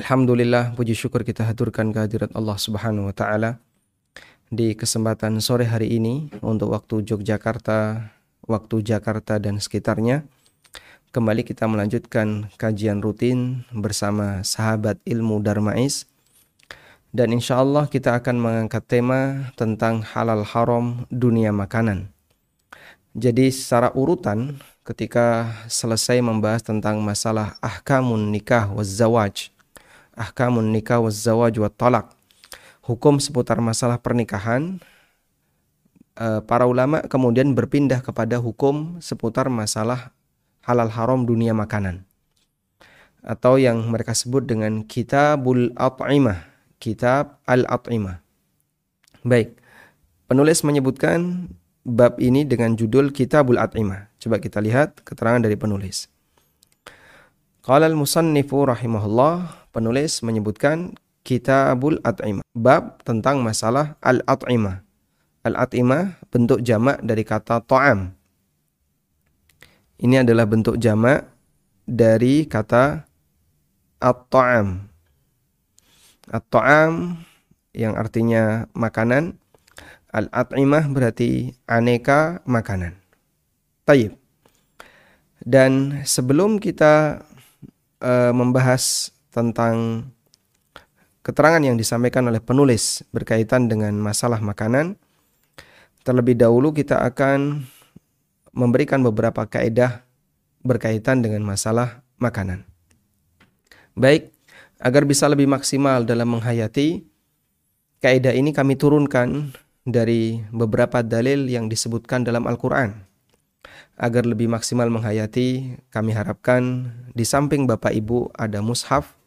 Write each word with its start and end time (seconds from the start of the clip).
Alhamdulillah 0.00 0.72
puji 0.80 0.96
syukur 0.96 1.20
kita 1.28 1.44
haturkan 1.44 1.92
kehadirat 1.92 2.32
Allah 2.32 2.56
Subhanahu 2.56 3.12
wa 3.12 3.14
taala 3.14 3.60
di 4.48 4.72
kesempatan 4.72 5.36
sore 5.44 5.68
hari 5.68 5.92
ini 5.92 6.32
untuk 6.40 6.72
waktu 6.72 7.04
Yogyakarta, 7.04 8.08
waktu 8.48 8.80
Jakarta 8.80 9.36
dan 9.36 9.60
sekitarnya. 9.60 10.24
Kembali 11.12 11.44
kita 11.44 11.68
melanjutkan 11.68 12.48
kajian 12.56 13.04
rutin 13.04 13.68
bersama 13.76 14.40
sahabat 14.40 14.96
ilmu 15.04 15.36
Darmais. 15.44 16.08
Dan 17.12 17.36
insya 17.36 17.60
Allah 17.60 17.84
kita 17.84 18.16
akan 18.16 18.40
mengangkat 18.40 18.88
tema 18.88 19.52
tentang 19.52 20.00
halal 20.00 20.48
haram 20.48 21.04
dunia 21.12 21.52
makanan. 21.52 22.08
Jadi 23.12 23.52
secara 23.52 23.92
urutan 23.92 24.64
ketika 24.80 25.52
selesai 25.68 26.24
membahas 26.24 26.64
tentang 26.64 27.04
masalah 27.04 27.60
ahkamun 27.60 28.32
nikah 28.32 28.64
wa 28.72 28.80
zawaj 28.80 29.52
ahkamun 30.16 30.72
nikah 30.72 30.98
wa 30.98 31.10
zawaj 31.10 31.54
wa 31.60 31.70
talak. 31.70 32.12
Hukum 32.86 33.20
seputar 33.22 33.60
masalah 33.62 34.00
pernikahan 34.00 34.82
eh, 36.18 36.40
para 36.42 36.66
ulama 36.66 37.04
kemudian 37.06 37.52
berpindah 37.54 38.02
kepada 38.02 38.40
hukum 38.40 38.98
seputar 38.98 39.46
masalah 39.52 40.10
halal 40.64 40.90
haram 40.90 41.22
dunia 41.26 41.54
makanan. 41.54 42.06
Atau 43.20 43.60
yang 43.60 43.84
mereka 43.92 44.16
sebut 44.16 44.48
dengan 44.48 44.82
kitabul 44.88 45.76
at'imah 45.76 46.48
kitab 46.80 47.36
al-at'imah. 47.44 48.24
Baik 49.20 49.60
penulis 50.24 50.64
menyebutkan 50.64 51.52
bab 51.84 52.16
ini 52.16 52.48
dengan 52.48 52.72
judul 52.74 53.12
kitabul 53.12 53.60
at'imah. 53.60 54.08
Coba 54.16 54.40
kita 54.40 54.64
lihat 54.64 55.04
keterangan 55.04 55.44
dari 55.44 55.60
penulis. 55.60 56.08
Qala 57.60 57.84
al-musannifu 57.92 58.64
rahimahullah 58.64 59.59
penulis 59.70 60.22
menyebutkan 60.22 60.98
Kitabul 61.26 62.00
At'imah. 62.02 62.44
Bab 62.56 63.02
tentang 63.06 63.42
masalah 63.44 63.98
Al-At'imah. 64.02 64.82
Al-At'imah 65.46 66.20
bentuk 66.28 66.60
jamak 66.60 67.00
dari 67.00 67.22
kata 67.24 67.64
to'am. 67.64 68.12
Ini 70.00 70.24
adalah 70.24 70.48
bentuk 70.48 70.80
jamak 70.80 71.28
dari 71.84 72.48
kata 72.48 73.04
at-ta'am. 74.00 74.88
At-ta'am 76.32 77.20
yang 77.76 77.94
artinya 78.00 78.64
makanan. 78.72 79.36
Al-at'imah 80.10 80.90
berarti 80.90 81.54
aneka 81.68 82.42
makanan. 82.48 82.98
Tayyib. 83.86 84.16
Dan 85.44 86.02
sebelum 86.02 86.58
kita 86.58 87.22
uh, 88.02 88.32
membahas 88.34 89.14
tentang 89.30 90.06
keterangan 91.22 91.62
yang 91.62 91.78
disampaikan 91.78 92.26
oleh 92.26 92.42
penulis 92.42 93.06
berkaitan 93.14 93.70
dengan 93.70 93.94
masalah 93.98 94.42
makanan. 94.42 94.98
Terlebih 96.02 96.34
dahulu 96.38 96.72
kita 96.74 96.98
akan 97.06 97.62
memberikan 98.50 99.04
beberapa 99.04 99.46
kaidah 99.46 100.02
berkaitan 100.64 101.22
dengan 101.22 101.44
masalah 101.44 102.02
makanan. 102.18 102.66
Baik, 103.94 104.32
agar 104.80 105.04
bisa 105.04 105.28
lebih 105.28 105.46
maksimal 105.46 106.08
dalam 106.08 106.34
menghayati 106.34 107.04
kaidah 108.00 108.32
ini 108.32 108.56
kami 108.56 108.80
turunkan 108.80 109.52
dari 109.84 110.40
beberapa 110.48 111.04
dalil 111.04 111.48
yang 111.52 111.68
disebutkan 111.68 112.24
dalam 112.24 112.48
Al-Qur'an. 112.48 113.04
Agar 114.00 114.24
lebih 114.24 114.48
maksimal 114.48 114.88
menghayati, 114.88 115.76
kami 115.92 116.16
harapkan 116.16 116.88
di 117.12 117.28
samping 117.28 117.68
Bapak 117.68 117.92
Ibu 117.92 118.32
ada 118.32 118.64
mushaf 118.64 119.19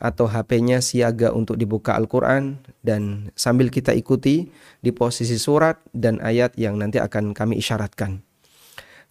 atau 0.00 0.24
HP-nya 0.24 0.80
siaga 0.80 1.30
untuk 1.30 1.60
dibuka 1.60 1.92
Al-Quran 1.92 2.56
dan 2.80 3.28
sambil 3.36 3.68
kita 3.68 3.92
ikuti 3.92 4.48
di 4.80 4.90
posisi 4.90 5.36
surat 5.36 5.76
dan 5.92 6.18
ayat 6.24 6.56
yang 6.56 6.80
nanti 6.80 6.96
akan 6.96 7.36
kami 7.36 7.60
isyaratkan. 7.60 8.24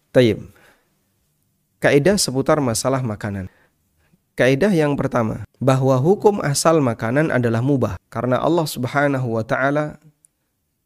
Tayyib. 0.10 0.42
Kaidah 1.80 2.20
seputar 2.20 2.60
masalah 2.60 3.00
makanan. 3.06 3.48
Kaidah 4.36 4.72
yang 4.72 5.00
pertama, 5.00 5.48
bahwa 5.60 5.96
hukum 5.96 6.44
asal 6.44 6.80
makanan 6.84 7.32
adalah 7.32 7.64
mubah 7.64 7.96
karena 8.12 8.40
Allah 8.40 8.68
Subhanahu 8.68 9.36
wa 9.36 9.44
taala 9.44 10.00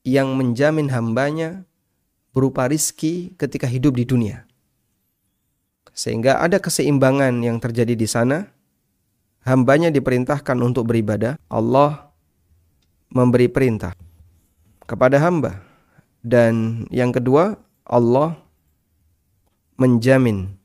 yang 0.05 0.35
menjamin 0.37 0.91
hambanya 0.91 1.65
berupa 2.35 2.67
rizki 2.67 3.33
ketika 3.39 3.65
hidup 3.65 3.97
di 3.97 4.05
dunia. 4.05 4.45
Sehingga 5.93 6.41
ada 6.41 6.57
keseimbangan 6.57 7.41
yang 7.45 7.61
terjadi 7.61 7.93
di 7.93 8.09
sana 8.09 8.52
hambanya 9.43 9.91
diperintahkan 9.91 10.57
untuk 10.63 10.89
beribadah, 10.89 11.37
Allah 11.51 12.11
memberi 13.13 13.47
perintah 13.47 13.93
kepada 14.87 15.19
hamba. 15.21 15.61
Dan 16.23 16.87
yang 16.89 17.11
kedua, 17.11 17.59
Allah 17.83 18.39
menjamin 19.75 20.55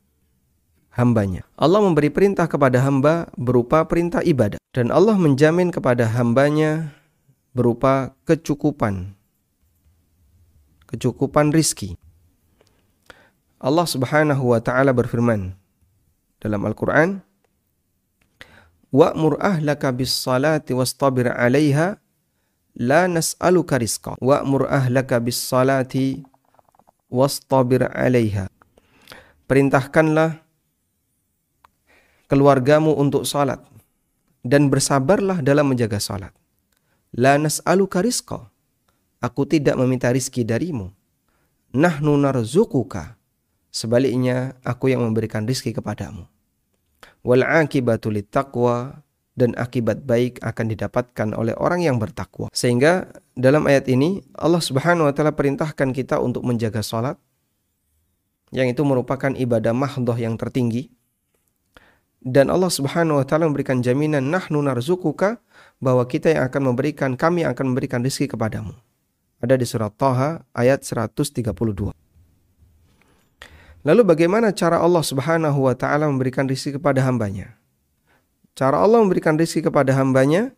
hambanya. 0.94 1.46
Allah 1.58 1.82
memberi 1.82 2.10
perintah 2.10 2.46
kepada 2.46 2.82
hamba 2.82 3.30
berupa 3.34 3.82
perintah 3.86 4.22
ibadah. 4.22 4.58
Dan 4.70 4.94
Allah 4.94 5.18
menjamin 5.18 5.74
kepada 5.74 6.06
hambanya 6.14 6.94
berupa 7.54 8.14
kecukupan. 8.22 9.18
Kecukupan 10.86 11.50
rizki. 11.50 11.98
Allah 13.58 13.86
subhanahu 13.86 14.54
wa 14.54 14.62
ta'ala 14.62 14.94
berfirman 14.94 15.58
dalam 16.38 16.62
Al-Quran, 16.62 17.26
wa'mur 18.88 19.36
ahlaka 19.40 19.92
bis 19.92 20.12
salati 20.12 20.72
wastabir 20.72 21.28
'alaiha 21.28 22.00
la 22.78 23.04
nas'aluka 23.10 23.76
rizqa 23.76 24.16
wa'mur 24.20 24.68
ahlaka 24.68 25.20
bis 25.20 25.36
salati 25.36 26.24
wastabir 27.12 27.84
'alaiha. 27.84 28.48
Perintahkanlah 29.48 30.44
keluargamu 32.28 32.92
untuk 32.96 33.24
salat 33.24 33.64
dan 34.44 34.68
bersabarlah 34.68 35.40
dalam 35.40 35.72
menjaga 35.72 36.00
salat. 36.00 36.32
La 37.16 37.40
nas'aluka 37.40 38.04
rizqa 38.04 38.52
aku 39.24 39.48
tidak 39.48 39.76
meminta 39.80 40.12
rizki 40.12 40.44
darimu. 40.44 40.92
Nahnu 41.68 42.16
narzukuka 42.16 43.20
sebaliknya 43.68 44.56
aku 44.64 44.88
yang 44.88 45.04
memberikan 45.04 45.44
rizki 45.44 45.76
kepadamu 45.76 46.24
wal 47.22 47.42
akibatu 47.42 48.10
taqwa 48.26 49.02
dan 49.38 49.54
akibat 49.54 50.02
baik 50.02 50.42
akan 50.42 50.66
didapatkan 50.74 51.28
oleh 51.38 51.54
orang 51.62 51.86
yang 51.86 52.02
bertakwa. 52.02 52.50
Sehingga 52.50 53.06
dalam 53.38 53.70
ayat 53.70 53.86
ini 53.86 54.26
Allah 54.34 54.58
Subhanahu 54.58 55.06
wa 55.06 55.14
taala 55.14 55.30
perintahkan 55.30 55.94
kita 55.94 56.18
untuk 56.18 56.42
menjaga 56.42 56.82
salat 56.82 57.14
yang 58.50 58.66
itu 58.66 58.82
merupakan 58.82 59.30
ibadah 59.30 59.70
mahdoh 59.70 60.18
yang 60.18 60.34
tertinggi. 60.34 60.90
Dan 62.18 62.50
Allah 62.50 62.66
Subhanahu 62.66 63.22
wa 63.22 63.24
taala 63.24 63.46
memberikan 63.46 63.78
jaminan 63.78 64.26
nahnu 64.26 64.58
narzukuka 64.58 65.38
bahwa 65.78 66.02
kita 66.10 66.34
yang 66.34 66.42
akan 66.50 66.74
memberikan 66.74 67.14
kami 67.14 67.46
akan 67.46 67.70
memberikan 67.70 68.02
rezeki 68.02 68.34
kepadamu. 68.34 68.74
Ada 69.38 69.54
di 69.54 69.62
surat 69.62 69.94
Taha 69.94 70.42
ayat 70.50 70.82
132. 70.82 71.94
Lalu 73.86 74.02
bagaimana 74.02 74.50
cara 74.50 74.82
Allah 74.82 75.04
Subhanahu 75.06 75.70
wa 75.70 75.74
taala 75.74 76.10
memberikan 76.10 76.50
rezeki 76.50 76.82
kepada 76.82 76.98
hambanya? 77.06 77.54
Cara 78.58 78.82
Allah 78.82 78.98
memberikan 78.98 79.38
rezeki 79.38 79.70
kepada 79.70 79.94
hambanya 79.94 80.50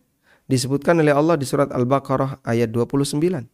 disebutkan 0.49 0.97
oleh 0.97 1.13
Allah 1.13 1.37
di 1.37 1.45
surat 1.45 1.69
Al-Baqarah 1.69 2.41
ayat 2.41 2.73
29. 2.73 3.45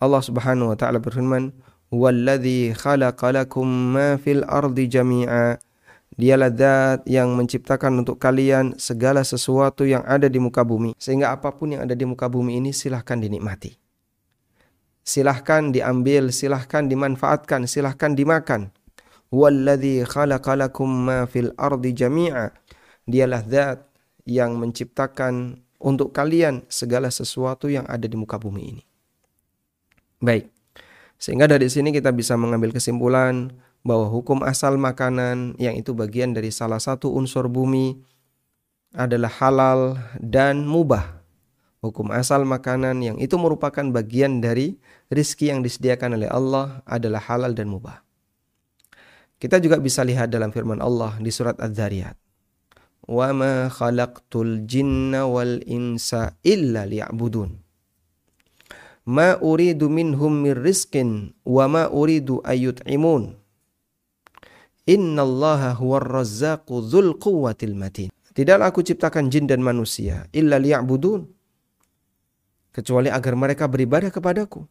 Allah 0.00 0.22
Subhanahu 0.26 0.74
wa 0.74 0.76
taala 0.76 0.98
berfirman, 0.98 1.54
"Huwallazi 1.94 2.74
khalaqalakum 2.74 3.64
ma 3.94 4.18
fil 4.18 4.42
ardi 4.42 4.90
jami'a." 4.90 5.62
Dialah 6.10 6.50
zat 6.52 7.00
yang 7.06 7.32
menciptakan 7.38 8.02
untuk 8.02 8.18
kalian 8.18 8.74
segala 8.76 9.22
sesuatu 9.22 9.86
yang 9.86 10.02
ada 10.02 10.26
di 10.26 10.42
muka 10.42 10.66
bumi. 10.66 10.92
Sehingga 10.98 11.30
apa 11.30 11.54
pun 11.54 11.72
yang 11.72 11.86
ada 11.86 11.94
di 11.94 12.02
muka 12.02 12.26
bumi 12.26 12.58
ini 12.58 12.74
silahkan 12.74 13.16
dinikmati. 13.16 13.78
Silahkan 15.06 15.70
diambil, 15.70 16.34
silahkan 16.34 16.90
dimanfaatkan, 16.90 17.64
silahkan 17.70 18.12
dimakan. 18.18 18.74
Ma 19.30 21.26
fil 21.26 21.50
ardi 21.54 21.90
jami'a. 21.94 22.50
Dialah 23.06 23.42
zat 23.46 23.80
yang 24.26 24.58
menciptakan 24.58 25.62
untuk 25.80 26.12
kalian 26.12 26.62
segala 26.68 27.08
sesuatu 27.08 27.66
yang 27.66 27.88
ada 27.88 28.04
di 28.04 28.14
muka 28.14 28.36
bumi 28.36 28.62
ini. 28.76 28.84
Baik. 30.20 30.52
Sehingga 31.16 31.48
dari 31.48 31.66
sini 31.72 31.90
kita 31.90 32.12
bisa 32.12 32.36
mengambil 32.36 32.76
kesimpulan 32.76 33.52
bahwa 33.80 34.08
hukum 34.12 34.44
asal 34.44 34.76
makanan 34.76 35.56
yang 35.56 35.76
itu 35.76 35.96
bagian 35.96 36.36
dari 36.36 36.52
salah 36.52 36.80
satu 36.80 37.12
unsur 37.16 37.48
bumi 37.48 37.96
adalah 38.92 39.32
halal 39.40 39.96
dan 40.20 40.68
mubah. 40.68 41.22
Hukum 41.80 42.12
asal 42.12 42.44
makanan 42.44 43.00
yang 43.00 43.16
itu 43.16 43.40
merupakan 43.40 43.84
bagian 43.88 44.44
dari 44.44 44.76
rizki 45.08 45.48
yang 45.48 45.64
disediakan 45.64 46.20
oleh 46.20 46.28
Allah 46.28 46.84
adalah 46.84 47.24
halal 47.24 47.56
dan 47.56 47.72
mubah. 47.72 48.04
Kita 49.40 49.56
juga 49.56 49.80
bisa 49.80 50.04
lihat 50.04 50.28
dalam 50.28 50.52
firman 50.52 50.84
Allah 50.84 51.16
di 51.16 51.32
surat 51.32 51.56
Az-Zariyat. 51.56 52.12
Wa 53.08 53.32
ma 53.32 53.72
khalaqtul 53.72 54.68
jinna 54.68 55.24
wal 55.24 55.64
insa 55.64 56.36
illa 56.44 56.84
liya'budun. 56.84 57.48
Ma 59.08 59.40
uridu 59.40 59.88
minhum 59.88 60.44
min 60.44 60.52
rizqin 60.52 61.32
wa 61.48 61.64
ma 61.72 61.88
uridu 61.88 62.44
ayyut'imun. 62.44 63.32
Innallaha 64.84 65.72
huwar 65.80 66.04
razzaqu 66.04 66.84
dzul 66.84 67.16
quwwatil 67.16 67.72
matin. 67.72 68.12
Tidaklah 68.36 68.68
aku 68.68 68.84
ciptakan 68.84 69.32
jin 69.32 69.48
dan 69.48 69.64
manusia 69.64 70.28
illa 70.36 70.60
liya'budun. 70.60 71.24
Kecuali 72.76 73.08
agar 73.08 73.34
mereka 73.34 73.66
beribadah 73.66 74.12
kepadaku. 74.12 74.68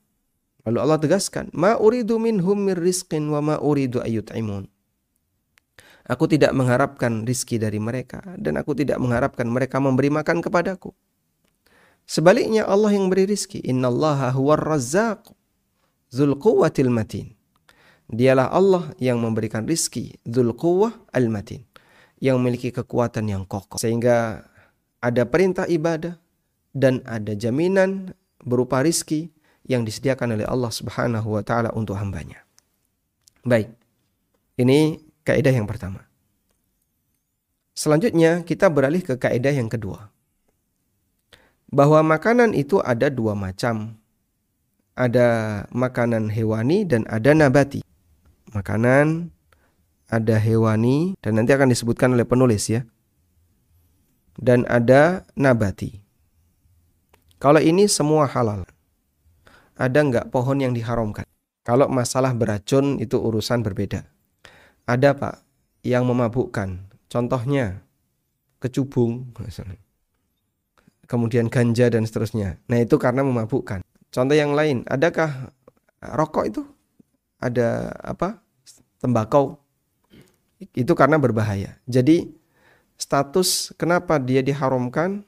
Lalu 0.68 0.78
Allah 0.84 1.00
tegaskan, 1.00 1.48
"Ma 1.56 1.80
uridu 1.80 2.20
minhum 2.20 2.60
mir 2.60 2.76
rizqin 2.76 3.32
wa 3.32 3.40
ma 3.40 3.56
uridu 3.60 4.04
ayyut'imun." 4.04 4.68
Aku 6.10 6.26
tidak 6.26 6.58
mengharapkan 6.58 7.22
rizki 7.22 7.62
dari 7.62 7.78
mereka 7.78 8.26
dan 8.42 8.58
aku 8.58 8.74
tidak 8.74 8.98
mengharapkan 8.98 9.46
mereka 9.46 9.78
memberi 9.78 10.10
makan 10.10 10.42
kepadaku. 10.42 10.90
Sebaliknya 12.10 12.66
Allah 12.66 12.90
yang 12.90 13.14
beri 13.14 13.30
rizki. 13.30 13.62
Innallaha 13.62 14.34
huwar 14.34 14.58
razzaq 14.58 15.30
dzul 16.10 16.34
quwwatil 16.42 16.90
matin. 16.90 17.38
Dialah 18.10 18.50
Allah 18.50 18.90
yang 18.98 19.22
memberikan 19.22 19.70
rizki 19.70 20.18
dzul 20.26 20.58
quwwah 20.58 20.90
al 21.14 21.30
matin. 21.30 21.62
Yang 22.18 22.36
memiliki 22.42 22.70
kekuatan 22.74 23.30
yang 23.30 23.46
kokoh. 23.46 23.78
Sehingga 23.78 24.42
ada 25.06 25.24
perintah 25.30 25.70
ibadah 25.70 26.18
dan 26.74 27.06
ada 27.06 27.38
jaminan 27.38 28.18
berupa 28.42 28.82
rizki 28.82 29.30
yang 29.70 29.86
disediakan 29.86 30.34
oleh 30.34 30.50
Allah 30.50 30.74
Subhanahu 30.74 31.38
wa 31.38 31.46
taala 31.46 31.70
untuk 31.78 31.94
hambanya. 32.02 32.42
Baik. 33.46 33.70
Ini 34.58 34.98
kaidah 35.22 35.54
yang 35.54 35.70
pertama. 35.70 36.10
Selanjutnya 37.78 38.42
kita 38.44 38.68
beralih 38.68 39.06
ke 39.06 39.16
kaidah 39.16 39.54
yang 39.54 39.70
kedua. 39.70 40.10
Bahwa 41.70 42.02
makanan 42.02 42.58
itu 42.58 42.82
ada 42.82 43.14
dua 43.14 43.38
macam. 43.38 43.96
Ada 44.98 45.64
makanan 45.72 46.34
hewani 46.34 46.84
dan 46.84 47.08
ada 47.08 47.32
nabati. 47.32 47.86
Makanan 48.52 49.32
ada 50.10 50.36
hewani 50.42 51.14
dan 51.22 51.38
nanti 51.38 51.54
akan 51.54 51.70
disebutkan 51.72 52.18
oleh 52.18 52.26
penulis 52.26 52.68
ya. 52.68 52.84
Dan 54.36 54.66
ada 54.66 55.24
nabati. 55.38 56.02
Kalau 57.40 57.64
ini 57.64 57.88
semua 57.88 58.28
halal 58.28 58.68
ada 59.80 60.00
nggak 60.04 60.28
pohon 60.30 60.60
yang 60.60 60.76
diharamkan? 60.76 61.24
Kalau 61.64 61.88
masalah 61.88 62.36
beracun 62.36 63.00
itu 63.00 63.16
urusan 63.16 63.64
berbeda. 63.64 64.04
Ada 64.84 65.16
pak 65.16 65.40
yang 65.88 66.04
memabukkan. 66.04 66.92
Contohnya 67.08 67.82
kecubung, 68.60 69.32
kemudian 71.08 71.48
ganja 71.48 71.88
dan 71.88 72.04
seterusnya. 72.04 72.60
Nah 72.68 72.84
itu 72.84 73.00
karena 73.00 73.24
memabukkan. 73.24 73.82
Contoh 74.12 74.36
yang 74.36 74.54
lain, 74.54 74.84
adakah 74.86 75.54
rokok 76.04 76.46
itu 76.46 76.62
ada 77.40 77.96
apa 78.04 78.44
tembakau? 79.00 79.58
Itu 80.76 80.92
karena 80.94 81.16
berbahaya. 81.16 81.80
Jadi 81.88 82.30
status 83.00 83.72
kenapa 83.80 84.20
dia 84.20 84.44
diharamkan 84.44 85.24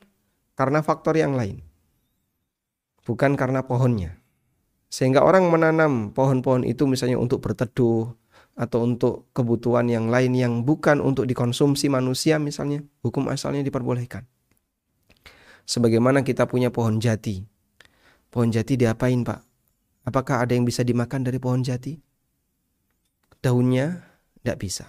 karena 0.59 0.83
faktor 0.83 1.15
yang 1.17 1.33
lain, 1.33 1.63
bukan 3.07 3.33
karena 3.39 3.63
pohonnya. 3.65 4.20
Sehingga 4.91 5.23
orang 5.23 5.47
menanam 5.47 6.11
pohon-pohon 6.11 6.67
itu 6.67 6.83
misalnya 6.83 7.15
untuk 7.15 7.39
berteduh 7.39 8.11
atau 8.59 8.83
untuk 8.83 9.31
kebutuhan 9.31 9.87
yang 9.87 10.11
lain 10.11 10.35
yang 10.35 10.53
bukan 10.67 10.99
untuk 10.99 11.23
dikonsumsi 11.23 11.87
manusia 11.87 12.35
misalnya, 12.43 12.83
hukum 12.99 13.31
asalnya 13.31 13.63
diperbolehkan. 13.63 14.27
Sebagaimana 15.63 16.27
kita 16.27 16.43
punya 16.51 16.67
pohon 16.75 16.99
jati. 16.99 17.47
Pohon 18.27 18.51
jati 18.51 18.75
diapain 18.75 19.23
pak? 19.23 19.39
Apakah 20.03 20.43
ada 20.43 20.51
yang 20.51 20.67
bisa 20.67 20.83
dimakan 20.83 21.23
dari 21.23 21.39
pohon 21.39 21.63
jati? 21.63 21.95
Daunnya 23.39 24.03
tidak 24.43 24.57
bisa. 24.59 24.85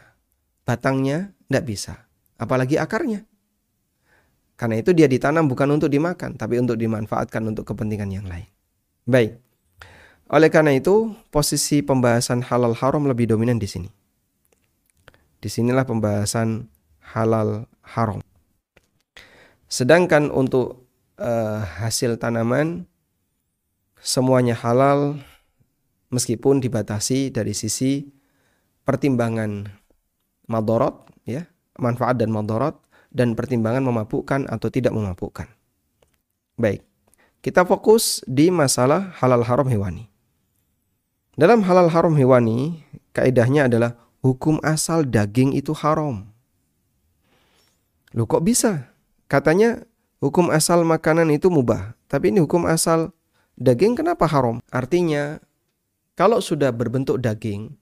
Batangnya 0.66 1.30
tidak 1.46 1.64
bisa. 1.70 1.94
Apalagi 2.42 2.74
akarnya. 2.82 3.22
Karena 4.58 4.82
itu 4.82 4.90
dia 4.90 5.06
ditanam 5.06 5.46
bukan 5.46 5.78
untuk 5.78 5.90
dimakan, 5.90 6.34
tapi 6.34 6.58
untuk 6.58 6.74
dimanfaatkan 6.74 7.42
untuk 7.46 7.62
kepentingan 7.70 8.10
yang 8.10 8.26
lain. 8.26 8.50
Baik. 9.06 9.51
Oleh 10.32 10.48
karena 10.48 10.72
itu, 10.72 11.12
posisi 11.28 11.84
pembahasan 11.84 12.40
halal 12.48 12.72
haram 12.72 13.04
lebih 13.04 13.28
dominan 13.28 13.60
di 13.60 13.68
sini. 13.68 13.90
Di 15.44 15.52
sinilah 15.52 15.84
pembahasan 15.84 16.72
halal 17.12 17.68
haram. 17.84 18.24
Sedangkan 19.68 20.32
untuk 20.32 20.88
uh, 21.20 21.60
hasil 21.84 22.16
tanaman 22.16 22.88
semuanya 24.00 24.56
halal 24.56 25.20
meskipun 26.12 26.60
dibatasi 26.60 27.32
dari 27.32 27.56
sisi 27.56 28.04
pertimbangan 28.84 29.68
madorot 30.48 31.08
ya 31.24 31.48
manfaat 31.80 32.20
dan 32.20 32.28
madorot 32.28 32.76
dan 33.12 33.32
pertimbangan 33.32 33.84
memabukkan 33.84 34.48
atau 34.48 34.68
tidak 34.68 34.92
memabukkan. 34.92 35.48
Baik, 36.60 36.84
kita 37.40 37.64
fokus 37.64 38.20
di 38.28 38.52
masalah 38.52 39.12
halal 39.20 39.44
haram 39.44 39.68
hewani. 39.68 40.11
Dalam 41.32 41.64
halal 41.64 41.88
haram 41.88 42.12
hewani, 42.12 42.84
kaidahnya 43.16 43.64
adalah 43.64 43.96
hukum 44.20 44.60
asal 44.60 45.00
daging 45.08 45.56
itu 45.56 45.72
haram. 45.72 46.28
Loh 48.12 48.28
kok 48.28 48.44
bisa? 48.44 48.92
Katanya 49.32 49.80
hukum 50.20 50.52
asal 50.52 50.84
makanan 50.84 51.32
itu 51.32 51.48
mubah, 51.48 51.96
tapi 52.04 52.36
ini 52.36 52.44
hukum 52.44 52.68
asal 52.68 53.16
daging 53.56 53.96
kenapa 53.96 54.28
haram? 54.28 54.60
Artinya 54.68 55.40
kalau 56.20 56.44
sudah 56.44 56.68
berbentuk 56.68 57.16
daging, 57.16 57.80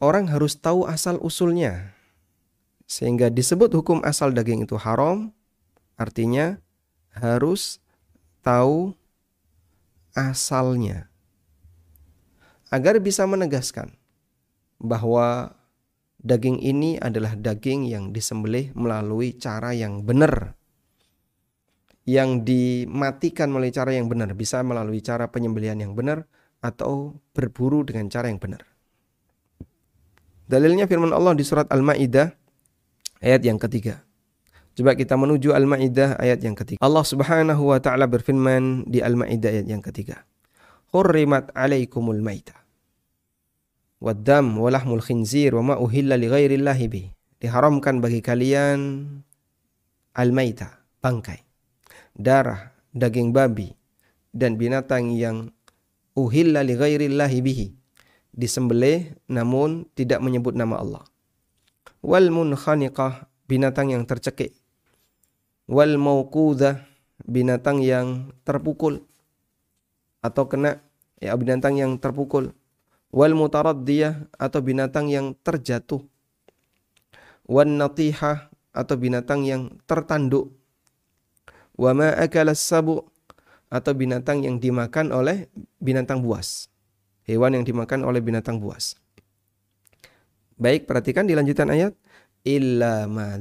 orang 0.00 0.24
harus 0.32 0.56
tahu 0.56 0.88
asal 0.88 1.20
usulnya. 1.20 1.92
Sehingga 2.88 3.28
disebut 3.28 3.68
hukum 3.76 4.00
asal 4.00 4.32
daging 4.32 4.64
itu 4.64 4.80
haram, 4.80 5.28
artinya 6.00 6.56
harus 7.12 7.84
tahu 8.40 8.96
asalnya 10.16 11.12
agar 12.74 12.98
bisa 12.98 13.22
menegaskan 13.22 13.94
bahwa 14.82 15.54
daging 16.18 16.58
ini 16.58 16.98
adalah 16.98 17.38
daging 17.38 17.86
yang 17.86 18.10
disembelih 18.10 18.74
melalui 18.74 19.38
cara 19.38 19.70
yang 19.70 20.02
benar. 20.02 20.58
Yang 22.04 22.44
dimatikan 22.44 23.48
melalui 23.48 23.72
cara 23.72 23.96
yang 23.96 24.12
benar, 24.12 24.36
bisa 24.36 24.60
melalui 24.60 25.00
cara 25.00 25.30
penyembelihan 25.32 25.80
yang 25.80 25.96
benar 25.96 26.28
atau 26.60 27.16
berburu 27.32 27.80
dengan 27.80 28.12
cara 28.12 28.28
yang 28.28 28.36
benar. 28.36 28.60
Dalilnya 30.44 30.84
firman 30.84 31.16
Allah 31.16 31.32
di 31.32 31.40
surat 31.40 31.64
Al-Maidah 31.72 32.28
ayat 33.24 33.40
yang 33.40 33.56
ketiga. 33.56 34.04
Coba 34.76 34.92
kita 34.92 35.16
menuju 35.16 35.56
Al-Maidah 35.56 36.20
ayat 36.20 36.44
yang 36.44 36.52
ketiga. 36.52 36.84
Allah 36.84 37.06
Subhanahu 37.08 37.72
wa 37.72 37.80
taala 37.80 38.04
berfirman 38.04 38.84
di 38.84 39.00
Al-Maidah 39.00 39.48
ayat 39.48 39.66
yang 39.70 39.80
ketiga. 39.80 40.28
Hurrimat 40.92 41.56
alaikumul 41.56 42.20
maitah 42.20 42.63
waddam 44.04 44.60
walahmul 44.60 45.00
khinzir 45.00 45.56
wa 45.56 45.72
ma 45.72 45.74
uhilla 45.80 46.20
li 46.20 46.28
ghairillahi 46.28 46.84
bih. 46.92 47.08
Diharamkan 47.40 48.04
bagi 48.04 48.20
kalian 48.20 49.04
al-maita, 50.12 50.84
bangkai, 51.00 51.40
darah, 52.12 52.76
daging 52.92 53.32
babi 53.32 53.72
dan 54.36 54.60
binatang 54.60 55.16
yang 55.16 55.48
uhilla 56.12 56.60
li 56.60 56.76
ghairillahi 56.76 57.38
bihi. 57.40 57.66
Disembelih 58.34 59.16
namun 59.32 59.88
tidak 59.96 60.20
menyebut 60.20 60.52
nama 60.52 60.84
Allah. 60.84 61.04
Wal 62.04 62.28
munkhaniqah, 62.28 63.30
binatang 63.48 63.94
yang 63.94 64.04
tercekik. 64.04 64.52
Wal 65.64 65.96
mauqudah, 65.96 66.84
binatang 67.24 67.80
yang 67.80 68.34
terpukul 68.44 69.00
atau 70.24 70.48
kena 70.48 70.80
ya 71.20 71.36
binatang 71.36 71.76
yang 71.76 72.00
terpukul 72.00 72.56
wal 73.14 73.38
mutaraddiyah 73.38 74.26
atau 74.34 74.58
binatang 74.58 75.06
yang 75.06 75.38
terjatuh 75.46 76.02
wan 77.46 77.78
natihah 77.78 78.50
atau 78.74 78.98
binatang 78.98 79.46
yang 79.46 79.78
tertanduk 79.86 80.50
Wa 81.74 81.90
ma 81.90 82.14
akala 82.14 82.54
sabu 82.54 83.02
atau 83.66 83.92
binatang 83.94 84.46
yang 84.46 84.62
dimakan 84.62 85.10
oleh 85.10 85.50
binatang 85.82 86.22
buas. 86.22 86.70
Hewan 87.26 87.58
yang 87.58 87.64
dimakan 87.66 88.06
oleh 88.06 88.22
binatang 88.22 88.62
buas. 88.62 88.94
Baik, 90.54 90.86
perhatikan 90.86 91.26
di 91.26 91.34
lanjutan 91.34 91.72
ayat. 91.72 91.98
Illa 92.46 93.10
ma 93.10 93.34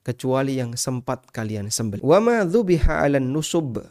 Kecuali 0.00 0.56
yang 0.56 0.78
sempat 0.78 1.28
kalian 1.34 1.68
sembelih. 1.68 2.00
Wa 2.00 2.22
ma 2.22 2.46
dhubiha 2.46 3.04
nusub. 3.20 3.82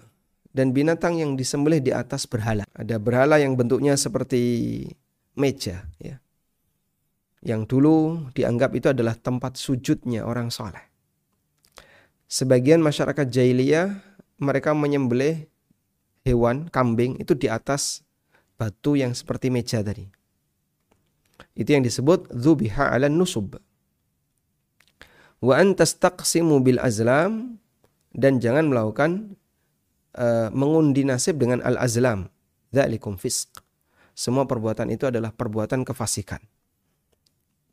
Dan 0.55 0.71
binatang 0.71 1.19
yang 1.19 1.35
disembelih 1.35 1.83
di 1.83 1.91
atas 1.91 2.23
berhala. 2.23 2.63
Ada 2.71 2.95
berhala 2.95 3.43
yang 3.43 3.59
bentuknya 3.59 3.99
seperti 3.99 4.87
meja. 5.35 5.83
ya 5.99 6.23
Yang 7.43 7.75
dulu 7.75 8.31
dianggap 8.31 8.71
itu 8.71 8.87
adalah 8.95 9.19
tempat 9.19 9.59
sujudnya 9.59 10.23
orang 10.23 10.47
soleh. 10.47 10.79
Sebagian 12.31 12.79
masyarakat 12.79 13.27
jahiliyah 13.27 13.99
mereka 14.39 14.71
menyembelih 14.71 15.43
hewan, 16.25 16.71
kambing 16.71 17.19
itu 17.21 17.37
di 17.37 17.51
atas 17.51 18.01
batu 18.55 18.95
yang 18.95 19.13
seperti 19.13 19.51
meja 19.51 19.83
tadi. 19.83 20.07
Itu 21.53 21.75
yang 21.75 21.83
disebut 21.83 22.31
zubiha 22.31 22.95
ala 22.95 23.11
nusub. 23.11 23.59
Wa 25.43 25.59
antastaqsimu 25.59 26.63
bil 26.63 26.79
azlam 26.79 27.59
dan 28.15 28.39
jangan 28.39 28.71
melakukan 28.71 29.35
uh, 30.15 30.49
mengundi 30.51 31.03
nasib 31.03 31.37
dengan 31.39 31.61
al 31.61 31.79
azlam. 31.79 32.31
Dzalikum 32.71 33.15
fisq. 33.15 33.63
Semua 34.15 34.47
perbuatan 34.47 34.91
itu 34.91 35.07
adalah 35.07 35.31
perbuatan 35.35 35.83
kefasikan. 35.83 36.39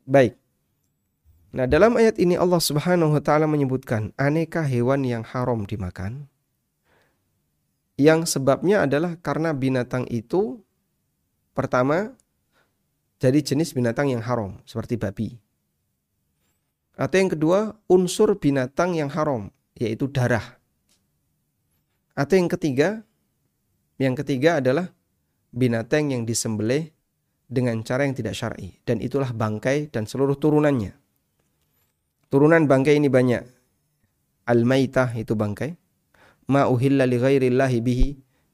Baik. 0.03 0.35
Nah, 1.53 1.69
dalam 1.69 1.95
ayat 1.95 2.17
ini 2.17 2.35
Allah 2.35 2.59
Subhanahu 2.59 3.15
wa 3.15 3.21
taala 3.23 3.47
menyebutkan 3.47 4.11
aneka 4.17 4.65
hewan 4.65 5.05
yang 5.07 5.23
haram 5.23 5.63
dimakan. 5.63 6.27
Yang 7.93 8.35
sebabnya 8.35 8.89
adalah 8.89 9.21
karena 9.21 9.53
binatang 9.53 10.09
itu 10.09 10.65
pertama 11.53 12.17
jadi 13.21 13.39
jenis 13.39 13.71
binatang 13.77 14.09
yang 14.09 14.25
haram 14.25 14.59
seperti 14.65 14.97
babi. 14.97 15.37
Atau 16.97 17.21
yang 17.21 17.31
kedua, 17.31 17.77
unsur 17.85 18.33
binatang 18.35 18.97
yang 18.97 19.13
haram 19.13 19.53
yaitu 19.77 20.09
darah. 20.09 20.57
Atau 22.13 22.37
yang 22.37 22.49
ketiga, 22.49 23.01
yang 23.97 24.13
ketiga 24.13 24.61
adalah 24.61 24.93
binatang 25.49 26.13
yang 26.13 26.29
disembelih 26.29 26.93
dengan 27.49 27.81
cara 27.81 28.05
yang 28.05 28.13
tidak 28.17 28.37
syar'i 28.37 28.81
dan 28.85 29.01
itulah 29.01 29.29
bangkai 29.33 29.89
dan 29.89 30.05
seluruh 30.05 30.37
turunannya. 30.37 30.93
Turunan 32.29 32.65
bangkai 32.65 32.97
ini 32.97 33.09
banyak. 33.13 33.45
Al-maitah 34.49 35.13
itu 35.13 35.37
bangkai. 35.37 35.77
Ma 36.49 36.65
uhilla 36.65 37.05
li 37.05 37.21
ghairillahi 37.21 37.77
bihi 37.79 38.07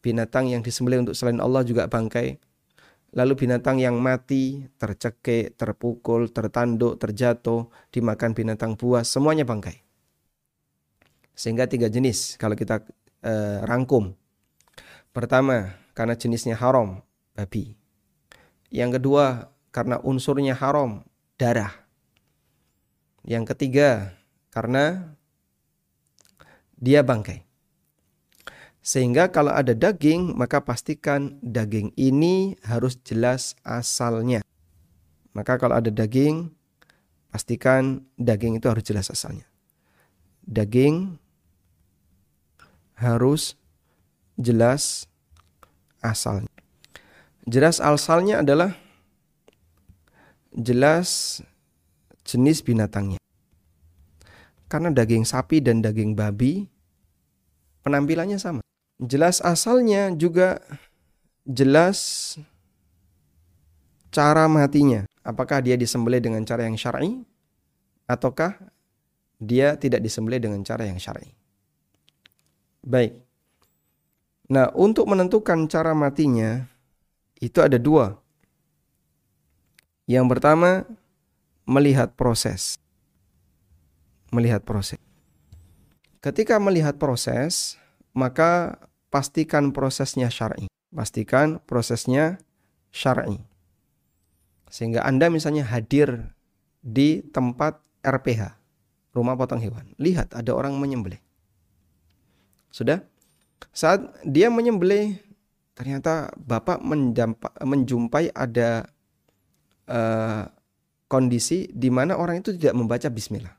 binatang 0.04 0.52
yang 0.52 0.64
disembelih 0.64 1.08
untuk 1.08 1.16
selain 1.16 1.40
Allah 1.40 1.64
juga 1.64 1.88
bangkai. 1.88 2.40
Lalu 3.10 3.34
binatang 3.34 3.82
yang 3.82 3.98
mati, 3.98 4.70
tercekik, 4.78 5.58
terpukul, 5.58 6.30
tertanduk, 6.30 7.02
terjatuh, 7.02 7.66
dimakan 7.90 8.38
binatang 8.38 8.78
buas, 8.78 9.10
semuanya 9.10 9.50
bangkai. 9.50 9.82
Sehingga 11.34 11.66
tiga 11.66 11.88
jenis 11.88 12.36
kalau 12.36 12.54
kita 12.54 12.84
eh, 13.24 13.60
rangkum. 13.66 14.16
Pertama, 15.10 15.76
karena 15.98 16.16
jenisnya 16.16 16.56
haram, 16.56 17.02
babi. 17.36 17.76
Yang 18.70 19.02
kedua, 19.02 19.50
karena 19.74 19.98
unsurnya 20.06 20.54
haram, 20.56 21.04
darah. 21.36 21.74
Yang 23.26 23.56
ketiga, 23.56 24.16
karena 24.54 25.16
dia 26.80 27.04
bangkai. 27.04 27.44
Sehingga 28.80 29.30
kalau 29.30 29.52
ada 29.52 29.76
daging, 29.76 30.34
maka 30.34 30.64
pastikan 30.64 31.36
daging 31.44 31.92
ini 32.00 32.56
harus 32.64 32.96
jelas 33.04 33.54
asalnya. 33.62 34.42
Maka 35.36 35.60
kalau 35.60 35.78
ada 35.78 35.92
daging, 35.92 36.50
pastikan 37.30 38.08
daging 38.18 38.58
itu 38.58 38.66
harus 38.72 38.82
jelas 38.88 39.12
asalnya. 39.12 39.46
Daging 40.48 41.22
harus 43.00 43.56
jelas 44.36 45.08
asalnya. 46.04 46.52
Jelas 47.48 47.80
asalnya 47.80 48.44
adalah 48.44 48.76
jelas 50.54 51.40
jenis 52.28 52.62
binatangnya. 52.62 53.18
Karena 54.70 54.94
daging 54.94 55.26
sapi 55.26 55.64
dan 55.66 55.82
daging 55.82 56.14
babi 56.14 56.70
penampilannya 57.82 58.38
sama. 58.38 58.62
Jelas 59.02 59.42
asalnya 59.42 60.14
juga 60.14 60.62
jelas 61.48 61.98
cara 64.14 64.46
matinya. 64.46 65.08
Apakah 65.26 65.64
dia 65.66 65.74
disembelih 65.74 66.22
dengan 66.22 66.46
cara 66.46 66.70
yang 66.70 66.78
syar'i 66.78 67.26
ataukah 68.06 68.58
dia 69.40 69.80
tidak 69.80 70.04
disembelih 70.04 70.38
dengan 70.38 70.62
cara 70.62 70.86
yang 70.86 71.00
syar'i. 71.00 71.39
Baik. 72.84 73.20
Nah, 74.50 74.74
untuk 74.74 75.06
menentukan 75.06 75.70
cara 75.70 75.94
matinya 75.94 76.66
itu 77.38 77.60
ada 77.62 77.78
dua. 77.78 78.18
Yang 80.10 80.26
pertama 80.26 80.90
melihat 81.70 82.18
proses. 82.18 82.82
Melihat 84.34 84.66
proses. 84.66 84.98
Ketika 86.20 86.58
melihat 86.58 86.98
proses, 86.98 87.78
maka 88.12 88.82
pastikan 89.14 89.70
prosesnya 89.70 90.34
syar'i. 90.34 90.66
Pastikan 90.90 91.62
prosesnya 91.64 92.42
syar'i. 92.90 93.38
Sehingga 94.70 95.06
Anda 95.06 95.30
misalnya 95.30 95.66
hadir 95.66 96.34
di 96.82 97.22
tempat 97.22 97.82
RPH, 98.02 98.58
rumah 99.14 99.38
potong 99.38 99.62
hewan. 99.62 99.94
Lihat 100.02 100.34
ada 100.34 100.52
orang 100.58 100.78
menyembelih. 100.78 101.22
Sudah? 102.70 103.02
Saat 103.74 104.24
dia 104.26 104.48
menyembelih, 104.50 105.18
ternyata 105.74 106.34
Bapak 106.38 106.82
menjumpai 107.62 108.34
ada 108.34 108.90
uh, 109.90 110.48
kondisi 111.10 111.68
di 111.74 111.90
mana 111.90 112.16
orang 112.16 112.46
itu 112.46 112.54
tidak 112.56 112.78
membaca 112.78 113.10
bismillah. 113.10 113.56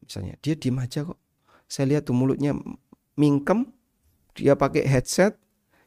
Misalnya, 0.00 0.40
dia 0.40 0.56
diem 0.56 0.80
aja 0.80 1.04
kok. 1.04 1.20
Saya 1.68 1.92
lihat 1.92 2.08
tuh 2.08 2.16
mulutnya 2.16 2.56
mingkem, 3.20 3.68
dia 4.32 4.56
pakai 4.56 4.88
headset 4.88 5.36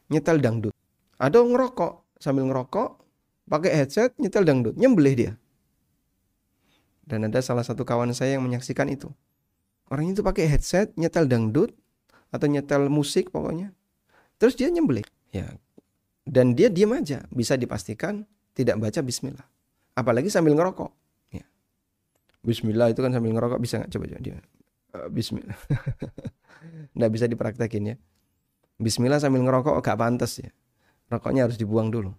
nyetel 0.06 0.38
dangdut. 0.38 0.70
Ada 1.18 1.42
ngerokok 1.42 2.22
sambil 2.22 2.46
ngerokok 2.46 3.02
pakai 3.50 3.82
headset 3.82 4.14
nyetel 4.22 4.46
dangdut, 4.46 4.78
nyembelih 4.78 5.14
dia. 5.18 5.32
Dan 7.02 7.26
ada 7.26 7.42
salah 7.42 7.66
satu 7.66 7.82
kawan 7.82 8.14
saya 8.14 8.38
yang 8.38 8.46
menyaksikan 8.46 8.86
itu. 8.86 9.10
Orang 9.90 10.06
itu 10.06 10.22
pakai 10.22 10.46
headset 10.46 10.94
nyetel 10.94 11.26
dangdut 11.26 11.74
atau 12.32 12.46
nyetel 12.48 12.88
musik 12.88 13.28
pokoknya. 13.28 13.70
Terus 14.40 14.56
dia 14.56 14.72
nyembelih. 14.72 15.04
Ya. 15.30 15.52
Dan 16.24 16.56
dia 16.56 16.72
diam 16.72 16.96
aja, 16.96 17.22
bisa 17.28 17.54
dipastikan 17.54 18.24
tidak 18.56 18.80
baca 18.80 19.00
bismillah. 19.04 19.46
Apalagi 19.92 20.32
sambil 20.32 20.56
ngerokok. 20.56 20.90
Ya. 21.36 21.44
Bismillah 22.40 22.90
itu 22.90 23.04
kan 23.04 23.12
sambil 23.12 23.36
ngerokok 23.36 23.60
bisa 23.60 23.78
nggak 23.78 23.92
coba 23.92 24.04
coba 24.08 24.20
dia. 24.24 24.36
Uh, 24.92 25.08
bismillah. 25.12 25.56
Nggak 26.96 27.10
bisa 27.10 27.24
dipraktekin 27.26 27.94
ya. 27.94 27.96
Bismillah 28.76 29.18
sambil 29.18 29.40
ngerokok 29.42 29.80
gak 29.80 29.98
pantas 29.98 30.38
ya. 30.38 30.50
Rokoknya 31.08 31.48
harus 31.48 31.56
dibuang 31.56 31.88
dulu. 31.88 32.12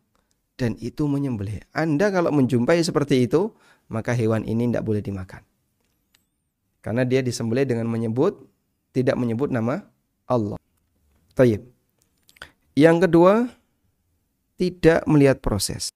Dan 0.57 0.77
itu 0.81 1.05
menyembelih. 1.05 1.61
Anda 1.73 2.13
kalau 2.13 2.29
menjumpai 2.29 2.81
seperti 2.81 3.25
itu, 3.25 3.53
maka 3.89 4.13
hewan 4.13 4.45
ini 4.45 4.69
tidak 4.69 4.85
boleh 4.85 5.01
dimakan. 5.01 5.41
Karena 6.83 7.05
dia 7.05 7.21
disembelih 7.23 7.65
dengan 7.65 7.89
menyebut, 7.89 8.41
tidak 8.93 9.17
menyebut 9.17 9.49
nama 9.49 9.85
Allah. 10.29 10.59
Tayyib. 11.33 11.65
Yang 12.73 12.97
kedua, 13.09 13.33
tidak 14.57 15.01
melihat 15.09 15.41
proses. 15.41 15.89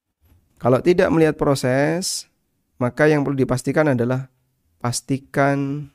Kalau 0.57 0.81
tidak 0.81 1.10
melihat 1.13 1.38
proses, 1.38 2.25
maka 2.81 3.05
yang 3.05 3.22
perlu 3.22 3.38
dipastikan 3.38 3.93
adalah 3.93 4.29
pastikan 4.81 5.89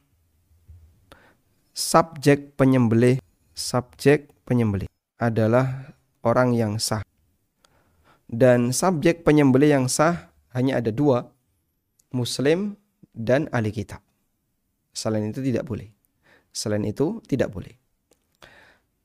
subjek 1.75 2.55
penyembelih 2.55 3.19
subjek 3.55 4.33
penyembelih 4.47 4.89
adalah 5.21 5.95
orang 6.25 6.55
yang 6.57 6.79
sah. 6.79 7.05
Dan 8.33 8.73
subjek 8.73 9.29
penyembelih 9.29 9.77
yang 9.77 9.87
sah 9.93 10.33
hanya 10.57 10.81
ada 10.81 10.89
dua, 10.89 11.29
muslim 12.15 12.81
dan 13.12 13.47
ahli 13.53 13.69
kitab. 13.69 14.01
Selain 14.97 15.29
itu 15.29 15.45
tidak 15.45 15.69
boleh. 15.69 15.93
Selain 16.53 16.85
itu 16.85 17.21
tidak 17.29 17.53
boleh. 17.53 17.82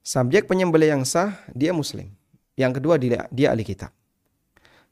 Subjek 0.08 0.48
penyembelih 0.48 0.96
yang 0.96 1.04
sah 1.04 1.36
dia 1.52 1.76
muslim. 1.76 2.08
Yang 2.56 2.80
kedua 2.80 2.96
dia, 2.96 3.28
dia 3.28 3.52
ahli 3.52 3.68
kitab. 3.68 3.92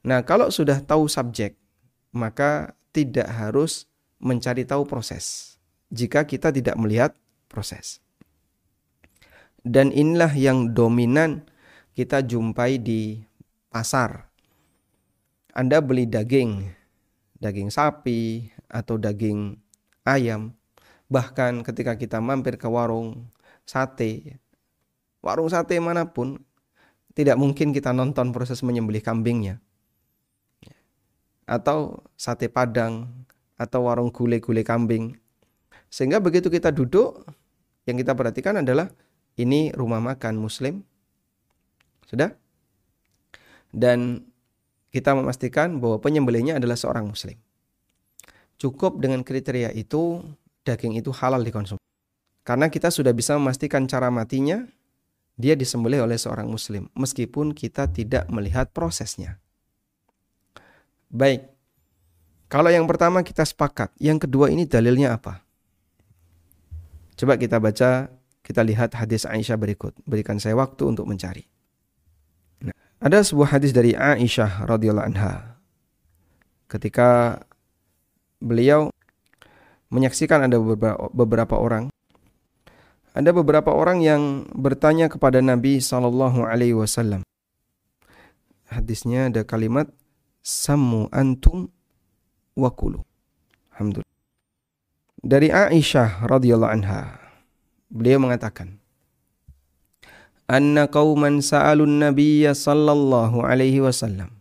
Nah, 0.04 0.20
kalau 0.28 0.52
sudah 0.52 0.84
tahu 0.84 1.08
subjek, 1.08 1.56
maka 2.12 2.76
tidak 2.92 3.32
harus 3.32 3.88
mencari 4.20 4.68
tahu 4.68 4.84
proses. 4.84 5.56
Jika 5.88 6.28
kita 6.28 6.52
tidak 6.52 6.76
melihat 6.76 7.16
proses. 7.48 8.04
Dan 9.64 9.96
inilah 9.96 10.36
yang 10.36 10.76
dominan 10.76 11.48
kita 11.96 12.20
jumpai 12.20 12.76
di 12.76 13.24
pasar. 13.72 14.28
Anda 15.56 15.80
beli 15.80 16.12
daging, 16.12 16.76
daging 17.40 17.72
sapi 17.72 18.52
atau 18.68 19.00
daging 19.00 19.56
ayam. 20.04 20.52
Bahkan 21.08 21.64
ketika 21.64 21.96
kita 21.96 22.20
mampir 22.20 22.60
ke 22.60 22.68
warung 22.68 23.32
sate, 23.64 24.44
warung 25.26 25.50
sate 25.50 25.82
mana 25.82 26.14
pun, 26.14 26.38
tidak 27.18 27.42
mungkin 27.42 27.74
kita 27.74 27.90
nonton 27.90 28.30
proses 28.30 28.62
menyembelih 28.62 29.02
kambingnya. 29.02 29.58
Atau 31.50 32.06
sate 32.14 32.46
padang, 32.46 33.26
atau 33.58 33.90
warung 33.90 34.14
gule-gule 34.14 34.62
kambing. 34.62 35.18
Sehingga 35.90 36.22
begitu 36.22 36.54
kita 36.54 36.70
duduk, 36.70 37.26
yang 37.90 37.98
kita 37.98 38.14
perhatikan 38.14 38.62
adalah 38.62 38.94
ini 39.42 39.74
rumah 39.74 39.98
makan 39.98 40.38
muslim. 40.38 40.86
Sudah? 42.06 42.38
Dan 43.74 44.30
kita 44.94 45.18
memastikan 45.18 45.82
bahwa 45.82 46.00
penyembelihnya 46.00 46.62
adalah 46.62 46.78
seorang 46.78 47.10
muslim. 47.10 47.36
Cukup 48.56 49.02
dengan 49.04 49.26
kriteria 49.26 49.74
itu, 49.76 50.24
daging 50.64 50.96
itu 50.96 51.12
halal 51.12 51.44
dikonsumsi. 51.44 51.84
Karena 52.46 52.72
kita 52.72 52.88
sudah 52.94 53.12
bisa 53.12 53.36
memastikan 53.36 53.84
cara 53.90 54.08
matinya, 54.08 54.64
dia 55.36 55.54
disembelih 55.54 56.04
oleh 56.04 56.16
seorang 56.16 56.48
muslim. 56.48 56.88
Meskipun 56.96 57.52
kita 57.52 57.92
tidak 57.92 58.28
melihat 58.32 58.72
prosesnya. 58.72 59.40
Baik, 61.12 61.48
kalau 62.52 62.72
yang 62.72 62.88
pertama 62.88 63.24
kita 63.24 63.44
sepakat, 63.44 63.92
yang 64.00 64.20
kedua 64.20 64.52
ini 64.52 64.64
dalilnya 64.68 65.16
apa? 65.16 65.44
Coba 67.16 67.40
kita 67.40 67.60
baca, 67.60 68.12
kita 68.44 68.62
lihat 68.64 68.96
hadis 68.96 69.24
Aisyah 69.24 69.56
berikut. 69.56 69.96
Berikan 70.04 70.40
saya 70.40 70.60
waktu 70.60 70.84
untuk 70.84 71.08
mencari. 71.08 71.48
Nah, 72.64 72.76
ada 73.00 73.24
sebuah 73.24 73.56
hadis 73.56 73.72
dari 73.72 73.96
Aisyah 73.96 74.68
radhiyallahu 74.68 75.08
anha. 75.08 75.56
Ketika 76.68 77.40
beliau 78.44 78.92
menyaksikan 79.88 80.44
ada 80.46 80.60
beberapa, 80.60 81.08
beberapa 81.16 81.56
orang 81.56 81.95
ada 83.16 83.32
beberapa 83.32 83.72
orang 83.72 84.04
yang 84.04 84.44
bertanya 84.52 85.08
kepada 85.08 85.40
Nabi 85.40 85.80
Shallallahu 85.80 86.44
Alaihi 86.44 86.76
Wasallam. 86.76 87.24
Hadisnya 88.68 89.32
ada 89.32 89.48
kalimat 89.48 89.88
samu 90.44 91.08
antum 91.16 91.72
wakulu. 92.60 93.08
Alhamdulillah. 93.72 94.14
Dari 95.24 95.48
Aisyah 95.48 96.28
radhiyallahu 96.28 96.70
anha, 96.76 97.18
beliau 97.88 98.20
mengatakan, 98.20 98.84
"Anna 100.46 100.92
qauman 100.92 101.40
sa'alun 101.40 101.98
nabiyya 101.98 102.52
sallallahu 102.52 103.42
alaihi 103.48 103.80
wasallam." 103.80 104.36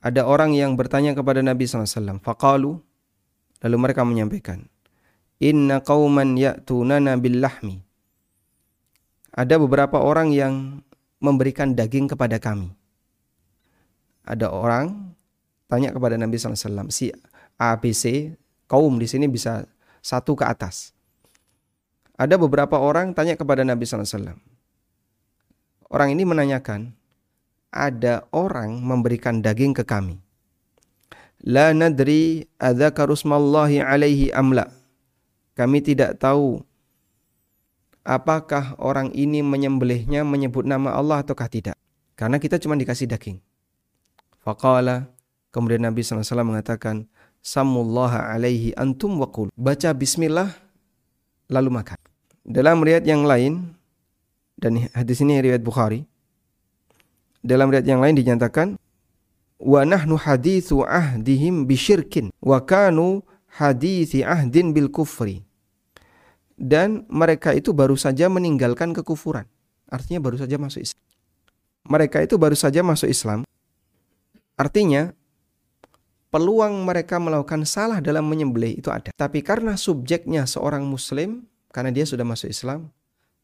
Ada 0.00 0.24
orang 0.24 0.56
yang 0.56 0.78
bertanya 0.78 1.18
kepada 1.18 1.42
Nabi 1.42 1.66
SAW. 1.66 2.22
Faqalu, 2.22 2.78
lalu 3.58 3.76
mereka 3.78 4.06
menyampaikan, 4.06 4.70
Inna 5.42 5.84
qauman 5.84 6.36
ya'tunana 6.40 7.20
bil 7.20 7.44
lahmi. 7.44 7.80
Ada 9.36 9.60
beberapa 9.60 10.00
orang 10.00 10.32
yang 10.32 10.80
memberikan 11.20 11.76
daging 11.76 12.08
kepada 12.08 12.40
kami. 12.40 12.72
Ada 14.24 14.48
orang 14.48 15.12
tanya 15.68 15.92
kepada 15.92 16.16
Nabi 16.16 16.40
SAW 16.40 16.88
si 16.88 17.12
ABC 17.60 18.32
kaum 18.64 18.96
di 18.96 19.04
sini 19.04 19.28
bisa 19.28 19.68
satu 20.00 20.32
ke 20.32 20.44
atas. 20.48 20.96
Ada 22.16 22.40
beberapa 22.40 22.80
orang 22.80 23.12
tanya 23.12 23.36
kepada 23.36 23.60
Nabi 23.60 23.84
SAW. 23.84 24.40
Orang 25.86 26.08
ini 26.10 26.24
menanyakan, 26.24 26.96
ada 27.68 28.24
orang 28.32 28.80
memberikan 28.80 29.44
daging 29.44 29.76
ke 29.76 29.84
kami. 29.84 30.16
La 31.44 31.76
nadri 31.76 32.48
adzakarusmallahi 32.56 33.84
alaihi 33.84 34.32
amla. 34.32 34.72
Kami 35.56 35.80
tidak 35.80 36.20
tahu 36.20 36.60
apakah 38.04 38.76
orang 38.76 39.10
ini 39.16 39.40
menyembelihnya 39.40 40.22
menyebut 40.22 40.68
nama 40.68 40.92
Allah 40.92 41.24
ataukah 41.24 41.48
tidak. 41.48 41.76
Karena 42.12 42.36
kita 42.36 42.60
cuma 42.60 42.76
dikasih 42.76 43.08
daging. 43.08 43.40
Faqala 44.44 45.16
Kemudian 45.56 45.88
Nabi 45.88 46.04
SAW 46.04 46.44
mengatakan, 46.44 47.08
Samullaha 47.40 48.28
alaihi 48.28 48.76
antum 48.76 49.16
wakul. 49.24 49.48
Baca 49.56 49.96
bismillah, 49.96 50.52
lalu 51.48 51.80
makan. 51.80 51.96
Dalam 52.44 52.84
riwayat 52.84 53.08
yang 53.08 53.24
lain, 53.24 53.72
dan 54.60 54.84
hadis 54.92 55.24
ini 55.24 55.40
riwayat 55.40 55.64
Bukhari, 55.64 56.04
dalam 57.40 57.72
riwayat 57.72 57.88
yang 57.88 58.04
lain 58.04 58.20
dinyatakan, 58.20 58.76
wa 59.56 59.80
nahnu 59.88 60.20
hadithu 60.20 60.84
ahdihim 60.84 61.64
bisyirkin 61.64 62.28
wa 62.44 62.60
kanu 62.60 63.24
hadithi 63.56 64.28
ahdin 64.28 64.76
bil 64.76 64.92
kufri. 64.92 65.45
Dan 66.56 67.04
mereka 67.12 67.52
itu 67.52 67.76
baru 67.76 67.94
saja 68.00 68.32
meninggalkan 68.32 68.96
kekufuran. 68.96 69.44
Artinya 69.92 70.24
baru 70.24 70.40
saja 70.40 70.56
masuk 70.56 70.80
Islam. 70.82 71.04
Mereka 71.86 72.18
itu 72.24 72.34
baru 72.40 72.56
saja 72.56 72.80
masuk 72.82 73.06
Islam. 73.12 73.44
Artinya 74.56 75.12
peluang 76.32 76.82
mereka 76.82 77.20
melakukan 77.20 77.68
salah 77.68 78.00
dalam 78.00 78.26
menyembelih 78.26 78.80
itu 78.80 78.88
ada. 78.88 79.12
Tapi 79.14 79.44
karena 79.44 79.76
subjeknya 79.76 80.48
seorang 80.48 80.82
muslim, 80.82 81.44
karena 81.70 81.92
dia 81.92 82.08
sudah 82.08 82.24
masuk 82.24 82.48
Islam, 82.50 82.88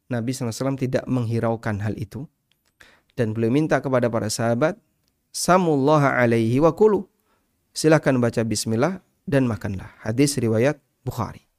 Nabi 0.09 0.33
SAW 0.33 0.81
tidak 0.81 1.05
menghiraukan 1.05 1.85
hal 1.85 1.95
itu. 2.01 2.25
Dan 3.13 3.37
beliau 3.37 3.53
minta 3.53 3.79
kepada 3.85 4.09
para 4.09 4.33
sahabat, 4.33 4.81
Samullaha 5.33 6.17
alaihi 6.17 6.61
wa 6.61 6.73
kulu. 6.73 7.05
Silahkan 7.73 8.17
baca 8.21 8.41
bismillah 8.45 9.01
dan 9.25 9.49
makanlah. 9.49 9.93
Hadis 10.01 10.37
riwayat 10.37 10.81
Bukhari. 11.05 11.52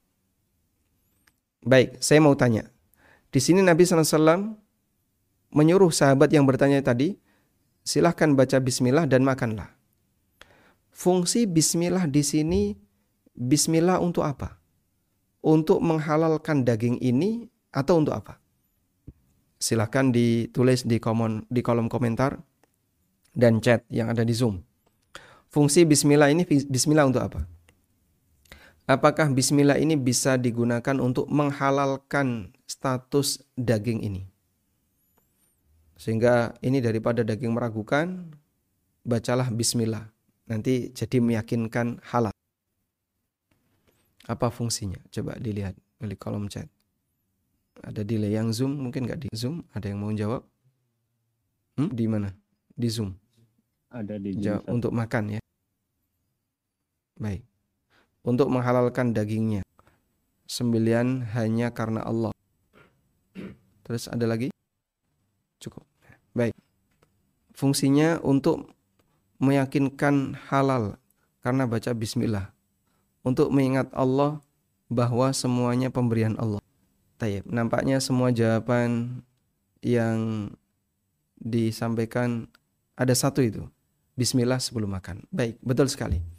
Baik, 1.63 1.95
saya 2.03 2.19
mau 2.19 2.35
tanya. 2.35 2.67
Di 3.31 3.39
sini 3.39 3.63
Nabi 3.63 3.87
SAW 3.87 4.59
menyuruh 5.55 5.95
sahabat 5.95 6.27
yang 6.35 6.43
bertanya 6.43 6.83
tadi, 6.83 7.15
silahkan 7.87 8.35
baca 8.35 8.59
bismillah 8.59 9.07
dan 9.07 9.23
makanlah. 9.23 9.71
Fungsi 10.91 11.47
bismillah 11.47 12.05
di 12.11 12.21
sini 12.21 12.61
bismillah 13.31 14.03
untuk 14.03 14.27
apa? 14.27 14.59
Untuk 15.39 15.79
menghalalkan 15.79 16.67
daging 16.67 16.99
ini 16.99 17.47
atau 17.71 18.03
untuk 18.03 18.13
apa? 18.13 18.43
Silahkan 19.55 20.11
ditulis 20.11 20.83
di 20.83 20.99
kolom, 20.99 21.47
di 21.47 21.63
kolom 21.63 21.87
komentar 21.87 22.35
dan 23.31 23.63
chat 23.63 23.87
yang 23.87 24.11
ada 24.11 24.27
di 24.27 24.35
Zoom. 24.35 24.59
Fungsi 25.47 25.87
bismillah 25.87 26.27
ini 26.27 26.43
bismillah 26.67 27.07
untuk 27.07 27.23
apa? 27.23 27.52
Apakah 28.83 29.31
bismillah 29.31 29.79
ini 29.79 29.95
bisa 29.95 30.35
digunakan 30.35 30.99
untuk 30.99 31.31
menghalalkan 31.31 32.51
status 32.67 33.39
daging 33.55 34.03
ini? 34.03 34.27
Sehingga 35.95 36.51
ini 36.59 36.83
daripada 36.83 37.23
daging 37.23 37.55
meragukan, 37.55 38.27
bacalah 39.07 39.47
bismillah 39.47 40.11
nanti 40.51 40.91
jadi 40.91 41.23
meyakinkan 41.23 42.03
halal. 42.03 42.35
Apa 44.27 44.51
fungsinya? 44.51 44.99
Coba 45.11 45.39
dilihat 45.39 45.79
di 46.03 46.15
kolom 46.19 46.51
chat. 46.51 46.67
Ada 47.83 48.03
delay 48.03 48.35
yang 48.35 48.51
Zoom, 48.51 48.83
mungkin 48.83 49.07
nggak 49.07 49.27
di 49.27 49.29
Zoom? 49.31 49.63
Ada 49.71 49.95
yang 49.95 49.99
mau 50.03 50.11
jawab? 50.11 50.43
Hmm? 51.79 51.87
Di 51.87 52.05
mana? 52.11 52.35
Di 52.75 52.87
Zoom. 52.91 53.15
Ada 53.87 54.19
di 54.19 54.35
Zoom. 54.35 54.59
untuk 54.67 54.91
makan 54.91 55.39
ya. 55.39 55.41
Baik. 57.15 57.52
Untuk 58.23 58.47
menghalalkan 58.47 59.11
dagingnya. 59.11 59.67
Sembilan 60.47 61.27
hanya 61.35 61.75
karena 61.75 62.03
Allah. 62.07 62.31
Terus 63.83 64.07
ada 64.07 64.23
lagi? 64.23 64.47
Cukup. 65.59 65.83
Baik. 66.31 66.55
Fungsinya 67.51 68.23
untuk 68.23 68.71
meyakinkan 69.43 70.39
halal 70.49 70.95
karena 71.43 71.67
baca 71.67 71.91
bismillah. 71.91 72.55
Untuk 73.27 73.51
mengingat 73.51 73.91
Allah 73.91 74.39
bahwa 74.87 75.31
semuanya 75.35 75.91
pemberian 75.91 76.39
Allah. 76.39 76.63
Tayyip. 77.19 77.47
Nampaknya 77.47 77.99
semua 77.99 78.31
jawaban 78.31 79.23
yang 79.83 80.51
disampaikan 81.35 82.47
ada 82.95 83.11
satu 83.11 83.43
itu. 83.43 83.67
Bismillah 84.15 84.63
sebelum 84.63 84.95
makan. 84.95 85.27
Baik, 85.27 85.59
betul 85.59 85.91
sekali. 85.91 86.32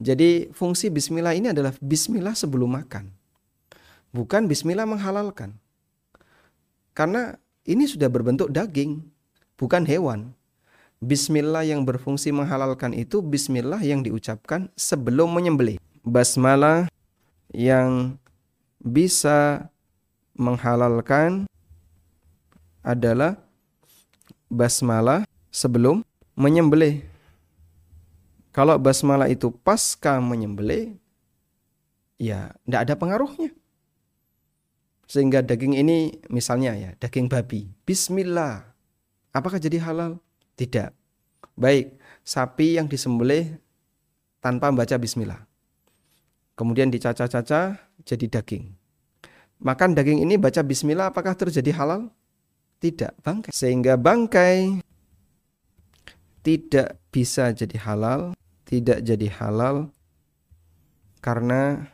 Jadi 0.00 0.48
fungsi 0.56 0.88
bismillah 0.88 1.36
ini 1.36 1.52
adalah 1.52 1.76
bismillah 1.76 2.32
sebelum 2.32 2.72
makan. 2.72 3.12
Bukan 4.16 4.48
bismillah 4.48 4.88
menghalalkan. 4.88 5.52
Karena 6.96 7.36
ini 7.68 7.84
sudah 7.84 8.08
berbentuk 8.08 8.48
daging, 8.48 9.04
bukan 9.60 9.84
hewan. 9.84 10.32
Bismillah 11.00 11.64
yang 11.68 11.84
berfungsi 11.84 12.32
menghalalkan 12.32 12.96
itu 12.96 13.20
bismillah 13.20 13.80
yang 13.84 14.00
diucapkan 14.00 14.72
sebelum 14.76 15.32
menyembelih. 15.36 15.76
Basmalah 16.00 16.88
yang 17.52 18.16
bisa 18.80 19.68
menghalalkan 20.32 21.44
adalah 22.80 23.36
basmalah 24.48 25.28
sebelum 25.52 26.00
menyembelih. 26.32 27.09
Kalau 28.50 28.74
basmalah 28.82 29.30
itu 29.30 29.54
pasca 29.62 30.18
menyembelih, 30.18 30.98
ya 32.18 32.50
tidak 32.66 32.80
ada 32.86 32.94
pengaruhnya. 32.98 33.50
Sehingga 35.06 35.42
daging 35.42 35.74
ini 35.78 36.22
misalnya 36.30 36.74
ya, 36.74 36.90
daging 36.98 37.26
babi. 37.30 37.70
Bismillah. 37.86 38.62
Apakah 39.30 39.58
jadi 39.58 39.78
halal? 39.82 40.18
Tidak. 40.58 40.90
Baik, 41.54 41.98
sapi 42.26 42.78
yang 42.78 42.86
disembelih 42.86 43.58
tanpa 44.42 44.70
membaca 44.70 44.94
bismillah. 44.98 45.46
Kemudian 46.58 46.90
dicaca-caca 46.90 47.78
jadi 48.02 48.26
daging. 48.26 48.74
Makan 49.60 49.92
daging 49.94 50.24
ini 50.24 50.40
baca 50.40 50.64
bismillah 50.64 51.12
apakah 51.12 51.36
terjadi 51.36 51.70
halal? 51.76 52.10
Tidak, 52.80 53.12
bangkai. 53.20 53.52
Sehingga 53.52 54.00
bangkai 54.00 54.80
tidak 56.40 56.96
bisa 57.12 57.52
jadi 57.52 57.76
halal, 57.84 58.32
tidak 58.70 59.02
jadi 59.02 59.26
halal 59.34 59.90
karena 61.18 61.90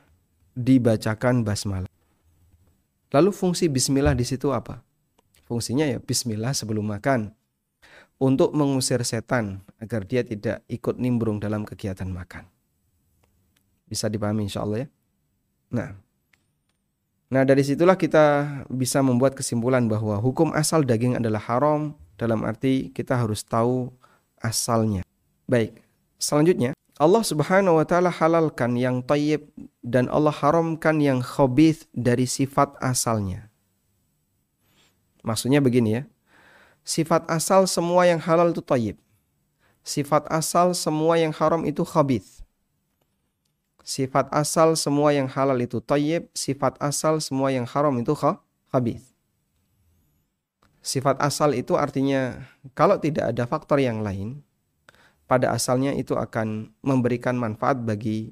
dibacakan 0.53 1.41
basmalah. 1.41 1.89
Lalu 3.17 3.33
fungsi 3.33 3.73
bismillah 3.73 4.12
di 4.12 4.29
situ 4.29 4.53
apa? 4.53 4.85
Fungsinya 5.49 5.89
ya 5.89 5.97
bismillah 5.97 6.53
sebelum 6.53 6.85
makan 6.85 7.33
untuk 8.21 8.53
mengusir 8.53 9.01
setan 9.09 9.65
agar 9.81 10.05
dia 10.05 10.21
tidak 10.21 10.61
ikut 10.69 11.01
nimbrung 11.01 11.41
dalam 11.41 11.65
kegiatan 11.65 12.09
makan. 12.12 12.45
Bisa 13.89 14.12
dipahami 14.12 14.45
insya 14.45 14.67
Allah 14.67 14.85
ya. 14.85 14.89
Nah, 15.73 15.89
nah 17.33 17.43
dari 17.47 17.65
situlah 17.65 17.97
kita 17.97 18.45
bisa 18.69 19.01
membuat 19.01 19.33
kesimpulan 19.33 19.89
bahwa 19.89 20.21
hukum 20.21 20.53
asal 20.53 20.85
daging 20.85 21.17
adalah 21.17 21.41
haram 21.41 21.97
dalam 22.21 22.45
arti 22.45 22.93
kita 22.93 23.17
harus 23.17 23.47
tahu 23.47 23.89
asalnya. 24.43 25.07
Baik, 25.47 25.86
selanjutnya 26.16 26.76
Allah 26.96 27.20
Subhanahu 27.20 27.76
wa 27.76 27.85
taala 27.85 28.09
halalkan 28.09 28.72
yang 28.81 29.05
tayyib 29.05 29.52
dan 29.85 30.09
Allah 30.09 30.33
haramkan 30.33 30.96
yang 30.96 31.20
khabith 31.20 31.85
dari 31.92 32.24
sifat 32.24 32.72
asalnya. 32.81 33.52
Maksudnya 35.20 35.61
begini 35.61 36.00
ya. 36.00 36.02
Sifat 36.87 37.29
asal 37.29 37.68
semua 37.68 38.09
yang 38.09 38.16
halal 38.16 38.55
itu 38.55 38.64
tayyib. 38.64 38.96
Sifat 39.85 40.24
asal 40.33 40.72
semua 40.72 41.18
yang 41.20 41.35
haram 41.37 41.66
itu 41.68 41.85
khabith. 41.85 42.46
Sifat 43.87 44.31
asal 44.33 44.74
semua 44.74 45.14
yang 45.14 45.31
halal 45.31 45.59
itu 45.62 45.79
tayyib, 45.79 46.26
sifat 46.35 46.74
asal 46.83 47.22
semua 47.22 47.55
yang 47.55 47.62
haram 47.70 47.94
itu 48.02 48.18
khabith. 48.18 49.14
Sifat 50.83 51.18
asal 51.22 51.55
itu 51.55 51.74
artinya 51.79 52.46
kalau 52.74 52.98
tidak 52.98 53.35
ada 53.35 53.46
faktor 53.46 53.79
yang 53.83 54.02
lain, 54.02 54.45
pada 55.27 55.51
asalnya 55.51 55.91
itu 55.93 56.15
akan 56.15 56.71
memberikan 56.87 57.35
manfaat 57.35 57.83
bagi 57.83 58.31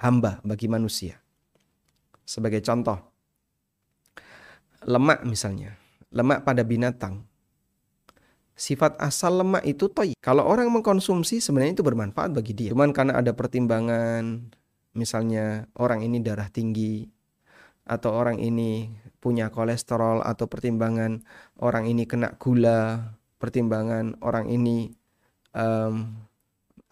hamba, 0.00 0.44
bagi 0.44 0.68
manusia. 0.68 1.20
Sebagai 2.24 2.60
contoh, 2.64 3.00
lemak 4.84 5.24
misalnya, 5.24 5.76
lemak 6.12 6.44
pada 6.44 6.64
binatang. 6.64 7.24
Sifat 8.54 8.94
asal 9.02 9.42
lemak 9.42 9.66
itu 9.66 9.90
toy. 9.90 10.14
Kalau 10.22 10.46
orang 10.46 10.70
mengkonsumsi 10.70 11.42
sebenarnya 11.42 11.80
itu 11.80 11.84
bermanfaat 11.84 12.30
bagi 12.30 12.54
dia. 12.54 12.70
Cuman 12.70 12.94
karena 12.94 13.18
ada 13.18 13.34
pertimbangan, 13.34 14.46
misalnya 14.94 15.66
orang 15.74 16.06
ini 16.06 16.22
darah 16.22 16.46
tinggi, 16.46 17.10
atau 17.84 18.14
orang 18.14 18.38
ini 18.38 18.94
punya 19.18 19.50
kolesterol, 19.50 20.22
atau 20.22 20.46
pertimbangan 20.46 21.26
orang 21.58 21.90
ini 21.90 22.06
kena 22.06 22.38
gula, 22.38 23.18
pertimbangan 23.42 24.22
orang 24.22 24.46
ini 24.48 24.94
um, 25.52 26.23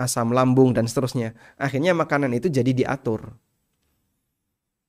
asam 0.01 0.33
lambung 0.33 0.73
dan 0.73 0.89
seterusnya. 0.89 1.37
Akhirnya 1.61 1.93
makanan 1.93 2.33
itu 2.37 2.49
jadi 2.49 2.73
diatur. 2.73 3.35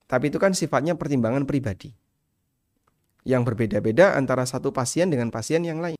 Tapi 0.07 0.29
itu 0.29 0.37
kan 0.37 0.53
sifatnya 0.53 0.93
pertimbangan 0.93 1.47
pribadi. 1.47 1.95
Yang 3.23 3.53
berbeda-beda 3.53 4.19
antara 4.19 4.43
satu 4.43 4.75
pasien 4.75 5.07
dengan 5.07 5.31
pasien 5.31 5.63
yang 5.63 5.79
lain. 5.79 5.95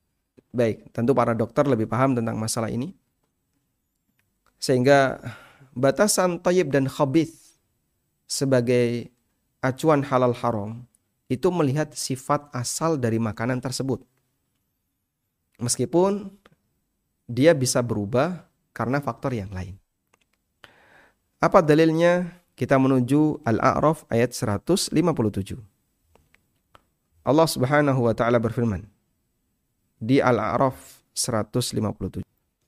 Baik, 0.54 0.92
tentu 0.94 1.16
para 1.18 1.34
dokter 1.34 1.66
lebih 1.66 1.90
paham 1.90 2.14
tentang 2.14 2.38
masalah 2.38 2.70
ini. 2.70 2.94
Sehingga 4.62 5.18
batasan 5.74 6.40
tayyib 6.40 6.70
dan 6.70 6.86
khabith 6.86 7.58
sebagai 8.30 9.10
acuan 9.64 10.04
halal 10.06 10.36
haram 10.36 10.86
itu 11.32 11.50
melihat 11.50 11.96
sifat 11.96 12.52
asal 12.54 13.00
dari 13.00 13.18
makanan 13.18 13.64
tersebut. 13.64 14.04
Meskipun 15.58 16.30
dia 17.26 17.56
bisa 17.56 17.80
berubah 17.80 18.46
karena 18.74 19.00
faktor 19.00 19.38
yang 19.38 19.54
lain. 19.54 19.78
Apa 21.40 21.62
dalilnya? 21.62 22.42
Kita 22.54 22.78
menuju 22.78 23.42
Al-A'raf 23.50 24.06
ayat 24.14 24.30
157. 24.30 24.94
Allah 27.26 27.48
Subhanahu 27.50 28.06
wa 28.06 28.14
taala 28.14 28.38
berfirman 28.38 28.86
di 29.98 30.22
Al-A'raf 30.22 31.02
157. 31.18 32.22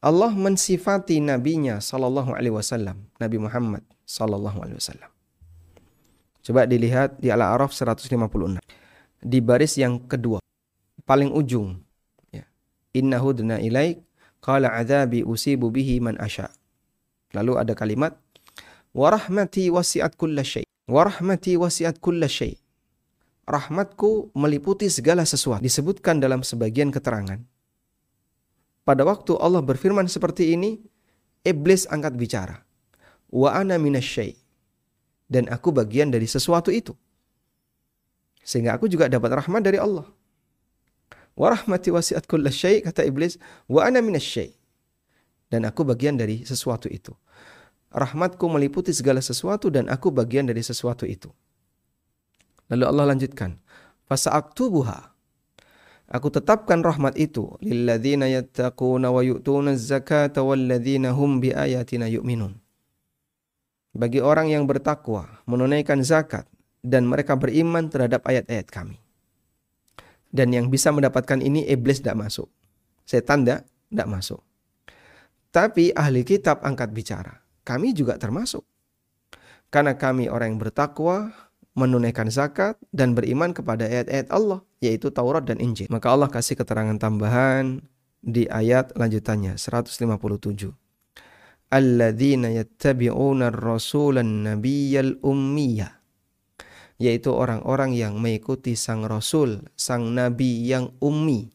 Allah 0.05 0.31
mensifati 0.33 1.17
nabinya 1.21 1.81
sallallahu 1.81 2.33
alaihi 2.37 2.53
wasallam, 2.53 3.09
Nabi 3.17 3.37
Muhammad 3.41 3.81
sallallahu 4.05 4.61
alaihi 4.61 4.77
wasallam. 4.77 5.09
Coba 6.45 6.69
dilihat 6.69 7.17
di 7.17 7.33
Al-A'raf 7.33 7.73
156. 7.73 8.61
Di 9.25 9.39
baris 9.41 9.81
yang 9.81 9.97
kedua, 10.05 10.37
paling 11.05 11.33
ujung 11.33 11.81
ya. 12.29 12.45
Innahu 12.93 13.33
duna 13.33 13.57
ilaik 13.57 14.04
Qala 14.45 14.69
adzabi 14.77 15.25
usibu 15.25 15.73
bihi 15.73 15.97
man 15.97 16.21
asya. 16.21 16.53
Lalu 17.33 17.57
ada 17.57 17.73
kalimat 17.73 18.13
wa 18.93 19.09
wasi'at 19.09 20.13
kulla 20.13 20.45
syai. 20.45 20.69
Wa 20.85 21.09
rahmati 21.09 21.57
wasi'at 21.57 21.97
kulla 21.97 22.29
syai. 22.29 22.53
Rahmatku 23.49 24.37
meliputi 24.37 24.85
segala 24.85 25.25
sesuatu. 25.25 25.65
Disebutkan 25.65 26.21
dalam 26.21 26.45
sebagian 26.45 26.93
keterangan. 26.93 27.41
Pada 28.85 29.01
waktu 29.01 29.33
Allah 29.41 29.65
berfirman 29.65 30.05
seperti 30.05 30.53
ini, 30.53 30.77
iblis 31.41 31.89
angkat 31.89 32.13
bicara. 32.13 32.61
Wa 33.33 33.57
ana 33.57 33.81
minasyai. 33.81 34.37
Dan 35.25 35.49
aku 35.49 35.73
bagian 35.73 36.13
dari 36.13 36.29
sesuatu 36.29 36.69
itu. 36.69 36.93
Sehingga 38.45 38.77
aku 38.77 38.85
juga 38.85 39.09
dapat 39.09 39.41
rahmat 39.41 39.65
dari 39.65 39.81
Allah. 39.81 40.05
Wa 41.35 41.51
rahmati 41.51 41.91
wasi'at 41.91 42.25
kulla 42.31 42.49
kata 42.49 43.03
iblis, 43.03 43.35
wa 43.67 43.83
ana 43.83 43.99
syai'. 44.19 44.55
Dan 45.51 45.67
aku 45.67 45.83
bagian 45.83 46.15
dari 46.15 46.47
sesuatu 46.47 46.87
itu. 46.87 47.11
Rahmatku 47.95 48.43
meliputi 48.51 48.91
segala 48.91 49.23
sesuatu 49.23 49.71
dan 49.71 49.87
aku 49.87 50.11
bagian 50.11 50.47
dari 50.47 50.59
sesuatu 50.59 51.07
itu. 51.07 51.31
Lalu 52.71 52.83
Allah 52.87 53.05
lanjutkan, 53.15 53.55
fasa'aktubuha. 54.09 55.15
Aku 56.05 56.29
tetapkan 56.29 56.85
rahmat 56.85 57.17
itu 57.17 57.57
lilladzina 57.65 58.29
yattaquna 58.29 59.09
wa 59.09 59.21
yu'tuna 59.25 59.73
zakata 59.73 60.45
walladzina 60.45 61.13
hum 61.15 61.41
biayatina 61.41 62.05
yu'minun. 62.09 62.57
Bagi 63.95 64.19
orang 64.19 64.51
yang 64.51 64.67
bertakwa, 64.67 65.39
menunaikan 65.47 66.03
zakat 66.03 66.45
dan 66.83 67.07
mereka 67.07 67.39
beriman 67.39 67.87
terhadap 67.87 68.27
ayat-ayat 68.27 68.67
kami. 68.67 69.04
Dan 70.35 70.51
yang 70.51 70.67
bisa 70.67 70.91
mendapatkan 70.91 71.39
ini 71.39 71.63
iblis 71.63 72.03
tidak 72.03 72.27
masuk. 72.27 72.51
Setan 73.07 73.47
tidak, 73.47 73.63
masuk. 74.11 74.43
Tapi 75.55 75.95
ahli 75.95 76.27
kitab 76.27 76.59
angkat 76.67 76.91
bicara. 76.91 77.39
Kami 77.63 77.95
juga 77.95 78.19
termasuk. 78.19 78.67
Karena 79.71 79.95
kami 79.95 80.27
orang 80.27 80.51
yang 80.51 80.59
bertakwa, 80.59 81.31
menunaikan 81.71 82.27
zakat, 82.27 82.75
dan 82.91 83.15
beriman 83.15 83.55
kepada 83.55 83.87
ayat-ayat 83.87 84.27
Allah, 84.27 84.59
yaitu 84.83 85.07
Taurat 85.07 85.47
dan 85.47 85.63
Injil. 85.63 85.87
Maka 85.87 86.11
Allah 86.11 86.27
kasih 86.27 86.59
keterangan 86.59 86.99
tambahan 86.99 87.79
di 88.19 88.43
ayat 88.51 88.91
lanjutannya, 88.99 89.55
157. 89.55 90.75
Alladzina 91.71 92.51
yattabi'una 92.51 93.55
rasulan 93.55 94.43
nabiyyal 94.43 95.23
ummiyah 95.23 96.04
yaitu 96.95 97.31
orang-orang 97.31 97.95
yang 97.95 98.19
mengikuti 98.19 98.73
sang 98.79 99.03
rasul, 99.03 99.63
sang 99.75 100.15
nabi 100.15 100.63
yang 100.63 100.95
ummi. 101.03 101.51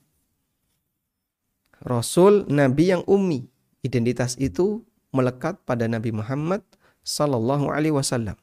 Rasul 1.81 2.45
nabi 2.49 2.93
yang 2.93 3.03
ummi. 3.09 3.49
Identitas 3.81 4.37
itu 4.37 4.85
melekat 5.17 5.57
pada 5.65 5.89
Nabi 5.89 6.13
Muhammad 6.13 6.61
sallallahu 7.01 7.73
alaihi 7.73 7.97
wasallam. 7.97 8.37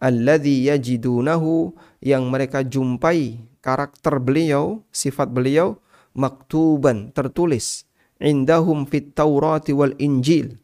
Alladzi 0.00 0.70
yajidunahu 0.70 1.76
yang 2.00 2.30
mereka 2.30 2.64
jumpai 2.64 3.42
karakter 3.60 4.16
beliau, 4.22 4.86
sifat 4.94 5.28
beliau 5.28 5.82
maktuban 6.16 7.12
tertulis 7.12 7.90
indahum 8.20 8.84
fit 8.84 9.12
Taurati 9.16 9.72
wal 9.72 9.96
Injil 10.00 10.60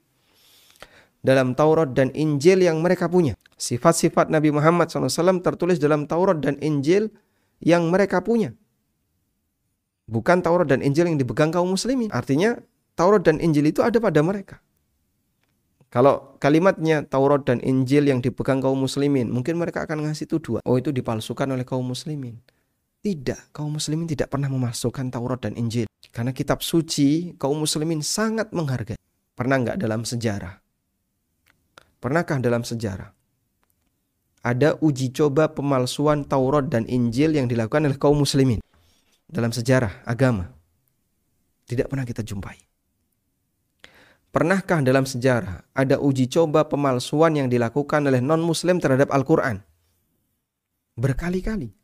dalam 1.21 1.53
Taurat 1.53 1.91
dan 1.93 2.13
Injil 2.17 2.65
yang 2.65 2.81
mereka 2.81 3.11
punya. 3.11 3.36
Sifat-sifat 3.57 4.29
Nabi 4.29 4.53
Muhammad 4.53 4.93
SAW 4.93 5.41
tertulis 5.41 5.81
dalam 5.81 6.05
Taurat 6.05 6.37
dan 6.45 6.61
Injil 6.61 7.09
yang 7.65 7.89
mereka 7.89 8.21
punya. 8.21 8.53
Bukan 10.07 10.45
Taurat 10.45 10.69
dan 10.69 10.85
Injil 10.85 11.09
yang 11.09 11.19
dipegang 11.19 11.51
kaum 11.51 11.73
muslimin. 11.73 12.13
Artinya 12.13 12.61
Taurat 12.95 13.25
dan 13.25 13.41
Injil 13.41 13.73
itu 13.73 13.81
ada 13.81 13.97
pada 13.97 14.21
mereka. 14.21 14.61
Kalau 15.89 16.37
kalimatnya 16.37 17.09
Taurat 17.09 17.49
dan 17.49 17.65
Injil 17.65 18.13
yang 18.13 18.21
dipegang 18.21 18.61
kaum 18.61 18.77
muslimin, 18.77 19.33
mungkin 19.33 19.57
mereka 19.57 19.89
akan 19.89 20.05
ngasih 20.05 20.29
tuduhan. 20.29 20.61
Oh 20.69 20.77
itu 20.77 20.93
dipalsukan 20.93 21.49
oleh 21.49 21.65
kaum 21.65 21.89
muslimin. 21.89 22.37
Tidak, 23.01 23.57
kaum 23.57 23.81
muslimin 23.81 24.05
tidak 24.05 24.29
pernah 24.29 24.53
memasukkan 24.53 25.09
Taurat 25.09 25.41
dan 25.41 25.57
Injil. 25.57 25.89
Karena 26.13 26.37
kitab 26.37 26.61
suci 26.61 27.33
kaum 27.41 27.65
muslimin 27.65 28.05
sangat 28.05 28.53
menghargai. 28.53 29.01
Pernah 29.33 29.57
nggak 29.65 29.79
dalam 29.81 30.05
sejarah? 30.05 30.61
Pernahkah 31.97 32.45
dalam 32.45 32.61
sejarah? 32.61 33.16
Ada 34.47 34.79
uji 34.79 35.11
coba 35.11 35.51
pemalsuan 35.51 36.23
Taurat 36.23 36.71
dan 36.71 36.87
Injil 36.87 37.35
yang 37.35 37.51
dilakukan 37.51 37.83
oleh 37.83 37.99
kaum 37.99 38.23
muslimin 38.23 38.63
dalam 39.27 39.51
sejarah 39.51 40.07
agama. 40.07 40.55
Tidak 41.67 41.91
pernah 41.91 42.07
kita 42.07 42.23
jumpai. 42.23 42.55
Pernahkah 44.31 44.87
dalam 44.87 45.03
sejarah 45.03 45.67
ada 45.75 45.99
uji 45.99 46.31
coba 46.31 46.63
pemalsuan 46.71 47.35
yang 47.35 47.51
dilakukan 47.51 48.07
oleh 48.07 48.23
non-muslim 48.23 48.79
terhadap 48.79 49.11
Al-Quran? 49.11 49.67
Berkali-kali. 50.95 51.75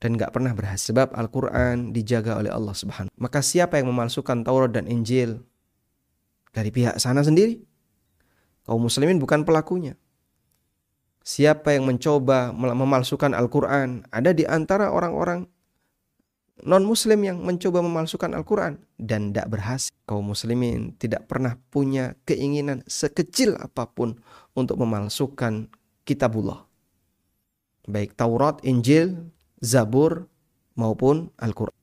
Dan 0.00 0.16
gak 0.16 0.32
pernah 0.32 0.56
berhasil. 0.56 0.96
Sebab 0.96 1.12
Al-Quran 1.12 1.92
dijaga 1.92 2.40
oleh 2.40 2.48
Allah 2.48 2.72
Subhanahu. 2.72 3.12
Maka 3.20 3.44
siapa 3.44 3.76
yang 3.76 3.92
memalsukan 3.92 4.48
Taurat 4.48 4.72
dan 4.72 4.88
Injil? 4.88 5.44
Dari 6.56 6.72
pihak 6.72 6.96
sana 6.96 7.20
sendiri. 7.20 7.60
Kaum 8.64 8.80
muslimin 8.80 9.20
bukan 9.20 9.44
pelakunya. 9.44 9.98
Siapa 11.26 11.74
yang 11.74 11.90
mencoba 11.90 12.54
memalsukan 12.54 13.34
Al-Quran? 13.34 14.06
Ada 14.14 14.30
di 14.30 14.46
antara 14.46 14.94
orang-orang 14.94 15.50
non-muslim 16.62 17.18
yang 17.26 17.42
mencoba 17.42 17.82
memalsukan 17.82 18.30
Al-Quran 18.30 18.78
dan 18.94 19.34
tidak 19.34 19.50
berhasil. 19.50 19.90
Kaum 20.06 20.30
muslimin 20.30 20.94
tidak 21.02 21.26
pernah 21.26 21.58
punya 21.74 22.14
keinginan 22.30 22.86
sekecil 22.86 23.58
apa 23.58 23.90
pun 23.90 24.22
untuk 24.54 24.78
memalsukan 24.78 25.66
kitabullah. 26.06 26.62
Baik 27.90 28.14
Taurat, 28.14 28.62
Injil, 28.62 29.26
Zabur 29.58 30.30
maupun 30.78 31.34
Al-Quran. 31.42 31.74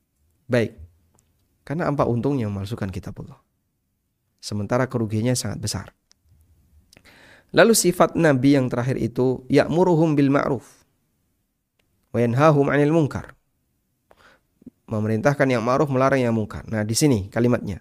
Baik, 0.48 0.72
karena 1.68 1.92
apa 1.92 2.08
untungnya 2.08 2.48
memalsukan 2.48 2.88
kitabullah. 2.88 3.44
Sementara 4.40 4.88
kerugiannya 4.88 5.36
sangat 5.36 5.60
besar. 5.60 5.86
Lalu 7.54 7.72
sifat 7.72 8.18
Nabi 8.18 8.58
yang 8.58 8.66
terakhir 8.66 8.98
itu 8.98 9.46
ya'muruhum 9.46 10.18
bil 10.18 10.28
ma'ruf 10.34 10.66
wa 12.10 12.18
yanhahum 12.18 12.66
'anil 12.66 12.90
munkar 12.90 13.34
memerintahkan 14.88 15.48
yang 15.48 15.62
ma'ruf 15.64 15.88
melarang 15.88 16.20
yang 16.20 16.34
mungkar. 16.36 16.64
Nah, 16.68 16.84
di 16.84 16.92
sini 16.92 17.28
kalimatnya. 17.32 17.80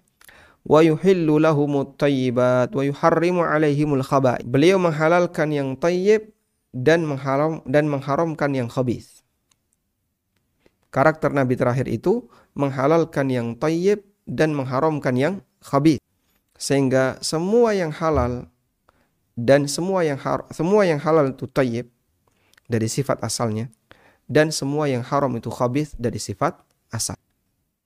Wa 0.63 0.79
yuhillu 0.79 1.43
lahumut 1.43 1.99
thayyibat 1.99 2.71
wa 2.71 2.83
yuharrimu 2.83 3.43
alaihimul 3.43 4.03
khaba'ith. 4.03 4.47
Beliau 4.47 4.79
menghalalkan 4.79 5.51
yang 5.51 5.75
tayyib 5.75 6.31
dan 6.71 7.03
mengharam 7.03 7.59
dan 7.67 7.91
mengharamkan 7.91 8.55
yang 8.55 8.71
khabith. 8.71 9.21
Karakter 10.93 11.33
Nabi 11.35 11.59
terakhir 11.59 11.91
itu 11.91 12.31
menghalalkan 12.55 13.27
yang 13.27 13.59
tayyib 13.59 14.07
dan 14.23 14.55
mengharamkan 14.55 15.19
yang 15.19 15.33
khabith. 15.59 15.99
Sehingga 16.55 17.19
semua 17.19 17.75
yang 17.75 17.91
halal 17.91 18.47
dan 19.33 19.65
semua 19.65 20.05
yang 20.05 20.19
har 20.19 20.45
semua 20.53 20.85
yang 20.85 21.01
halal 21.01 21.33
itu 21.33 21.49
tayyib 21.49 21.89
dari 22.69 22.85
sifat 22.85 23.21
asalnya 23.25 23.69
dan 24.29 24.49
semua 24.49 24.87
yang 24.87 25.03
haram 25.03 25.31
itu 25.35 25.51
khabith 25.51 25.95
dari 25.99 26.19
sifat 26.19 26.55
asal. 26.91 27.17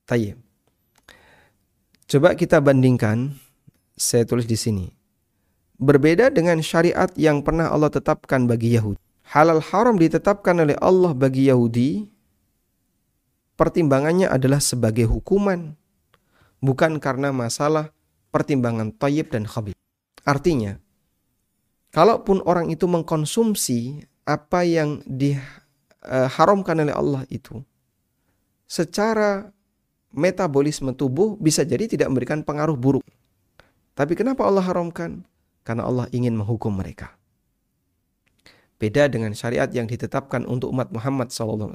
Tayyib. 0.07 0.39
Coba 2.07 2.39
kita 2.39 2.63
bandingkan, 2.63 3.35
saya 3.99 4.23
tulis 4.23 4.47
di 4.47 4.55
sini. 4.55 4.87
Berbeda 5.77 6.31
dengan 6.31 6.63
syariat 6.63 7.11
yang 7.19 7.43
pernah 7.43 7.67
Allah 7.69 7.91
tetapkan 7.91 8.47
bagi 8.47 8.79
Yahudi. 8.79 8.97
Halal 9.27 9.59
haram 9.59 9.99
ditetapkan 9.99 10.55
oleh 10.55 10.79
Allah 10.79 11.11
bagi 11.11 11.51
Yahudi, 11.51 12.07
pertimbangannya 13.59 14.31
adalah 14.31 14.63
sebagai 14.63 15.03
hukuman, 15.03 15.75
bukan 16.63 16.95
karena 17.03 17.35
masalah 17.35 17.91
pertimbangan 18.31 18.95
tayyib 18.95 19.27
dan 19.27 19.43
khabib. 19.43 19.75
Artinya, 20.23 20.79
kalaupun 21.97 22.45
orang 22.45 22.69
itu 22.69 22.85
mengkonsumsi 22.85 24.05
apa 24.21 24.61
yang 24.61 25.01
diharamkan 25.09 26.77
oleh 26.77 26.93
Allah 26.93 27.25
itu, 27.33 27.65
secara 28.69 29.49
metabolisme 30.13 30.93
tubuh 30.93 31.41
bisa 31.41 31.65
jadi 31.65 31.89
tidak 31.89 32.13
memberikan 32.13 32.45
pengaruh 32.45 32.77
buruk. 32.77 33.01
Tapi 33.97 34.13
kenapa 34.13 34.45
Allah 34.45 34.61
haramkan? 34.61 35.25
Karena 35.65 35.89
Allah 35.89 36.05
ingin 36.13 36.37
menghukum 36.37 36.69
mereka. 36.69 37.17
Beda 38.77 39.09
dengan 39.09 39.33
syariat 39.33 39.65
yang 39.73 39.89
ditetapkan 39.89 40.45
untuk 40.45 40.69
umat 40.69 40.93
Muhammad 40.93 41.33
SAW. 41.33 41.73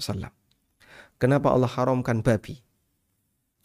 Kenapa 1.18 1.50
Allah 1.50 1.66
haramkan 1.66 2.22
babi? 2.22 2.62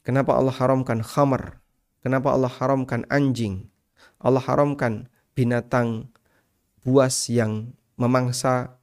Kenapa 0.02 0.34
Allah 0.34 0.58
haramkan 0.58 1.06
khamar? 1.06 1.62
Kenapa 2.02 2.34
Allah 2.34 2.50
haramkan 2.50 3.06
anjing? 3.14 3.70
Allah 4.18 4.42
haramkan 4.42 5.06
binatang 5.38 6.10
buas 6.88 7.28
yang 7.28 7.76
memangsa 8.00 8.80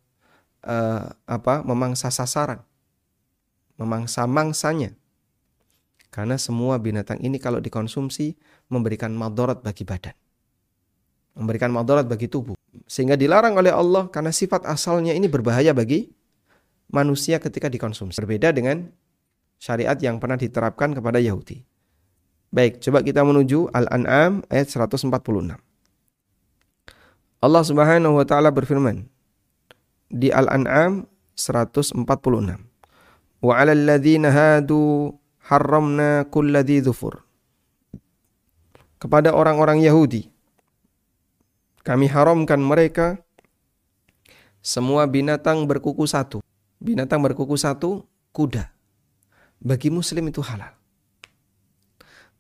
uh, 0.60 1.16
apa? 1.24 1.64
Memangsa 1.64 2.12
sasaran 2.12 2.60
memangsa-mangsanya. 3.78 4.94
Karena 6.14 6.38
semua 6.38 6.78
binatang 6.78 7.18
ini 7.18 7.42
kalau 7.42 7.58
dikonsumsi 7.58 8.38
memberikan 8.70 9.10
madarat 9.10 9.66
bagi 9.66 9.82
badan. 9.82 10.14
Memberikan 11.34 11.74
madarat 11.74 12.06
bagi 12.06 12.30
tubuh. 12.30 12.54
Sehingga 12.86 13.18
dilarang 13.18 13.58
oleh 13.58 13.74
Allah 13.74 14.06
karena 14.06 14.30
sifat 14.30 14.62
asalnya 14.70 15.10
ini 15.10 15.26
berbahaya 15.26 15.74
bagi 15.74 16.14
manusia 16.94 17.42
ketika 17.42 17.66
dikonsumsi. 17.66 18.14
Berbeda 18.22 18.54
dengan 18.54 18.86
syariat 19.58 19.98
yang 19.98 20.22
pernah 20.22 20.38
diterapkan 20.38 20.94
kepada 20.94 21.18
Yahudi. 21.18 21.66
Baik, 22.54 22.78
coba 22.78 23.02
kita 23.02 23.26
menuju 23.26 23.74
Al-An'am 23.74 24.46
ayat 24.46 24.70
146. 24.70 25.10
Allah 27.44 27.60
Subhanahu 27.60 28.16
wa 28.16 28.24
taala 28.24 28.48
berfirman 28.48 29.04
di 30.08 30.32
Al-An'am 30.32 31.04
146 31.36 32.00
wa 33.44 33.52
'alal 33.52 33.84
ladzina 33.84 34.32
hadu 34.32 35.12
harramna 35.44 36.24
kulladzi 36.32 36.80
dzufur 36.80 37.20
kepada 38.96 39.36
orang-orang 39.36 39.84
Yahudi 39.84 40.32
kami 41.84 42.08
haramkan 42.08 42.64
mereka 42.64 43.20
semua 44.64 45.04
binatang 45.04 45.68
berkuku 45.68 46.08
satu. 46.08 46.40
Binatang 46.80 47.20
berkuku 47.20 47.52
satu 47.60 48.08
kuda. 48.32 48.72
Bagi 49.60 49.92
muslim 49.92 50.32
itu 50.32 50.40
halal. 50.40 50.72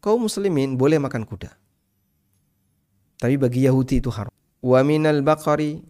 Kaum 0.00 0.24
muslimin 0.24 0.80
boleh 0.80 0.96
makan 0.96 1.28
kuda. 1.28 1.52
Tapi 3.20 3.36
bagi 3.36 3.68
Yahudi 3.68 4.00
itu 4.00 4.08
haram 4.08 4.32
wa 4.64 4.80
minal 4.80 5.20
baqari 5.20 5.84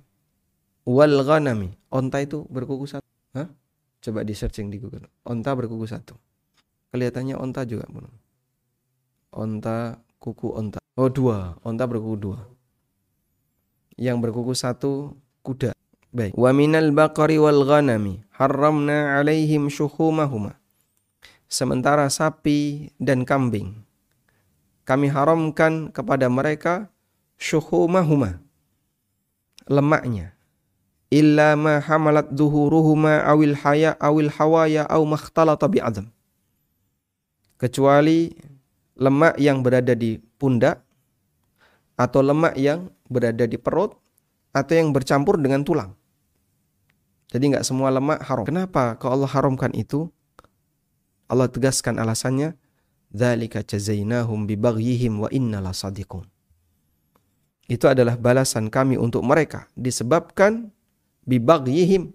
wal 0.82 1.22
ghanami 1.22 1.78
onta 1.94 2.18
itu 2.18 2.42
berkuku 2.50 2.90
satu 2.90 3.06
Hah? 3.34 3.50
Coba 3.98 4.22
di 4.22 4.30
searching 4.30 4.70
di 4.70 4.78
Google. 4.78 5.10
Onta 5.26 5.50
berkuku 5.58 5.90
satu. 5.90 6.14
Kelihatannya 6.94 7.34
onta 7.34 7.66
juga. 7.66 7.82
Bro. 7.90 8.06
Onta, 9.34 9.98
kuku 10.22 10.54
onta. 10.54 10.78
Oh 10.94 11.10
dua. 11.10 11.58
Onta 11.66 11.82
berkuku 11.90 12.16
dua. 12.20 12.38
Yang 13.98 14.16
berkuku 14.22 14.54
satu 14.54 15.18
kuda. 15.42 15.74
Baik. 16.14 16.38
Wa 16.38 16.54
minal 16.54 16.94
baqari 16.94 17.42
wal 17.42 17.66
ghanami 17.66 18.22
harramna 18.38 19.18
alaihim 19.18 19.66
syuhumahuma. 19.66 20.54
Sementara 21.50 22.06
sapi 22.06 22.94
dan 23.02 23.26
kambing 23.26 23.82
kami 24.84 25.08
haramkan 25.08 25.88
kepada 25.90 26.28
mereka 26.28 26.92
syuhumahuma 27.40 28.43
lemaknya 29.70 30.34
illa 31.14 31.54
ma 31.54 31.78
hamalat 31.78 32.34
duhuruhuma 32.34 33.22
awil 33.22 33.54
haya 33.62 33.94
awil 34.02 34.30
hawaya 34.34 34.82
aw 34.90 34.98
makhtalata 35.06 35.70
bi'adam. 35.70 36.10
Kecuali 37.54 38.34
lemak 38.98 39.38
yang 39.38 39.62
berada 39.62 39.94
di 39.94 40.18
pundak 40.18 40.82
atau 41.94 42.20
lemak 42.20 42.58
yang 42.58 42.90
berada 43.06 43.46
di 43.46 43.54
perut 43.54 43.94
atau 44.50 44.74
yang 44.74 44.90
bercampur 44.90 45.38
dengan 45.38 45.62
tulang. 45.62 45.94
Jadi 47.30 47.54
nggak 47.54 47.66
semua 47.66 47.94
lemak 47.94 48.22
haram. 48.26 48.46
Kenapa 48.46 48.98
kalau 48.98 49.22
Allah 49.22 49.30
haramkan 49.30 49.70
itu? 49.74 50.10
Allah 51.30 51.48
tegaskan 51.50 51.98
alasannya, 51.98 52.54
"Dzalika 53.10 53.62
jazainahum 53.62 54.46
bibaghyihim 54.46 55.18
wa 55.18 55.30
inna 55.30 55.58
lasadiqun." 55.62 56.33
Itu 57.64 57.88
adalah 57.88 58.20
balasan 58.20 58.68
kami 58.68 59.00
untuk 59.00 59.24
mereka 59.24 59.68
disebabkan 59.72 60.68
bibagyihim 61.24 62.12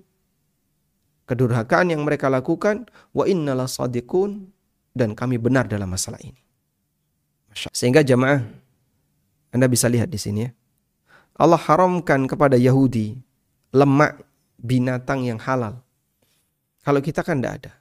kedurhakaan 1.26 1.94
yang 1.94 2.06
mereka 2.06 2.30
lakukan 2.30 2.86
wa 3.14 3.26
innala 3.26 3.66
sadiqun 3.66 4.50
dan 4.94 5.18
kami 5.18 5.42
benar 5.42 5.66
dalam 5.66 5.90
masalah 5.90 6.22
ini. 6.22 6.42
Sehingga 7.74 8.06
jamaah 8.06 8.46
Anda 9.50 9.66
bisa 9.66 9.90
lihat 9.90 10.14
di 10.14 10.22
sini 10.22 10.46
ya. 10.46 10.52
Allah 11.40 11.58
haramkan 11.58 12.30
kepada 12.30 12.60
Yahudi 12.60 13.18
lemak 13.74 14.22
binatang 14.60 15.26
yang 15.26 15.40
halal. 15.42 15.82
Kalau 16.84 17.00
kita 17.02 17.26
kan 17.26 17.40
tidak 17.40 17.54
ada. 17.64 17.74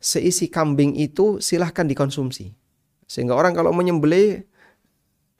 Seisi 0.00 0.48
kambing 0.48 0.96
itu 0.96 1.38
silahkan 1.44 1.84
dikonsumsi. 1.84 2.56
Sehingga 3.04 3.36
orang 3.36 3.52
kalau 3.52 3.74
menyembelih 3.76 4.48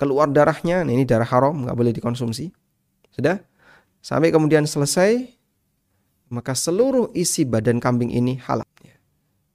keluar 0.00 0.32
darahnya, 0.32 0.80
nah 0.80 0.96
ini 0.96 1.04
darah 1.04 1.28
haram, 1.28 1.68
nggak 1.68 1.76
boleh 1.76 1.92
dikonsumsi. 1.92 2.48
Sudah? 3.12 3.36
Sampai 4.00 4.32
kemudian 4.32 4.64
selesai, 4.64 5.28
maka 6.32 6.56
seluruh 6.56 7.12
isi 7.12 7.44
badan 7.44 7.76
kambing 7.76 8.08
ini 8.08 8.40
halal. 8.40 8.64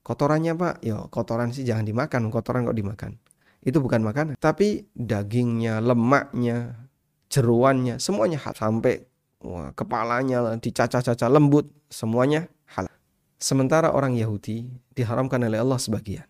Kotorannya 0.06 0.54
pak, 0.54 0.86
ya 0.86 1.02
kotoran 1.10 1.50
sih 1.50 1.66
jangan 1.66 1.82
dimakan, 1.82 2.30
kotoran 2.30 2.70
kok 2.70 2.78
dimakan. 2.78 3.18
Itu 3.66 3.82
bukan 3.82 4.06
makanan. 4.06 4.38
Tapi 4.38 4.86
dagingnya, 4.94 5.82
lemaknya, 5.82 6.78
jeruannya, 7.26 7.98
semuanya 7.98 8.38
halal. 8.38 8.54
Sampai 8.54 9.02
wah, 9.42 9.74
kepalanya 9.74 10.62
dicacah-cacah 10.62 11.26
lembut, 11.26 11.74
semuanya 11.90 12.46
halal. 12.70 12.94
Sementara 13.42 13.90
orang 13.90 14.14
Yahudi 14.14 14.70
diharamkan 14.94 15.42
oleh 15.42 15.58
Allah 15.58 15.82
sebagian. 15.82 16.30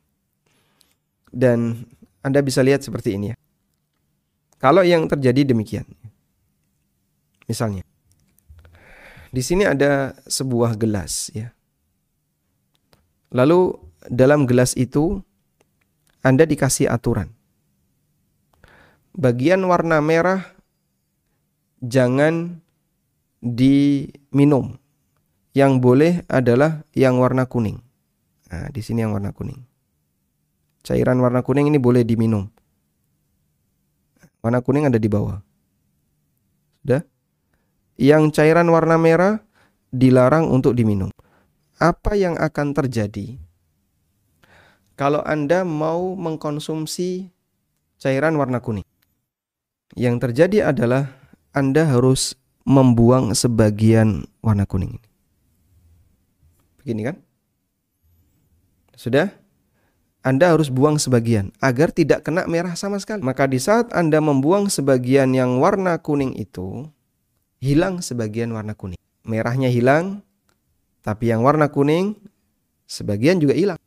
Dan 1.27 1.83
Anda 2.23 2.39
bisa 2.39 2.63
lihat 2.63 2.79
seperti 2.79 3.19
ini 3.19 3.34
ya. 3.34 3.34
Kalau 4.65 4.81
yang 4.81 5.05
terjadi 5.05 5.45
demikian. 5.45 5.85
Misalnya. 7.45 7.85
Di 9.29 9.45
sini 9.45 9.61
ada 9.61 10.17
sebuah 10.25 10.73
gelas 10.73 11.29
ya. 11.37 11.53
Lalu 13.29 13.77
dalam 14.09 14.49
gelas 14.49 14.73
itu 14.73 15.21
Anda 16.25 16.49
dikasih 16.49 16.89
aturan. 16.89 17.29
Bagian 19.13 19.61
warna 19.69 20.01
merah 20.01 20.41
jangan 21.85 22.57
diminum. 23.45 24.81
Yang 25.53 25.73
boleh 25.77 26.13
adalah 26.25 26.81
yang 26.97 27.21
warna 27.21 27.45
kuning. 27.45 27.85
Nah, 28.49 28.73
di 28.73 28.81
sini 28.81 29.05
yang 29.05 29.13
warna 29.13 29.29
kuning. 29.29 29.61
Cairan 30.81 31.21
warna 31.21 31.45
kuning 31.45 31.69
ini 31.69 31.77
boleh 31.77 32.01
diminum. 32.01 32.54
Warna 34.45 34.61
kuning 34.61 34.85
ada 34.85 35.01
di 35.01 35.09
bawah. 35.09 35.41
Sudah? 36.85 37.01
Yang 37.97 38.37
cairan 38.37 38.69
warna 38.69 38.93
merah 39.01 39.41
dilarang 39.89 40.53
untuk 40.53 40.77
diminum. 40.77 41.09
Apa 41.81 42.13
yang 42.13 42.37
akan 42.37 42.77
terjadi 42.77 43.41
kalau 44.93 45.25
Anda 45.25 45.65
mau 45.65 46.13
mengkonsumsi 46.13 47.33
cairan 47.97 48.37
warna 48.37 48.61
kuning? 48.61 48.85
Yang 49.97 50.29
terjadi 50.29 50.69
adalah 50.69 51.09
Anda 51.49 51.89
harus 51.89 52.37
membuang 52.69 53.33
sebagian 53.33 54.29
warna 54.45 54.69
kuning 54.69 54.93
ini. 55.01 55.09
Begini 56.85 57.01
kan? 57.01 57.17
Sudah? 58.93 59.44
Anda 60.25 60.57
harus 60.57 60.73
buang 60.73 60.97
sebagian 60.97 61.53
agar 61.61 61.93
tidak 61.93 62.25
kena 62.25 62.49
merah 62.49 62.73
sama 62.73 62.97
sekali. 62.97 63.21
Maka 63.21 63.45
di 63.45 63.61
saat 63.61 63.93
Anda 63.93 64.17
membuang 64.17 64.73
sebagian 64.73 65.37
yang 65.37 65.61
warna 65.61 66.01
kuning 66.01 66.33
itu, 66.33 66.89
hilang 67.61 68.01
sebagian 68.01 68.49
warna 68.49 68.73
kuning. 68.73 68.97
Merahnya 69.21 69.69
hilang, 69.69 70.25
tapi 71.05 71.29
yang 71.29 71.45
warna 71.45 71.69
kuning 71.69 72.17
sebagian 72.89 73.37
juga 73.37 73.53
hilang. 73.53 73.77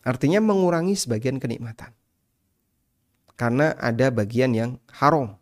Artinya 0.00 0.40
mengurangi 0.40 0.96
sebagian 0.96 1.36
kenikmatan. 1.36 1.92
Karena 3.36 3.76
ada 3.76 4.08
bagian 4.08 4.56
yang 4.56 4.80
haram. 4.88 5.36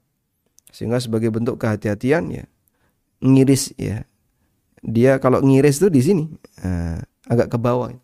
Sehingga 0.74 0.98
sebagai 0.98 1.30
bentuk 1.30 1.62
kehati-hatian 1.62 2.34
ya 2.34 2.44
ngiris 3.22 3.72
ya. 3.78 4.02
Dia 4.82 5.22
kalau 5.22 5.38
ngiris 5.40 5.80
tuh 5.80 5.88
di 5.88 6.02
sini 6.02 6.24
uh, 6.66 6.98
agak 7.30 7.54
ke 7.54 7.58
bawah. 7.62 7.94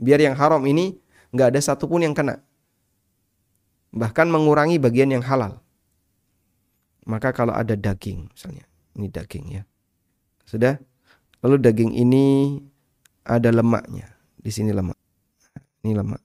Biar 0.00 0.24
yang 0.24 0.36
haram 0.36 0.64
ini 0.64 0.96
nggak 1.32 1.54
ada 1.54 1.60
satupun 1.62 2.04
yang 2.04 2.14
kena. 2.14 2.42
Bahkan 3.96 4.28
mengurangi 4.28 4.76
bagian 4.76 5.10
yang 5.14 5.24
halal. 5.24 5.62
Maka 7.06 7.30
kalau 7.30 7.54
ada 7.54 7.78
daging 7.78 8.28
misalnya, 8.34 8.66
ini 8.98 9.06
daging 9.06 9.46
ya. 9.56 9.62
Sudah? 10.42 10.76
Lalu 11.40 11.62
daging 11.62 11.92
ini 11.94 12.58
ada 13.22 13.54
lemaknya. 13.54 14.10
Di 14.36 14.50
sini 14.50 14.74
lemak. 14.74 14.98
Ini 15.86 15.94
lemak. 15.94 16.22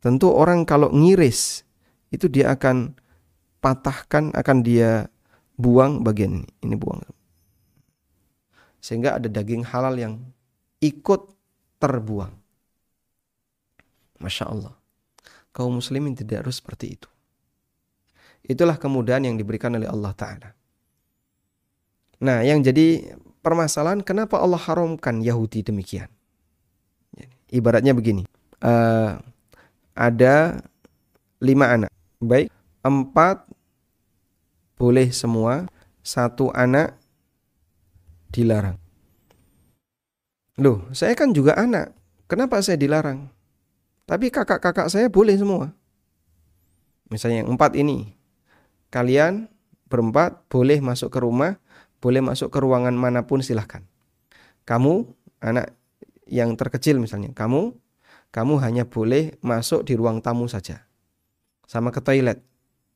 Tentu 0.00 0.30
orang 0.32 0.64
kalau 0.64 0.88
ngiris 0.94 1.66
itu 2.14 2.30
dia 2.30 2.54
akan 2.54 2.94
patahkan, 3.60 4.32
akan 4.32 4.56
dia 4.64 5.10
buang 5.60 6.00
bagian 6.00 6.40
ini. 6.40 6.50
Ini 6.64 6.74
buang. 6.78 7.02
Sehingga 8.80 9.20
ada 9.20 9.28
daging 9.28 9.66
halal 9.66 9.98
yang 10.00 10.14
ikut 10.80 11.28
terbuang. 11.76 12.39
Masya 14.20 14.44
Allah. 14.52 14.74
Kaum 15.50 15.80
muslimin 15.80 16.14
tidak 16.14 16.46
harus 16.46 16.62
seperti 16.62 17.00
itu. 17.00 17.08
Itulah 18.46 18.78
kemudahan 18.78 19.26
yang 19.26 19.34
diberikan 19.34 19.74
oleh 19.74 19.88
Allah 19.88 20.12
Ta'ala. 20.14 20.50
Nah 22.20 22.44
yang 22.44 22.60
jadi 22.60 23.16
permasalahan 23.40 24.04
kenapa 24.04 24.38
Allah 24.38 24.60
haramkan 24.60 25.24
Yahudi 25.24 25.64
demikian. 25.64 26.08
Ibaratnya 27.50 27.96
begini. 27.96 28.28
Uh, 28.62 29.18
ada 29.96 30.62
lima 31.42 31.66
anak. 31.66 31.90
Baik. 32.22 32.52
Empat 32.80 33.44
boleh 34.80 35.12
semua, 35.12 35.68
satu 36.00 36.48
anak 36.56 36.96
dilarang. 38.32 38.80
Loh, 40.56 40.88
saya 40.92 41.12
kan 41.16 41.32
juga 41.32 41.56
anak. 41.56 41.92
Kenapa 42.30 42.62
saya 42.62 42.80
dilarang? 42.80 43.28
Tapi 44.10 44.26
kakak-kakak 44.34 44.90
saya 44.90 45.06
boleh 45.06 45.38
semua. 45.38 45.70
Misalnya 47.14 47.46
yang 47.46 47.54
empat 47.54 47.78
ini. 47.78 48.18
Kalian 48.90 49.46
berempat 49.86 50.50
boleh 50.50 50.82
masuk 50.82 51.14
ke 51.14 51.22
rumah, 51.22 51.62
boleh 52.02 52.18
masuk 52.18 52.50
ke 52.50 52.58
ruangan 52.58 52.90
mana 52.90 53.22
pun 53.22 53.38
silahkan. 53.38 53.86
Kamu, 54.66 55.06
anak 55.38 55.78
yang 56.26 56.58
terkecil 56.58 56.98
misalnya, 56.98 57.30
kamu, 57.38 57.70
kamu 58.34 58.54
hanya 58.66 58.82
boleh 58.82 59.38
masuk 59.46 59.86
di 59.86 59.94
ruang 59.94 60.18
tamu 60.18 60.50
saja. 60.50 60.90
Sama 61.70 61.94
ke 61.94 62.02
toilet, 62.02 62.42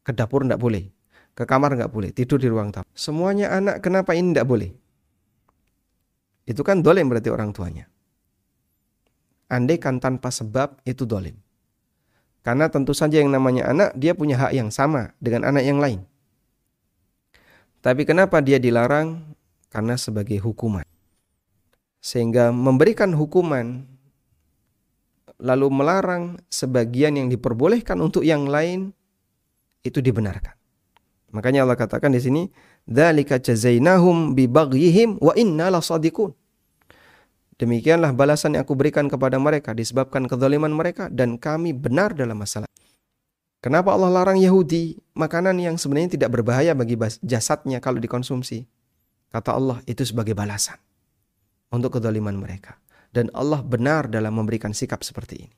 ke 0.02 0.10
dapur 0.10 0.42
tidak 0.42 0.58
boleh. 0.58 0.90
Ke 1.38 1.46
kamar 1.46 1.78
nggak 1.78 1.94
boleh, 1.94 2.10
tidur 2.10 2.42
di 2.42 2.50
ruang 2.50 2.74
tamu. 2.74 2.86
Semuanya 2.90 3.54
anak, 3.54 3.86
kenapa 3.86 4.18
ini 4.18 4.34
nggak 4.34 4.50
boleh? 4.50 4.74
Itu 6.42 6.66
kan 6.66 6.82
dolim 6.82 7.06
berarti 7.06 7.30
orang 7.30 7.54
tuanya. 7.54 7.86
Andai 9.48 9.76
kan 9.76 10.00
tanpa 10.00 10.32
sebab 10.32 10.80
itu 10.88 11.04
dolim. 11.04 11.36
Karena 12.44 12.68
tentu 12.68 12.92
saja 12.92 13.20
yang 13.20 13.32
namanya 13.32 13.72
anak, 13.72 13.96
dia 13.96 14.12
punya 14.12 14.36
hak 14.36 14.52
yang 14.52 14.68
sama 14.68 15.16
dengan 15.16 15.48
anak 15.48 15.64
yang 15.64 15.80
lain. 15.80 16.04
Tapi 17.80 18.04
kenapa 18.04 18.44
dia 18.44 18.60
dilarang? 18.60 19.20
Karena 19.72 19.96
sebagai 19.96 20.38
hukuman. 20.44 20.84
Sehingga 22.04 22.52
memberikan 22.52 23.16
hukuman 23.16 23.88
lalu 25.40 25.66
melarang 25.72 26.38
sebagian 26.52 27.16
yang 27.18 27.28
diperbolehkan 27.32 27.98
untuk 27.98 28.22
yang 28.22 28.46
lain 28.46 28.92
itu 29.84 29.98
dibenarkan. 29.98 30.54
Makanya 31.34 31.66
Allah 31.66 31.74
katakan 31.74 32.14
di 32.14 32.22
sini, 32.22 32.42
"Dzalika 32.86 33.42
jazainahum 33.42 34.38
bi 34.38 34.46
baghyihim 34.46 35.18
wa 35.18 35.34
inna 35.34 35.72
lasadiqun." 35.74 36.43
Demikianlah 37.54 38.10
balasan 38.10 38.58
yang 38.58 38.66
aku 38.66 38.74
berikan 38.74 39.06
kepada 39.06 39.38
mereka 39.38 39.70
disebabkan 39.70 40.26
kezaliman 40.26 40.74
mereka 40.74 41.06
dan 41.06 41.38
kami 41.38 41.70
benar 41.70 42.10
dalam 42.10 42.34
masalah. 42.34 42.66
Kenapa 43.62 43.94
Allah 43.94 44.10
larang 44.10 44.36
Yahudi 44.36 44.98
makanan 45.14 45.56
yang 45.62 45.78
sebenarnya 45.78 46.18
tidak 46.18 46.34
berbahaya 46.34 46.74
bagi 46.74 46.98
jasadnya 47.22 47.78
kalau 47.78 48.02
dikonsumsi? 48.02 48.66
Kata 49.30 49.54
Allah 49.54 49.80
itu 49.86 50.02
sebagai 50.02 50.34
balasan 50.34 50.76
untuk 51.70 51.96
kezaliman 51.96 52.34
mereka. 52.34 52.76
Dan 53.14 53.30
Allah 53.30 53.62
benar 53.62 54.10
dalam 54.10 54.34
memberikan 54.34 54.74
sikap 54.74 55.06
seperti 55.06 55.46
ini. 55.46 55.56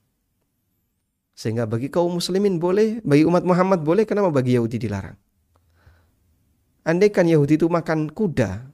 Sehingga 1.32 1.64
bagi 1.64 1.88
kaum 1.88 2.20
muslimin 2.20 2.60
boleh, 2.60 3.00
bagi 3.00 3.24
umat 3.24 3.44
Muhammad 3.48 3.80
boleh, 3.80 4.04
kenapa 4.04 4.28
bagi 4.28 4.56
Yahudi 4.56 4.76
dilarang? 4.76 5.16
Andaikan 6.84 7.24
Yahudi 7.24 7.56
itu 7.56 7.66
makan 7.66 8.12
kuda, 8.12 8.68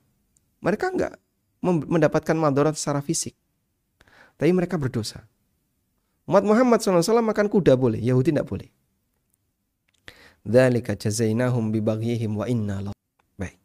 mereka 0.60 0.90
enggak 0.90 1.21
mendapatkan 1.62 2.34
madarat 2.34 2.74
secara 2.74 2.98
fisik. 3.00 3.38
Tapi 4.36 4.50
mereka 4.50 4.74
berdosa. 4.76 5.22
Umat 6.26 6.42
Muhammad 6.42 6.82
SAW 6.82 7.22
makan 7.22 7.46
kuda 7.46 7.78
boleh, 7.78 8.02
Yahudi 8.02 8.34
tidak 8.34 8.46
boleh. 8.50 8.70
Jazainahum 10.98 11.70
wa 12.34 12.46
inna 12.50 12.90
Baik. 13.38 13.56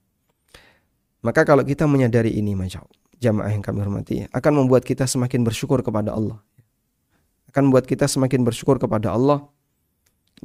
Maka 1.26 1.42
kalau 1.42 1.66
kita 1.66 1.90
menyadari 1.90 2.38
ini, 2.38 2.54
Masya 2.54 2.86
jamaah 3.18 3.50
yang 3.50 3.66
kami 3.66 3.82
hormati, 3.82 4.30
akan 4.30 4.54
membuat 4.66 4.86
kita 4.86 5.10
semakin 5.10 5.42
bersyukur 5.42 5.82
kepada 5.82 6.14
Allah. 6.14 6.38
akan 7.48 7.72
membuat 7.74 7.90
kita 7.90 8.06
semakin 8.06 8.46
bersyukur 8.46 8.78
kepada 8.78 9.18
Allah 9.18 9.50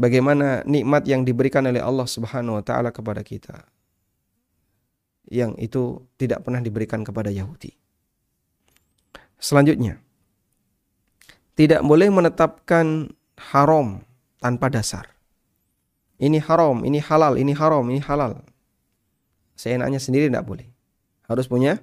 bagaimana 0.00 0.64
nikmat 0.64 1.04
yang 1.04 1.26
diberikan 1.26 1.66
oleh 1.66 1.82
Allah 1.82 2.08
Subhanahu 2.08 2.56
wa 2.56 2.64
taala 2.64 2.88
kepada 2.88 3.20
kita 3.20 3.68
yang 5.32 5.56
itu 5.56 6.04
tidak 6.20 6.44
pernah 6.44 6.60
diberikan 6.60 7.00
kepada 7.00 7.32
Yahudi. 7.32 7.72
Selanjutnya, 9.40 9.96
tidak 11.56 11.80
boleh 11.80 12.12
menetapkan 12.12 13.08
haram 13.50 14.04
tanpa 14.44 14.68
dasar. 14.68 15.08
Ini 16.20 16.38
haram, 16.44 16.84
ini 16.84 17.00
halal, 17.00 17.40
ini 17.40 17.56
haram, 17.56 17.82
ini 17.88 17.98
halal. 18.04 18.44
Seenaknya 19.56 19.98
sendiri 19.98 20.28
tidak 20.28 20.46
boleh. 20.46 20.68
Harus 21.26 21.48
punya 21.48 21.80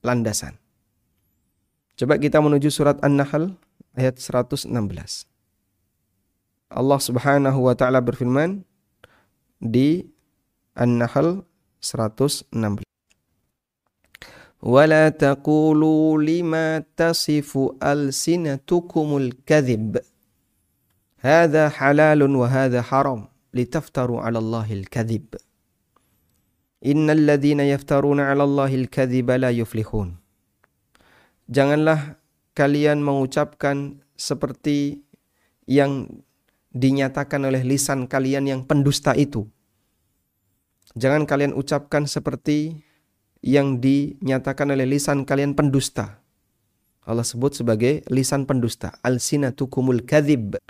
landasan. 0.00 0.56
Coba 1.98 2.16
kita 2.16 2.40
menuju 2.40 2.72
surat 2.72 2.96
An-Nahl 3.04 3.58
ayat 3.98 4.16
116. 4.16 4.70
Allah 6.72 7.00
Subhanahu 7.04 7.68
wa 7.68 7.74
taala 7.76 8.00
berfirman 8.00 8.64
di 9.60 10.08
An-Nahl 10.72 11.44
116. 11.81 12.87
ولا 14.61 15.09
تقولوا 15.09 16.21
لما 16.21 16.83
تصف 16.97 17.57
ألسنتكم 17.83 19.17
الكذب 19.17 20.01
هذا 21.19 21.69
حلال 21.69 22.21
وهذا 22.35 22.81
حرام 22.81 23.27
لتفتروا 23.53 24.21
على 24.21 24.39
الله 24.39 24.73
الكذب 24.73 25.25
إن 26.85 27.09
الذين 27.09 27.59
يفترون 27.59 28.19
على 28.19 28.43
الله 28.43 28.75
الكذب 28.75 29.31
لا 29.31 29.49
يفلحون 29.49 30.09
Janganlah 31.47 32.19
kalian 32.51 32.99
mengucapkan 32.99 34.03
seperti 34.19 34.99
yang 35.63 36.11
dinyatakan 36.75 37.39
oleh 37.47 37.63
lisan 37.63 38.03
kalian 38.03 38.51
yang 38.51 38.61
pendusta 38.67 39.15
itu. 39.15 39.47
Jangan 40.92 41.24
kalian 41.24 41.56
ucapkan 41.56 42.04
seperti 42.04 42.84
yang 43.40 43.80
dinyatakan 43.80 44.70
oleh 44.70 44.84
lisan 44.84 45.24
kalian 45.24 45.56
pendusta. 45.56 46.22
Allah 47.02 47.26
sebut 47.26 47.56
sebagai 47.56 48.06
lisan 48.12 48.46
pendusta. 48.46 48.94
Al-sinatukumul 49.02 50.06
kadhib. 50.06 50.60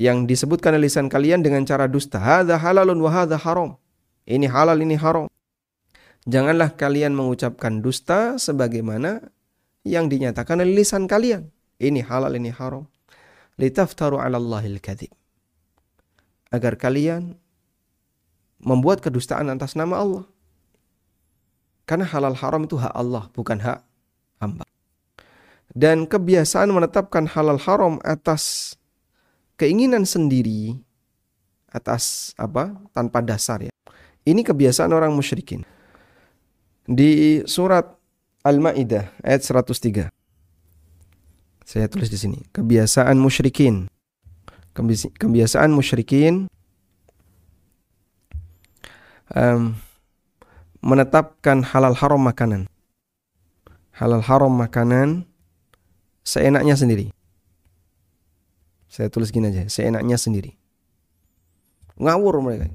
Yang 0.00 0.26
disebutkan 0.26 0.74
oleh 0.74 0.90
lisan 0.90 1.06
kalian 1.06 1.44
dengan 1.44 1.62
cara 1.62 1.86
dusta. 1.86 2.18
Hadha 2.18 2.58
halalun 2.58 2.98
wa 2.98 3.12
hadha 3.12 3.38
haram. 3.38 3.78
Ini 4.26 4.50
halal, 4.50 4.82
ini 4.82 4.98
haram. 4.98 5.30
Janganlah 6.26 6.74
kalian 6.74 7.16
mengucapkan 7.16 7.80
dusta 7.80 8.36
sebagaimana 8.36 9.30
yang 9.86 10.10
dinyatakan 10.10 10.60
oleh 10.60 10.82
lisan 10.82 11.06
kalian. 11.06 11.48
Ini 11.80 12.04
halal, 12.04 12.36
ini 12.36 12.50
haram. 12.52 12.88
Litaftaru 13.60 14.18
ala 14.18 14.40
Allahil 14.40 14.80
kadhib. 14.80 15.12
Agar 16.50 16.74
kalian 16.80 17.38
membuat 18.60 19.00
kedustaan 19.00 19.48
atas 19.52 19.74
nama 19.74 20.00
Allah. 20.00 20.24
Karena 21.88 22.06
halal 22.06 22.38
haram 22.38 22.62
itu 22.64 22.78
hak 22.78 22.94
Allah, 22.94 23.26
bukan 23.34 23.58
hak 23.58 23.82
hamba. 24.38 24.64
Dan 25.74 26.06
kebiasaan 26.06 26.70
menetapkan 26.70 27.26
halal 27.26 27.58
haram 27.58 27.98
atas 28.06 28.74
keinginan 29.58 30.06
sendiri, 30.06 30.78
atas 31.70 32.34
apa? 32.38 32.78
tanpa 32.94 33.22
dasar 33.22 33.62
ya. 33.62 33.72
Ini 34.22 34.44
kebiasaan 34.44 34.92
orang 34.92 35.10
musyrikin. 35.16 35.64
Di 36.84 37.42
surat 37.46 37.86
Al-Maidah 38.42 39.10
ayat 39.22 39.42
103. 39.42 40.10
Saya 41.64 41.86
tulis 41.86 42.10
di 42.10 42.18
sini, 42.18 42.38
kebiasaan 42.50 43.14
musyrikin. 43.18 43.86
Kebiasaan 45.18 45.70
musyrikin 45.74 46.50
um, 49.34 49.76
menetapkan 50.80 51.62
halal 51.64 51.94
haram 51.96 52.20
makanan. 52.20 52.66
Halal 53.92 54.24
haram 54.24 54.52
makanan 54.52 55.28
seenaknya 56.24 56.74
sendiri. 56.76 57.12
Saya 58.90 59.06
tulis 59.12 59.30
gini 59.30 59.52
aja, 59.52 59.68
seenaknya 59.70 60.18
sendiri. 60.18 60.56
Ngawur 62.00 62.42
mereka. 62.42 62.72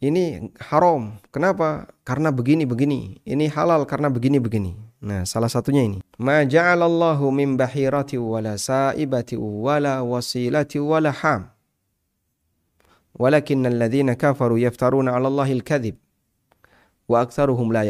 Ini 0.00 0.50
haram. 0.72 1.20
Kenapa? 1.28 1.92
Karena 2.08 2.32
begini-begini. 2.32 3.20
Ini 3.24 3.46
halal 3.52 3.84
karena 3.84 4.08
begini-begini. 4.08 4.72
Nah, 5.00 5.28
salah 5.28 5.48
satunya 5.48 5.84
ini. 5.84 6.00
Ma 6.16 6.44
ja'alallahu 6.44 7.28
min 7.32 7.56
bahirati 7.56 8.16
wala 8.16 8.56
sa'ibati 8.56 9.36
wala 9.36 10.00
wasilati 10.04 10.80
wala 10.80 11.12
ham 11.12 11.52
walakin 13.16 13.66
alladhina 13.66 14.14
kafaru 14.14 14.60
yaftaruna 14.60 15.14
'ala 15.14 15.26
Allahi 15.30 15.58
al-kadhib 15.58 15.96
wa 17.10 17.26
aktsaruhum 17.26 17.74
la. 17.74 17.82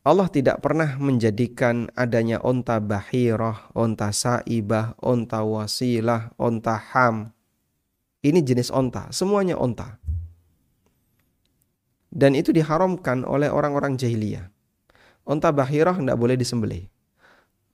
Allah 0.00 0.32
tidak 0.32 0.64
pernah 0.64 0.96
menjadikan 0.96 1.92
adanya 1.92 2.40
onta 2.40 2.80
bahirah, 2.80 3.68
onta 3.76 4.08
saibah, 4.16 4.96
onta 4.96 5.44
wasilah, 5.44 6.32
onta 6.40 6.80
ham. 6.96 7.36
Ini 8.24 8.40
jenis 8.40 8.72
onta, 8.72 9.12
semuanya 9.12 9.60
onta. 9.60 10.00
Dan 12.08 12.32
itu 12.32 12.48
diharamkan 12.48 13.28
oleh 13.28 13.52
orang-orang 13.52 14.00
jahiliyah. 14.00 14.48
Onta 15.28 15.52
bahirah 15.52 16.00
tidak 16.00 16.16
boleh 16.16 16.40
disembelih. 16.40 16.88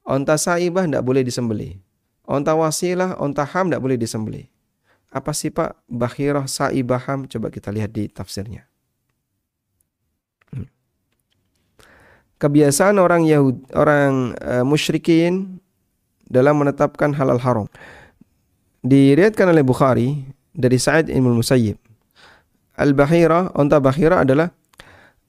Onta 0.02 0.34
saibah 0.34 0.82
tidak 0.82 1.06
boleh 1.06 1.22
disembelih. 1.22 1.78
Onta 2.26 2.58
wasilah, 2.58 3.22
onta 3.22 3.46
ham 3.46 3.70
tidak 3.70 3.86
boleh 3.86 3.98
disembelih. 3.98 4.50
Apa 5.10 5.32
sih 5.32 5.54
Pak 5.54 5.86
Bakhirah 5.86 6.44
Sa'ibaham? 6.50 7.30
Coba 7.30 7.48
kita 7.48 7.70
lihat 7.70 7.94
di 7.94 8.10
tafsirnya. 8.10 8.66
Kebiasaan 12.36 13.00
orang 13.00 13.24
Yahud, 13.24 13.64
orang 13.72 14.36
uh, 14.44 14.60
musyrikin 14.60 15.56
dalam 16.28 16.60
menetapkan 16.60 17.16
halal 17.16 17.40
haram. 17.40 17.64
Diriatkan 18.84 19.48
oleh 19.48 19.64
Bukhari 19.64 20.20
dari 20.52 20.76
Sa'id 20.76 21.08
Ibn 21.08 21.32
Musayyib. 21.32 21.80
Al-Bahira, 22.76 23.48
onta 23.56 23.80
Bahira 23.80 24.20
adalah 24.20 24.52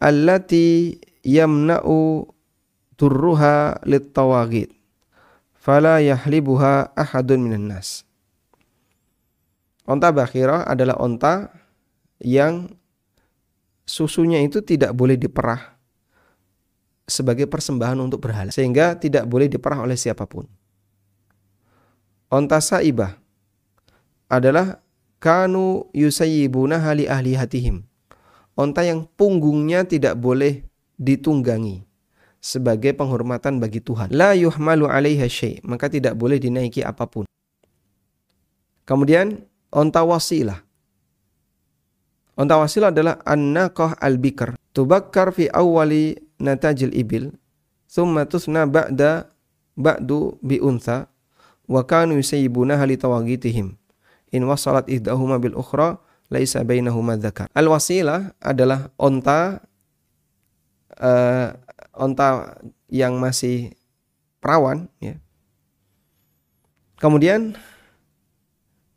allati 0.03 0.99
yamna'u 1.23 2.27
turruha 2.99 3.79
lit-tawagid. 3.87 4.71
Fala 5.55 5.99
yahlibuha 5.99 6.95
ahadun 6.95 7.43
minan 7.43 7.71
nas. 7.71 8.06
Onta 9.87 10.11
bakhirah 10.11 10.67
adalah 10.67 10.99
onta 10.99 11.47
yang 12.19 12.67
susunya 13.87 14.43
itu 14.43 14.59
tidak 14.59 14.91
boleh 14.91 15.15
diperah 15.15 15.79
sebagai 17.07 17.47
persembahan 17.47 17.95
untuk 18.03 18.19
berhala 18.19 18.51
sehingga 18.51 18.99
tidak 18.99 19.23
boleh 19.31 19.47
diperah 19.47 19.79
oleh 19.87 19.95
siapa 19.95 20.27
pun. 20.27 20.43
Onta 22.27 22.59
saibah 22.59 23.15
adalah 24.27 24.83
kanu 25.23 25.87
yusayibuna 25.95 26.83
hali 26.83 27.07
ahli 27.07 27.39
hatihim. 27.39 27.87
Onta 28.59 28.83
yang 28.83 29.07
punggungnya 29.15 29.87
tidak 29.87 30.19
boleh 30.19 30.67
ditunggangi 30.99 31.87
sebagai 32.43 32.91
penghormatan 32.91 33.63
bagi 33.63 33.79
Tuhan. 33.79 34.11
La 34.11 34.35
yuhmalu 34.35 34.91
alaiha 34.91 35.31
syai, 35.31 35.63
maka 35.63 35.87
tidak 35.87 36.19
boleh 36.19 36.43
dinaiki 36.43 36.83
apa 36.83 37.07
pun. 37.07 37.23
Kemudian 38.83 39.46
onta 39.73 40.01
wasilah. 40.03 40.63
Onta 42.37 42.55
wasilah 42.61 42.93
adalah 42.93 43.17
an-naqah 43.25 43.97
al-bikr. 43.97 44.53
Tubakkar 44.75 45.33
fi 45.33 45.49
awali 45.49 46.13
natajil 46.37 46.93
ibil. 46.93 47.33
Thumma 47.89 48.29
tusna 48.29 48.69
ba'da 48.69 49.25
ba'du 49.73 50.37
bi 50.45 50.61
untha. 50.61 51.09
Wa 51.65 51.81
kanu 51.83 52.15
yusayyibuna 52.21 52.77
hali 52.77 52.95
tawagitihim. 52.95 53.73
In 54.31 54.41
wasalat 54.45 54.85
ihdahuma 54.85 55.41
bil 55.41 55.57
ukhra 55.57 55.97
laisa 56.29 56.61
bainahuma 56.61 57.17
dzakar. 57.17 57.49
Al-wasilah 57.57 58.37
adalah 58.37 58.91
onta 59.01 59.63
uh, 60.99 61.57
onta 61.97 62.59
yang 62.91 63.17
masih 63.17 63.73
perawan 64.37 64.87
ya. 65.01 65.17
Kemudian 66.97 67.53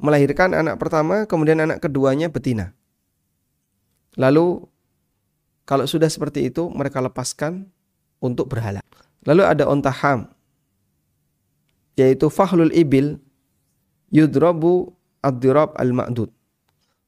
melahirkan 0.00 0.56
anak 0.56 0.80
pertama, 0.80 1.28
kemudian 1.28 1.60
anak 1.60 1.84
keduanya 1.84 2.32
betina. 2.32 2.72
Lalu 4.18 4.64
kalau 5.68 5.86
sudah 5.86 6.10
seperti 6.10 6.50
itu 6.50 6.66
mereka 6.72 6.98
lepaskan 6.98 7.70
untuk 8.18 8.50
berhala. 8.50 8.82
Lalu 9.22 9.46
ada 9.46 9.68
onta 9.68 9.92
ham 9.92 10.32
yaitu 12.00 12.32
fahlul 12.32 12.72
ibil 12.72 13.20
yudrabu 14.08 14.96
ad-dirab 15.20 15.76
al-ma'dud. 15.76 16.32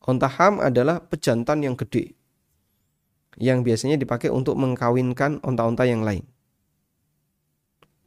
Onta 0.05 0.29
ham 0.29 0.61
adalah 0.61 1.01
pejantan 1.01 1.65
yang 1.65 1.75
gede 1.79 2.13
yang 3.41 3.65
biasanya 3.65 3.97
dipakai 3.97 4.29
untuk 4.29 4.59
mengkawinkan 4.61 5.41
onta-onta 5.41 5.89
yang 5.89 6.05
lain. 6.05 6.27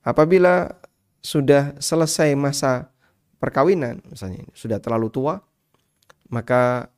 Apabila 0.05 0.77
sudah 1.25 1.73
selesai 1.81 2.37
masa 2.37 2.93
perkawinan, 3.39 4.01
misalnya 4.07 4.43
sudah 4.55 4.79
terlalu 4.79 5.11
tua, 5.11 5.39
maka 6.31 6.89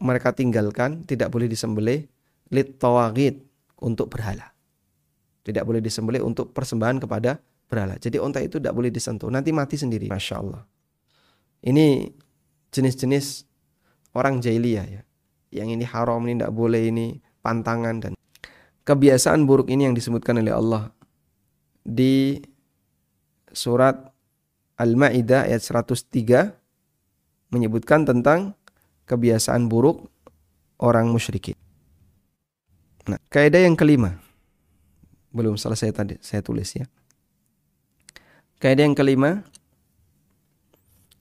mereka 0.00 0.32
tinggalkan, 0.32 1.04
tidak 1.04 1.28
boleh 1.28 1.46
disembelih 1.50 2.08
lit 2.50 2.80
tawagid 2.80 3.44
untuk 3.80 4.08
berhala. 4.08 4.52
Tidak 5.44 5.64
boleh 5.64 5.80
disembelih 5.80 6.24
untuk 6.24 6.52
persembahan 6.52 7.00
kepada 7.00 7.40
berhala. 7.68 7.96
Jadi 7.96 8.16
onta 8.20 8.42
itu 8.42 8.58
tidak 8.58 8.74
boleh 8.76 8.90
disentuh, 8.92 9.28
nanti 9.32 9.52
mati 9.52 9.76
sendiri. 9.76 10.08
Masya 10.08 10.34
Allah. 10.40 10.62
Ini 11.60 12.08
jenis-jenis 12.72 13.44
orang 14.16 14.40
jahiliyah 14.40 14.86
ya. 14.88 15.02
Yang 15.50 15.68
ini 15.80 15.84
haram, 15.84 16.22
ini 16.24 16.38
tidak 16.38 16.54
boleh, 16.54 16.82
ini 16.88 17.06
pantangan 17.42 17.96
dan 17.98 18.12
kebiasaan 18.84 19.44
buruk 19.44 19.68
ini 19.70 19.90
yang 19.90 19.96
disebutkan 19.96 20.40
oleh 20.40 20.54
Allah 20.54 20.90
di 21.82 22.38
surat 23.50 24.10
Al-Maidah 24.80 25.44
ayat 25.44 25.60
103 25.60 26.56
menyebutkan 27.52 28.08
tentang 28.08 28.56
kebiasaan 29.04 29.68
buruk 29.68 30.08
orang 30.80 31.12
musyrikin. 31.12 31.58
Nah, 33.04 33.20
kaidah 33.28 33.60
yang 33.60 33.76
kelima. 33.76 34.16
Belum 35.28 35.60
selesai 35.60 35.92
tadi 35.92 36.16
saya 36.24 36.40
tulis 36.40 36.72
ya. 36.72 36.88
Kaidah 38.56 38.88
yang 38.88 38.96
kelima, 38.96 39.44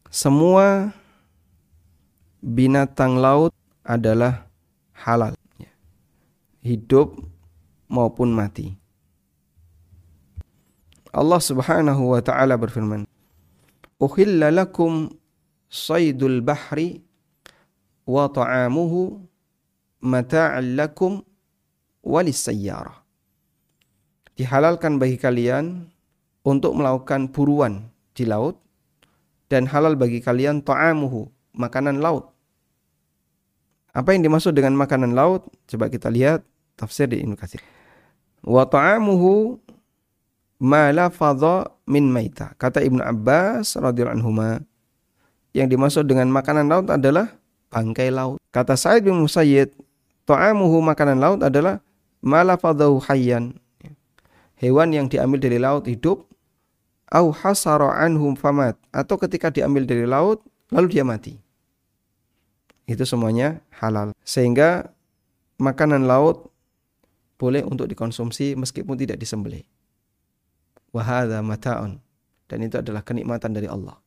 semua 0.08 0.96
binatang 2.40 3.20
laut 3.20 3.52
adalah 3.84 4.48
halal. 4.96 5.36
Hidup 6.64 7.16
maupun 7.88 8.32
mati. 8.32 8.76
Allah 11.10 11.42
Subhanahu 11.42 12.14
wa 12.14 12.22
taala 12.22 12.54
berfirman, 12.54 13.09
"Uhilla 14.00 14.50
lakum 14.50 15.12
saydul 15.68 16.40
bahri 16.40 17.04
wa 18.08 18.26
ta'amuhu 18.32 19.20
mata'an 20.02 20.80
lakum 20.80 21.22
walis 22.02 22.48
sayyarah." 22.48 23.04
Dihalalkan 24.40 24.98
bagi 25.04 25.20
kalian 25.20 25.92
untuk 26.48 26.72
melakukan 26.80 27.28
buruan 27.30 27.92
di 28.16 28.24
laut 28.24 28.56
dan 29.52 29.68
halal 29.68 30.00
bagi 30.00 30.24
kalian 30.24 30.64
ta'amuhu, 30.64 31.28
makanan 31.58 32.00
laut. 32.00 32.32
Apa 33.92 34.14
yang 34.16 34.24
dimaksud 34.24 34.54
dengan 34.54 34.78
makanan 34.78 35.18
laut? 35.18 35.50
Coba 35.66 35.90
kita 35.90 36.08
lihat 36.08 36.46
tafsir 36.78 37.10
di 37.10 37.20
Ibnu 37.20 37.36
Katsir. 37.36 37.60
Wa 38.46 38.64
ta'amuhu 38.64 39.60
ma 40.60 40.92
lafadha 40.92 41.72
min 41.88 42.12
maita. 42.12 42.54
Kata 42.60 42.84
Ibnu 42.84 43.00
Abbas 43.00 43.80
radhiyallahu 43.80 44.20
anhu 44.20 44.32
yang 45.56 45.68
dimaksud 45.72 46.06
dengan 46.06 46.30
makanan 46.30 46.70
laut 46.70 46.88
adalah 46.92 47.34
bangkai 47.74 48.14
laut. 48.14 48.38
Kata 48.54 48.78
Sa'id 48.78 49.08
bin 49.08 49.18
Musayyid, 49.18 49.74
ta'amuhu 50.30 50.84
makanan 50.86 51.18
laut 51.18 51.42
adalah 51.42 51.82
ma 52.22 52.46
lafadhahu 52.46 53.02
hayyan. 53.10 53.58
Hewan 54.60 54.92
yang 54.92 55.08
diambil 55.08 55.40
dari 55.40 55.56
laut 55.56 55.88
hidup 55.88 56.28
au 57.10 57.32
hasara 57.32 57.96
anhum 58.04 58.36
famat 58.36 58.76
atau 58.92 59.16
ketika 59.16 59.50
diambil 59.50 59.88
dari 59.88 60.04
laut 60.04 60.44
lalu 60.70 61.00
dia 61.00 61.08
mati. 61.08 61.40
Itu 62.86 63.08
semuanya 63.08 63.64
halal. 63.80 64.12
Sehingga 64.26 64.92
makanan 65.62 66.06
laut 66.06 66.52
boleh 67.40 67.64
untuk 67.64 67.88
dikonsumsi 67.88 68.60
meskipun 68.60 69.00
tidak 69.00 69.22
disembelih. 69.22 69.64
Wahada 70.90 71.42
mata'un. 71.46 72.02
Dan 72.50 72.66
itu 72.66 72.82
adalah 72.82 73.06
kenikmatan 73.06 73.54
dari 73.54 73.70
Allah. 73.70 73.98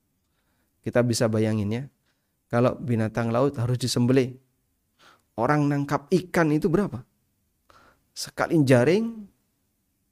Kita 0.82 1.00
bisa 1.06 1.30
bayangin 1.30 1.70
ya. 1.70 1.84
Kalau 2.50 2.74
binatang 2.76 3.30
laut 3.30 3.54
harus 3.56 3.78
disembelih. 3.78 4.34
Orang 5.38 5.70
nangkap 5.70 6.10
ikan 6.12 6.52
itu 6.52 6.68
berapa? 6.68 7.06
Sekali 8.12 8.60
jaring 8.60 9.24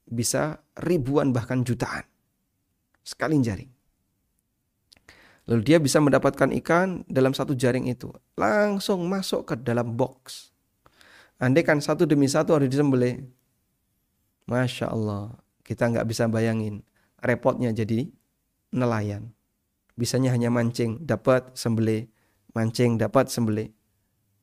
bisa 0.09 0.57
ribuan 0.81 1.29
bahkan 1.29 1.61
jutaan. 1.61 2.07
Sekali 3.05 3.37
jaring. 3.37 3.69
Lalu 5.51 5.61
dia 5.67 5.77
bisa 5.77 5.99
mendapatkan 6.01 6.49
ikan 6.63 7.03
dalam 7.05 7.35
satu 7.35 7.53
jaring 7.53 7.91
itu. 7.91 8.09
Langsung 8.39 9.05
masuk 9.05 9.53
ke 9.53 9.55
dalam 9.59 9.93
box. 9.93 10.49
Andai 11.41 11.65
kan 11.65 11.81
satu 11.81 12.07
demi 12.07 12.29
satu 12.29 12.55
harus 12.55 12.69
disembelih. 12.71 13.21
Masya 14.49 14.89
Allah 14.89 15.37
kita 15.71 15.87
nggak 15.87 16.03
bisa 16.03 16.27
bayangin 16.27 16.83
repotnya 17.23 17.71
jadi 17.71 18.11
nelayan. 18.75 19.31
Bisanya 19.95 20.35
hanya 20.35 20.51
mancing, 20.51 20.99
dapat 21.07 21.55
sembelih, 21.55 22.11
mancing, 22.51 22.99
dapat 22.99 23.31
sembelih. 23.31 23.71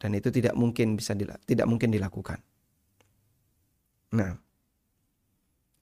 Dan 0.00 0.16
itu 0.16 0.32
tidak 0.32 0.56
mungkin 0.56 0.96
bisa 0.96 1.12
tidak 1.44 1.68
mungkin 1.68 1.92
dilakukan. 1.92 2.40
Nah, 4.16 4.40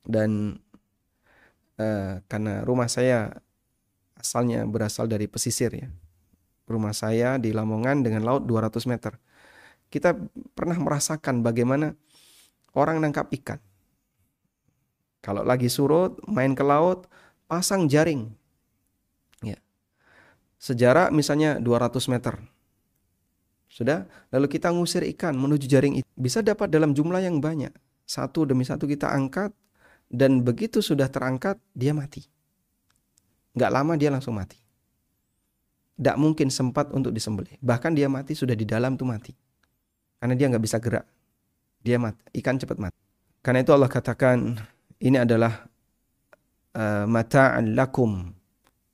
dan 0.02 0.58
uh, 1.78 2.18
karena 2.26 2.66
rumah 2.66 2.90
saya 2.90 3.38
asalnya 4.18 4.66
berasal 4.66 5.06
dari 5.06 5.30
pesisir 5.30 5.70
ya. 5.70 5.86
Rumah 6.66 6.90
saya 6.90 7.38
di 7.38 7.54
Lamongan 7.54 8.02
dengan 8.02 8.26
laut 8.26 8.42
200 8.50 8.82
meter. 8.90 9.14
Kita 9.86 10.18
pernah 10.58 10.74
merasakan 10.74 11.46
bagaimana 11.46 11.94
orang 12.74 12.98
nangkap 12.98 13.30
ikan 13.30 13.62
kalau 15.26 15.42
lagi 15.42 15.66
surut, 15.66 16.14
main 16.30 16.54
ke 16.54 16.62
laut, 16.62 17.10
pasang 17.50 17.90
jaring. 17.90 18.30
Ya. 19.42 19.58
Sejarak 20.62 21.10
misalnya 21.10 21.58
200 21.58 21.98
meter. 22.06 22.38
Sudah, 23.66 24.06
lalu 24.30 24.46
kita 24.46 24.70
ngusir 24.70 25.02
ikan 25.18 25.34
menuju 25.34 25.66
jaring 25.66 25.98
itu. 25.98 26.08
Bisa 26.14 26.46
dapat 26.46 26.70
dalam 26.70 26.94
jumlah 26.94 27.18
yang 27.18 27.42
banyak. 27.42 27.74
Satu 28.06 28.46
demi 28.46 28.62
satu 28.62 28.86
kita 28.86 29.10
angkat, 29.10 29.50
dan 30.06 30.46
begitu 30.46 30.78
sudah 30.78 31.10
terangkat, 31.10 31.58
dia 31.74 31.90
mati. 31.90 32.22
Nggak 33.58 33.70
lama 33.74 33.98
dia 33.98 34.14
langsung 34.14 34.38
mati. 34.38 34.62
Tidak 35.98 36.14
mungkin 36.22 36.54
sempat 36.54 36.94
untuk 36.94 37.10
disembelih. 37.10 37.58
Bahkan 37.58 37.98
dia 37.98 38.06
mati 38.06 38.38
sudah 38.38 38.54
di 38.54 38.62
dalam 38.62 38.94
tuh 38.94 39.10
mati. 39.10 39.34
Karena 40.22 40.38
dia 40.38 40.46
nggak 40.54 40.62
bisa 40.62 40.78
gerak. 40.78 41.02
Dia 41.82 41.98
mati. 41.98 42.22
Ikan 42.30 42.62
cepat 42.62 42.78
mati. 42.78 42.98
Karena 43.42 43.66
itu 43.66 43.74
Allah 43.74 43.90
katakan 43.90 44.60
ini 45.00 45.16
adalah 45.20 45.68
uh, 46.72 47.04
mata'an 47.04 47.76
lakum, 47.76 48.32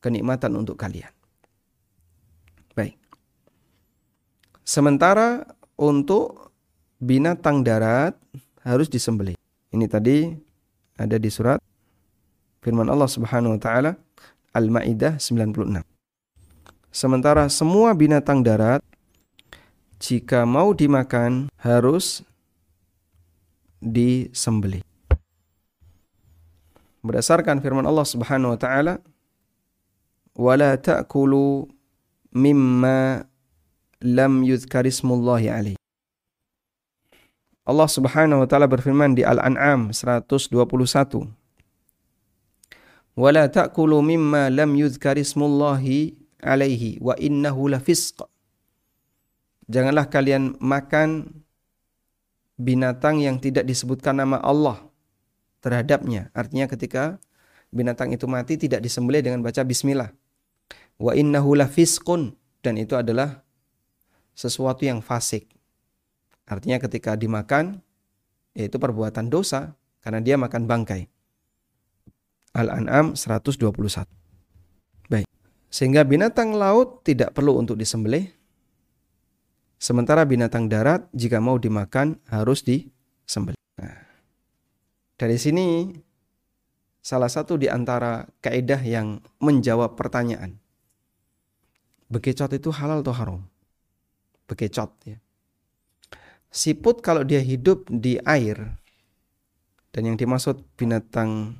kenikmatan 0.02 0.58
untuk 0.58 0.74
kalian. 0.74 1.10
Baik. 2.74 2.98
Sementara 4.66 5.46
untuk 5.78 6.54
binatang 6.98 7.62
darat 7.62 8.18
harus 8.66 8.90
disembelih. 8.90 9.38
Ini 9.70 9.86
tadi 9.86 10.30
ada 10.98 11.16
di 11.18 11.30
surat 11.30 11.58
firman 12.62 12.86
Allah 12.90 13.10
Subhanahu 13.10 13.58
wa 13.58 13.60
taala 13.62 13.92
Al-Maidah 14.54 15.18
96. 15.18 15.82
Sementara 16.92 17.48
semua 17.48 17.96
binatang 17.96 18.44
darat 18.44 18.84
jika 19.96 20.44
mau 20.44 20.76
dimakan 20.76 21.48
harus 21.56 22.20
disembelih 23.80 24.84
berdasarkan 27.02 27.58
firman 27.58 27.86
Allah 27.86 28.06
Subhanahu 28.06 28.54
wa 28.54 28.58
taala 28.58 29.02
wala 30.38 30.78
ta'kulu 30.78 31.68
mimma 32.32 33.26
lam 34.00 34.32
yuzkarismullahi 34.46 35.50
alaihi 35.50 35.80
Allah 37.62 37.88
Subhanahu 37.90 38.42
wa 38.42 38.48
taala 38.48 38.66
berfirman 38.66 39.14
di 39.14 39.22
Al-An'am 39.22 39.94
121 39.94 40.54
wala 43.18 43.44
ta'kulu 43.46 44.00
mimma 44.00 44.48
lam 44.50 44.72
yuzkarismullahi 44.74 46.16
alaihi 46.42 46.98
wa 46.98 47.14
innahu 47.16 47.70
lafisq. 47.70 48.26
Janganlah 49.70 50.10
kalian 50.10 50.58
makan 50.58 51.40
binatang 52.58 53.22
yang 53.22 53.38
tidak 53.38 53.64
disebutkan 53.64 54.20
nama 54.20 54.42
Allah 54.42 54.91
terhadapnya. 55.62 56.28
Artinya 56.34 56.66
ketika 56.66 57.22
binatang 57.72 58.12
itu 58.12 58.26
mati 58.28 58.58
tidak 58.60 58.82
disembelih 58.82 59.22
dengan 59.24 59.40
baca 59.40 59.62
bismillah. 59.62 60.10
Wa 60.98 61.14
innahu 61.16 61.56
lafisqun 61.56 62.34
dan 62.60 62.76
itu 62.76 62.98
adalah 62.98 63.46
sesuatu 64.34 64.82
yang 64.84 65.00
fasik. 65.00 65.48
Artinya 66.44 66.82
ketika 66.82 67.14
dimakan 67.16 67.80
yaitu 68.52 68.76
perbuatan 68.76 69.32
dosa 69.32 69.78
karena 70.04 70.20
dia 70.20 70.36
makan 70.36 70.68
bangkai. 70.68 71.08
Al-An'am 72.52 73.16
121. 73.16 73.72
Baik. 75.08 75.24
Sehingga 75.72 76.04
binatang 76.04 76.52
laut 76.52 77.00
tidak 77.00 77.32
perlu 77.32 77.56
untuk 77.56 77.80
disembelih. 77.80 78.28
Sementara 79.80 80.28
binatang 80.28 80.68
darat 80.68 81.08
jika 81.16 81.40
mau 81.40 81.56
dimakan 81.56 82.20
harus 82.28 82.60
disembelih. 82.60 83.61
Dari 85.22 85.38
sini 85.38 85.86
salah 86.98 87.30
satu 87.30 87.54
di 87.54 87.70
antara 87.70 88.26
kaidah 88.42 88.82
yang 88.82 89.22
menjawab 89.38 89.94
pertanyaan. 89.94 90.58
Bekecot 92.10 92.50
itu 92.50 92.74
halal 92.74 93.06
atau 93.06 93.14
haram? 93.14 93.38
Bekecot 94.50 94.90
ya. 95.06 95.22
Siput 96.50 97.06
kalau 97.06 97.22
dia 97.22 97.38
hidup 97.38 97.86
di 97.86 98.18
air 98.26 98.74
dan 99.94 100.10
yang 100.10 100.18
dimaksud 100.18 100.58
binatang 100.74 101.54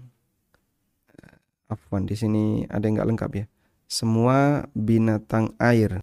eh, 1.23 1.71
afwan 1.71 2.03
di 2.03 2.19
sini 2.19 2.67
ada 2.67 2.83
yang 2.83 2.99
nggak 2.99 3.11
lengkap 3.15 3.31
ya. 3.31 3.47
Semua 3.87 4.67
binatang 4.75 5.55
air 5.63 6.03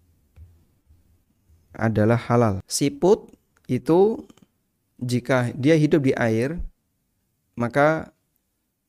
adalah 1.75 2.23
halal. 2.23 2.63
Siput 2.71 3.27
itu 3.67 4.23
jika 4.95 5.51
dia 5.59 5.75
hidup 5.75 6.07
di 6.07 6.15
air 6.15 6.63
maka 7.59 8.15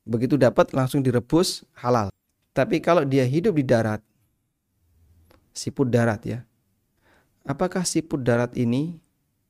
begitu 0.07 0.39
dapat 0.39 0.71
langsung 0.71 1.03
direbus 1.03 1.67
halal. 1.75 2.07
Tapi 2.55 2.79
kalau 2.79 3.03
dia 3.03 3.27
hidup 3.27 3.59
di 3.59 3.67
darat 3.67 3.99
siput 5.51 5.91
darat 5.91 6.23
ya. 6.23 6.39
Apakah 7.43 7.83
siput 7.83 8.23
darat 8.23 8.55
ini 8.55 8.95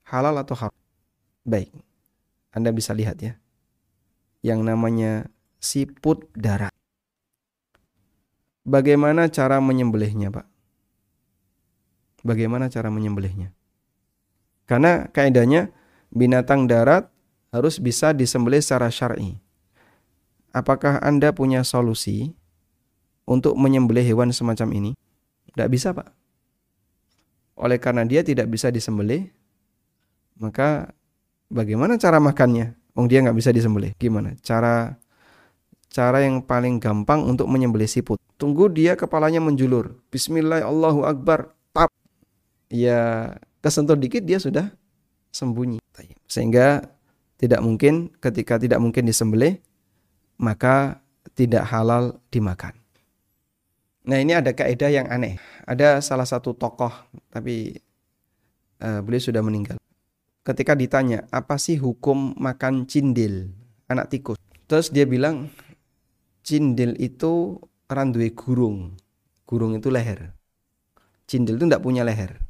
halal 0.10 0.34
atau 0.42 0.58
haram? 0.58 0.78
Baik. 1.46 1.70
Anda 2.50 2.74
bisa 2.74 2.98
lihat 2.98 3.22
ya. 3.22 3.38
Yang 4.42 4.60
namanya 4.66 5.12
siput 5.62 6.26
darat. 6.34 6.74
Bagaimana 8.66 9.30
cara 9.30 9.62
menyembelihnya, 9.62 10.34
Pak? 10.34 10.48
Bagaimana 12.22 12.70
cara 12.70 12.90
menyembelihnya? 12.94 13.54
Karena 14.70 15.10
kaidahnya 15.10 15.74
binatang 16.14 16.70
darat 16.70 17.11
harus 17.52 17.78
bisa 17.84 18.16
disembelih 18.16 18.64
secara 18.64 18.88
syar'i. 18.88 19.36
Apakah 20.56 21.00
Anda 21.04 21.36
punya 21.36 21.64
solusi 21.68 22.32
untuk 23.28 23.56
menyembelih 23.60 24.04
hewan 24.04 24.32
semacam 24.32 24.72
ini? 24.72 24.92
Tidak 25.52 25.68
bisa, 25.68 25.92
Pak. 25.92 26.08
Oleh 27.60 27.78
karena 27.78 28.08
dia 28.08 28.24
tidak 28.24 28.48
bisa 28.48 28.72
disembelih, 28.72 29.28
maka 30.40 30.96
bagaimana 31.52 32.00
cara 32.00 32.18
makannya? 32.24 32.74
Wong 32.96 33.08
dia 33.12 33.24
nggak 33.24 33.38
bisa 33.38 33.52
disembelih. 33.52 33.96
Gimana? 34.00 34.36
Cara 34.44 34.96
cara 35.92 36.24
yang 36.24 36.40
paling 36.44 36.80
gampang 36.80 37.24
untuk 37.28 37.48
menyembelih 37.52 37.88
siput. 37.88 38.20
Tunggu 38.40 38.72
dia 38.72 38.96
kepalanya 38.96 39.44
menjulur. 39.44 40.00
Bismillah 40.10 40.64
Allahu 40.64 41.04
Akbar. 41.08 41.52
Tap. 41.76 41.92
Ya 42.72 43.36
kesentuh 43.60 43.96
dikit 43.96 44.24
dia 44.24 44.40
sudah 44.40 44.72
sembunyi. 45.32 45.80
Sehingga 46.28 46.88
tidak 47.42 47.66
mungkin 47.66 48.14
ketika 48.22 48.62
tidak 48.62 48.78
mungkin 48.78 49.10
disembelih 49.10 49.58
maka 50.38 51.02
tidak 51.34 51.66
halal 51.70 52.22
dimakan. 52.30 52.78
Nah 54.02 54.18
ini 54.18 54.34
ada 54.34 54.54
kaidah 54.54 54.90
yang 54.90 55.08
aneh. 55.10 55.38
Ada 55.66 56.02
salah 56.02 56.26
satu 56.26 56.58
tokoh, 56.58 56.90
tapi 57.30 57.78
uh, 58.82 59.00
beliau 59.06 59.22
sudah 59.22 59.46
meninggal. 59.46 59.78
Ketika 60.42 60.74
ditanya, 60.74 61.30
apa 61.30 61.62
sih 61.62 61.78
hukum 61.78 62.34
makan 62.34 62.90
cindil, 62.90 63.54
anak 63.86 64.10
tikus? 64.10 64.42
Terus 64.66 64.90
dia 64.90 65.06
bilang, 65.06 65.54
cindil 66.42 66.98
itu 66.98 67.62
randui 67.86 68.34
gurung. 68.34 68.98
Gurung 69.46 69.78
itu 69.78 69.94
leher. 69.94 70.34
Cindil 71.30 71.62
itu 71.62 71.70
tidak 71.70 71.86
punya 71.86 72.02
leher. 72.02 72.42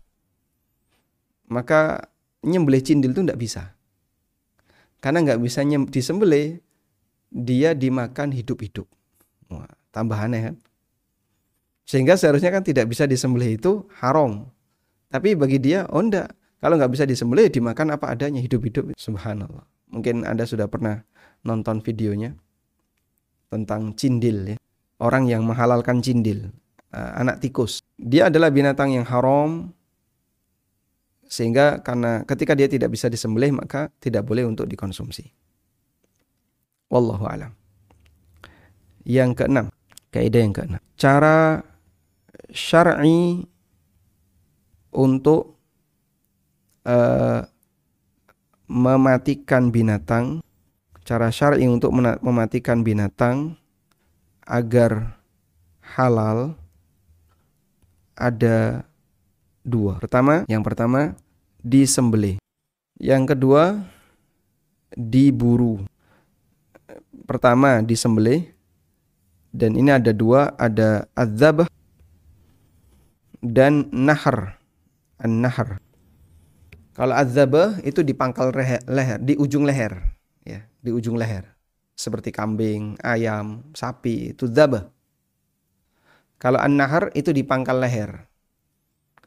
Maka 1.51 2.07
nyembelih 2.47 2.79
cindil 2.79 3.11
itu 3.11 3.27
tidak 3.27 3.41
bisa. 3.43 3.75
Karena 5.01 5.25
nggak 5.25 5.41
bisa 5.41 5.65
disembelih, 5.65 6.61
dia 7.33 7.73
dimakan 7.73 8.29
hidup-hidup. 8.29 8.85
Wah, 9.49 9.65
tambah 9.89 10.15
aneh 10.15 10.53
kan? 10.53 10.55
Sehingga 11.89 12.15
seharusnya 12.15 12.53
kan 12.53 12.61
tidak 12.61 12.87
bisa 12.87 13.09
disembelih 13.09 13.57
itu 13.57 13.89
haram. 13.99 14.47
Tapi 15.09 15.35
bagi 15.35 15.57
dia, 15.57 15.89
oh 15.89 15.99
enggak. 15.99 16.31
Kalau 16.61 16.77
nggak 16.77 16.93
bisa 16.93 17.03
disembelih, 17.09 17.49
dimakan 17.49 17.97
apa 17.97 18.13
adanya, 18.13 18.39
hidup-hidup. 18.39 18.93
Subhanallah. 18.95 19.65
Mungkin 19.91 20.23
Anda 20.23 20.45
sudah 20.45 20.69
pernah 20.69 21.01
nonton 21.41 21.81
videonya 21.81 22.37
tentang 23.49 23.97
cindil 23.97 24.55
ya. 24.55 24.57
Orang 25.01 25.25
yang 25.25 25.43
menghalalkan 25.43 26.05
cindil, 26.05 26.53
uh, 26.93 27.11
anak 27.17 27.41
tikus. 27.41 27.81
Dia 27.97 28.29
adalah 28.29 28.53
binatang 28.53 28.93
yang 28.93 29.03
haram 29.09 29.73
sehingga 31.31 31.79
karena 31.79 32.27
ketika 32.27 32.51
dia 32.59 32.67
tidak 32.67 32.91
bisa 32.91 33.07
disembelih 33.07 33.55
maka 33.55 33.87
tidak 34.03 34.27
boleh 34.27 34.43
untuk 34.43 34.67
dikonsumsi. 34.67 35.31
Wallahu 36.91 37.23
alam. 37.23 37.55
Yang 39.07 39.39
keenam, 39.39 39.71
kaidah 40.11 40.41
yang 40.43 40.51
keenam. 40.51 40.83
Cara 40.99 41.63
syar'i 42.51 43.47
untuk 44.91 45.55
uh, 46.83 47.47
mematikan 48.67 49.71
binatang, 49.71 50.43
cara 51.07 51.31
syar'i 51.31 51.63
untuk 51.63 51.95
mematikan 51.95 52.83
binatang 52.83 53.55
agar 54.43 55.15
halal 55.95 56.59
ada 58.19 58.83
dua. 59.63 59.95
Pertama, 60.03 60.43
yang 60.51 60.59
pertama 60.59 61.15
disembelih. 61.61 62.37
Yang 63.01 63.33
kedua 63.33 63.85
diburu. 64.93 65.85
Pertama 67.25 67.79
disembelih 67.79 68.51
dan 69.55 69.77
ini 69.79 69.91
ada 69.91 70.11
dua, 70.11 70.51
ada 70.59 71.07
adzabah 71.15 71.69
dan 73.39 73.87
nahar. 73.89 74.57
An-nahar. 75.21 75.77
Kalau 76.97 77.13
adzabah 77.13 77.77
itu 77.85 78.01
di 78.01 78.17
pangkal 78.17 78.49
leher, 78.89 79.21
di 79.21 79.37
ujung 79.37 79.63
leher, 79.69 80.01
ya, 80.41 80.65
di 80.81 80.89
ujung 80.89 81.13
leher. 81.13 81.45
Seperti 81.93 82.33
kambing, 82.33 82.97
ayam, 83.05 83.69
sapi, 83.77 84.33
itu 84.33 84.49
dzabah. 84.49 84.89
Kalau 86.41 86.57
an-nahar 86.57 87.13
itu 87.13 87.29
di 87.29 87.45
pangkal 87.45 87.77
leher. 87.77 88.25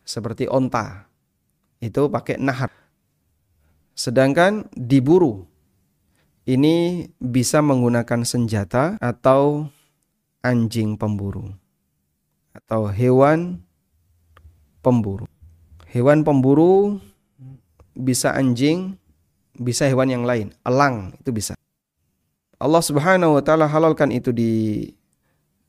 Seperti 0.03 0.51
onta. 0.51 1.07
Itu 1.85 2.09
pakai 2.09 2.41
nahar. 2.41 2.73
Sedangkan 3.93 4.65
diburu 4.73 5.45
ini 6.49 7.09
bisa 7.21 7.61
menggunakan 7.61 8.25
senjata 8.25 8.97
atau 9.05 9.69
anjing 10.41 10.97
pemburu 10.97 11.53
atau 12.57 12.89
hewan 12.89 13.61
pemburu. 14.81 15.29
Hewan 15.89 16.27
pemburu 16.27 16.99
bisa 17.97 18.35
anjing, 18.35 18.99
bisa 19.57 19.87
hewan 19.87 20.11
yang 20.11 20.25
lain. 20.25 20.53
Elang 20.67 21.15
itu 21.21 21.31
bisa. 21.31 21.53
Allah 22.61 22.83
Subhanahu 22.83 23.39
wa 23.39 23.43
taala 23.45 23.69
halalkan 23.69 24.11
itu 24.11 24.33
di 24.33 24.89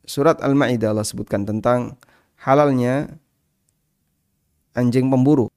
surat 0.05 0.39
Al-Maidah 0.39 0.93
Allah 0.93 1.05
sebutkan 1.05 1.43
tentang 1.47 1.97
halalnya 2.41 3.15
anjing 4.75 5.07
pemburu. 5.07 5.49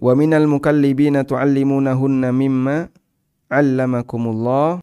Wa 0.00 0.16
minal 0.16 0.48
mukallibina 0.48 1.28
tu'allimunahunna 1.28 2.32
mimma 2.32 2.88
'allamakumullah. 3.52 4.80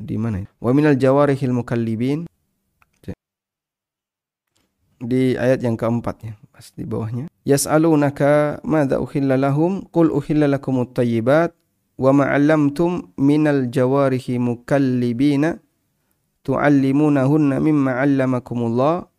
Di 0.00 0.16
mana? 0.16 0.48
Wa 0.56 0.72
minal 0.72 0.96
jawarihil 0.96 1.52
mukallibin 1.52 2.24
di 5.02 5.34
ayat 5.34 5.58
yang 5.66 5.74
keempat 5.74 6.16
ya, 6.22 6.32
pas 6.54 6.70
di 6.72 6.86
bawahnya. 6.86 7.26
Yas'alunaka 7.42 8.62
madza 8.62 9.02
uhilla 9.02 9.34
lahum 9.34 9.82
qul 9.90 10.14
uhilla 10.14 10.46
lakumut 10.46 10.94
thayyibat 10.94 11.52
wa 11.98 12.10
ma 12.14 12.30
'allamtum 12.30 13.10
minal 13.18 13.66
jawarihi 13.66 14.38
mukallibina 14.38 15.58
tu'allimunahunna 16.46 17.58
mimma 17.58 18.00
'allamakumullah. 18.00 19.10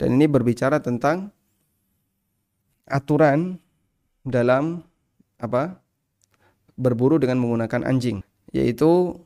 Dan 0.00 0.16
ini 0.16 0.24
berbicara 0.24 0.80
tentang 0.80 1.30
aturan 2.88 3.60
dalam 4.26 4.84
apa? 5.40 5.80
berburu 6.80 7.20
dengan 7.20 7.36
menggunakan 7.44 7.84
anjing, 7.84 8.24
yaitu 8.56 9.20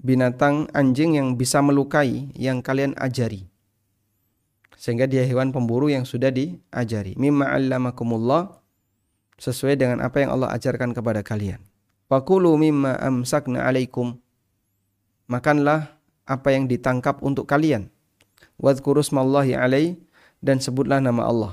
binatang 0.00 0.64
anjing 0.72 1.20
yang 1.20 1.36
bisa 1.36 1.60
melukai 1.60 2.32
yang 2.32 2.64
kalian 2.64 2.96
ajari. 2.96 3.44
Sehingga 4.80 5.04
dia 5.04 5.28
hewan 5.28 5.52
pemburu 5.52 5.92
yang 5.92 6.08
sudah 6.08 6.32
diajari. 6.32 7.12
Mimma 7.20 7.52
'allamakumullah 7.52 8.64
sesuai 9.36 9.76
dengan 9.76 10.00
apa 10.00 10.24
yang 10.24 10.32
Allah 10.32 10.56
ajarkan 10.56 10.96
kepada 10.96 11.20
kalian. 11.20 11.60
Fakulu 12.08 12.56
mimma 12.56 12.96
amsakna 12.96 13.68
alaikum 13.68 14.16
makanlah 15.28 16.00
apa 16.24 16.48
yang 16.56 16.64
ditangkap 16.64 17.20
untuk 17.20 17.44
kalian. 17.44 17.92
Wadhkuru 18.56 19.04
smallahi 19.04 19.52
alai 19.54 20.00
dan 20.40 20.58
sebutlah 20.58 20.98
nama 21.04 21.28
Allah. 21.28 21.52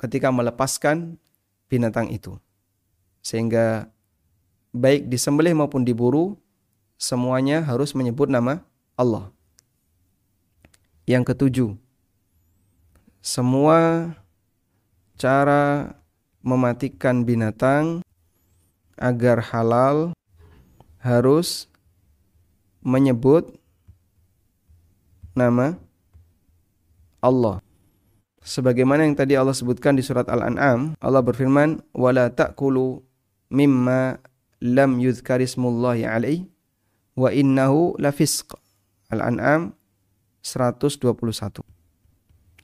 Ketika 0.00 0.32
melepaskan 0.32 1.20
binatang 1.70 2.10
itu 2.10 2.34
sehingga 3.22 3.86
baik 4.74 5.06
disembelih 5.06 5.54
maupun 5.54 5.86
diburu 5.86 6.34
semuanya 7.00 7.64
harus 7.64 7.96
menyebut 7.96 8.28
nama 8.28 8.60
Allah. 8.98 9.32
Yang 11.08 11.32
ketujuh, 11.34 11.70
semua 13.24 14.12
cara 15.16 15.96
mematikan 16.44 17.24
binatang 17.24 18.04
agar 19.00 19.40
halal 19.40 20.12
harus 21.00 21.66
menyebut 22.84 23.56
nama 25.32 25.76
Allah. 27.20 27.64
Sebagaimana 28.50 29.06
yang 29.06 29.14
tadi 29.14 29.38
Allah 29.38 29.54
sebutkan 29.54 29.94
di 29.94 30.02
surat 30.02 30.26
Al-An'am, 30.26 30.98
Allah 30.98 31.22
berfirman, 31.22 31.86
"Wala 31.94 32.34
ta'kulu 32.34 32.98
mimma 33.54 34.18
lam 34.58 34.98
yuzkarismullahi 34.98 36.02
alaihi 36.02 36.50
wa 37.14 37.30
innahu 37.30 37.94
lafisq." 38.02 38.58
Al-An'am 39.14 39.70
121. 40.42 41.62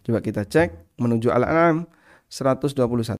Coba 0.03 0.19
kita 0.19 0.43
cek 0.43 0.99
menuju 0.99 1.31
Al-An'am 1.31 1.87
121. 2.27 3.15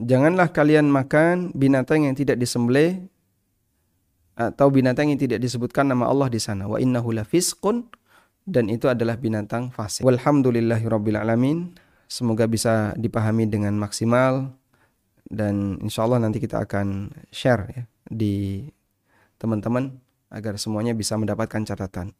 Janganlah 0.00 0.56
kalian 0.56 0.88
makan 0.88 1.52
binatang 1.52 2.08
yang 2.08 2.16
tidak 2.16 2.40
disembelih 2.40 3.12
atau 4.40 4.72
binatang 4.72 5.12
yang 5.12 5.20
tidak 5.20 5.44
disebutkan 5.44 5.84
nama 5.84 6.08
Allah 6.08 6.32
di 6.32 6.40
sana. 6.40 6.64
Wa 6.64 6.80
innahu 6.80 7.12
lafisqun 7.12 7.92
dan 8.48 8.72
itu 8.72 8.88
adalah 8.88 9.20
binatang 9.20 9.68
fasik. 9.68 10.00
Walhamdulillahirabbil 10.00 11.20
alamin. 11.20 11.76
Semoga 12.06 12.46
bisa 12.46 12.94
dipahami 12.94 13.50
dengan 13.50 13.74
maksimal 13.74 14.54
dan 15.26 15.82
insya 15.82 16.06
Allah 16.06 16.22
nanti 16.22 16.38
kita 16.38 16.62
akan 16.62 17.10
share 17.34 17.66
ya 17.74 17.82
di 18.06 18.66
teman-teman 19.42 19.98
agar 20.30 20.54
semuanya 20.58 20.94
bisa 20.94 21.18
mendapatkan 21.18 21.66
catatan. 21.66 22.14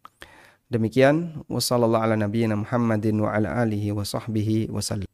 Demikian 0.66 1.46
wasallallahu 1.46 2.02
ala 2.02 2.18
nabiyyina 2.18 2.58
Muhammadin 2.58 3.22
wa 3.22 3.30
ala 3.30 3.62
alihi 3.62 3.94
wa 3.94 4.02
sahbihi 4.02 4.74
wasallam. 4.74 5.06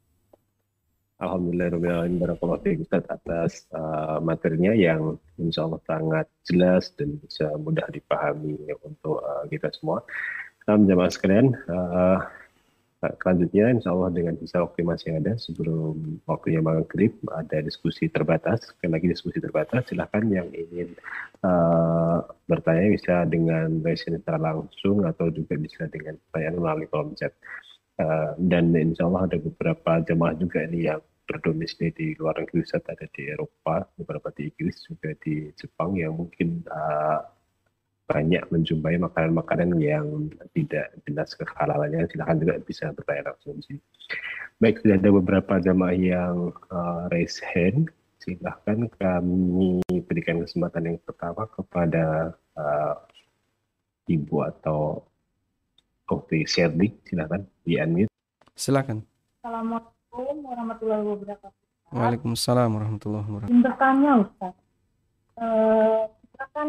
Alhamdulillah 1.22 1.78
barakallahu 2.18 2.82
Ustaz 2.82 3.06
atas 3.06 3.70
uh, 3.70 4.18
materinya 4.18 4.74
yang 4.74 5.20
insya 5.38 5.68
Allah 5.68 5.78
sangat 5.86 6.26
jelas 6.48 6.90
dan 6.98 7.14
bisa 7.22 7.46
mudah 7.62 7.86
dipahami 7.94 8.58
untuk 8.82 9.22
uh, 9.22 9.46
kita 9.46 9.70
semua. 9.70 10.02
Salam 10.66 10.88
jamaah 10.90 11.12
sekalian, 11.14 11.54
uh, 11.70 12.26
selanjutnya 13.02 13.74
insya 13.74 13.90
Allah 13.90 14.14
dengan 14.14 14.38
bisa 14.38 14.62
waktu 14.62 14.86
masih 14.86 15.18
ada 15.18 15.34
sebelum 15.34 16.22
waktunya 16.22 16.62
maghrib 16.62 17.10
ada 17.34 17.58
diskusi 17.58 18.06
terbatas, 18.06 18.62
sekali 18.70 18.94
lagi 18.94 19.06
diskusi 19.10 19.42
terbatas. 19.42 19.90
Silahkan 19.90 20.22
yang 20.30 20.46
ingin 20.54 20.94
uh, 21.42 22.22
bertanya 22.46 22.94
bisa 22.94 23.14
dengan 23.26 23.82
raise 23.82 24.06
secara 24.06 24.38
langsung 24.38 25.02
atau 25.02 25.34
juga 25.34 25.58
bisa 25.58 25.90
dengan 25.90 26.14
pertanyaan 26.30 26.56
melalui 26.62 26.86
kolom 26.86 27.10
chat. 27.18 27.34
Uh, 27.98 28.38
dan 28.38 28.70
insya 28.72 29.10
Allah 29.10 29.26
ada 29.26 29.38
beberapa 29.42 30.00
jemaah 30.06 30.38
juga 30.38 30.62
ini 30.62 30.86
yang 30.86 31.02
berdomisili 31.26 31.90
di 31.94 32.06
luar 32.18 32.38
negeri 32.38 32.62
ada 32.70 33.06
di 33.14 33.22
Eropa, 33.30 33.82
beberapa 33.98 34.30
di 34.34 34.50
Inggris 34.50 34.78
juga 34.86 35.10
di 35.22 35.50
Jepang 35.58 35.98
yang 35.98 36.14
mungkin 36.18 36.62
uh, 36.70 37.22
banyak 38.12 38.44
menjumpai 38.52 39.00
makanan-makanan 39.00 39.80
yang 39.80 40.28
tidak 40.52 40.92
jelas 41.08 41.32
kehalalannya 41.32 42.04
silahkan 42.12 42.36
juga 42.36 42.54
bisa 42.60 42.92
bertanya 42.92 43.32
langsung 43.32 43.56
di 43.56 43.62
sini. 43.64 43.80
Baik, 44.60 44.84
sudah 44.84 45.00
ada 45.00 45.10
beberapa 45.10 45.52
jamaah 45.58 45.96
yang 45.96 46.52
uh, 46.68 47.08
raise 47.08 47.40
hand. 47.40 47.88
Silahkan 48.20 48.86
kami 49.00 49.82
berikan 50.06 50.44
kesempatan 50.44 50.94
yang 50.94 50.98
pertama 51.02 51.48
kepada 51.50 52.36
uh, 52.54 52.94
ibu 54.06 54.44
atau 54.46 55.02
Okti 56.06 56.44
Sherly. 56.44 56.92
Silahkan 57.08 57.42
di 57.64 57.80
unmute. 57.80 58.12
Silakan. 58.52 59.02
Assalamualaikum 59.40 60.36
warahmatullahi 60.44 61.02
wabarakatuh. 61.08 61.62
Waalaikumsalam 61.92 62.70
warahmatullahi 62.70 63.26
wabarakatuh. 63.26 63.52
Ingin 63.52 63.64
bertanya 63.64 64.10
Ustaz, 64.24 64.54
e, 65.36 65.46
kita 66.08 66.44
kan 66.56 66.68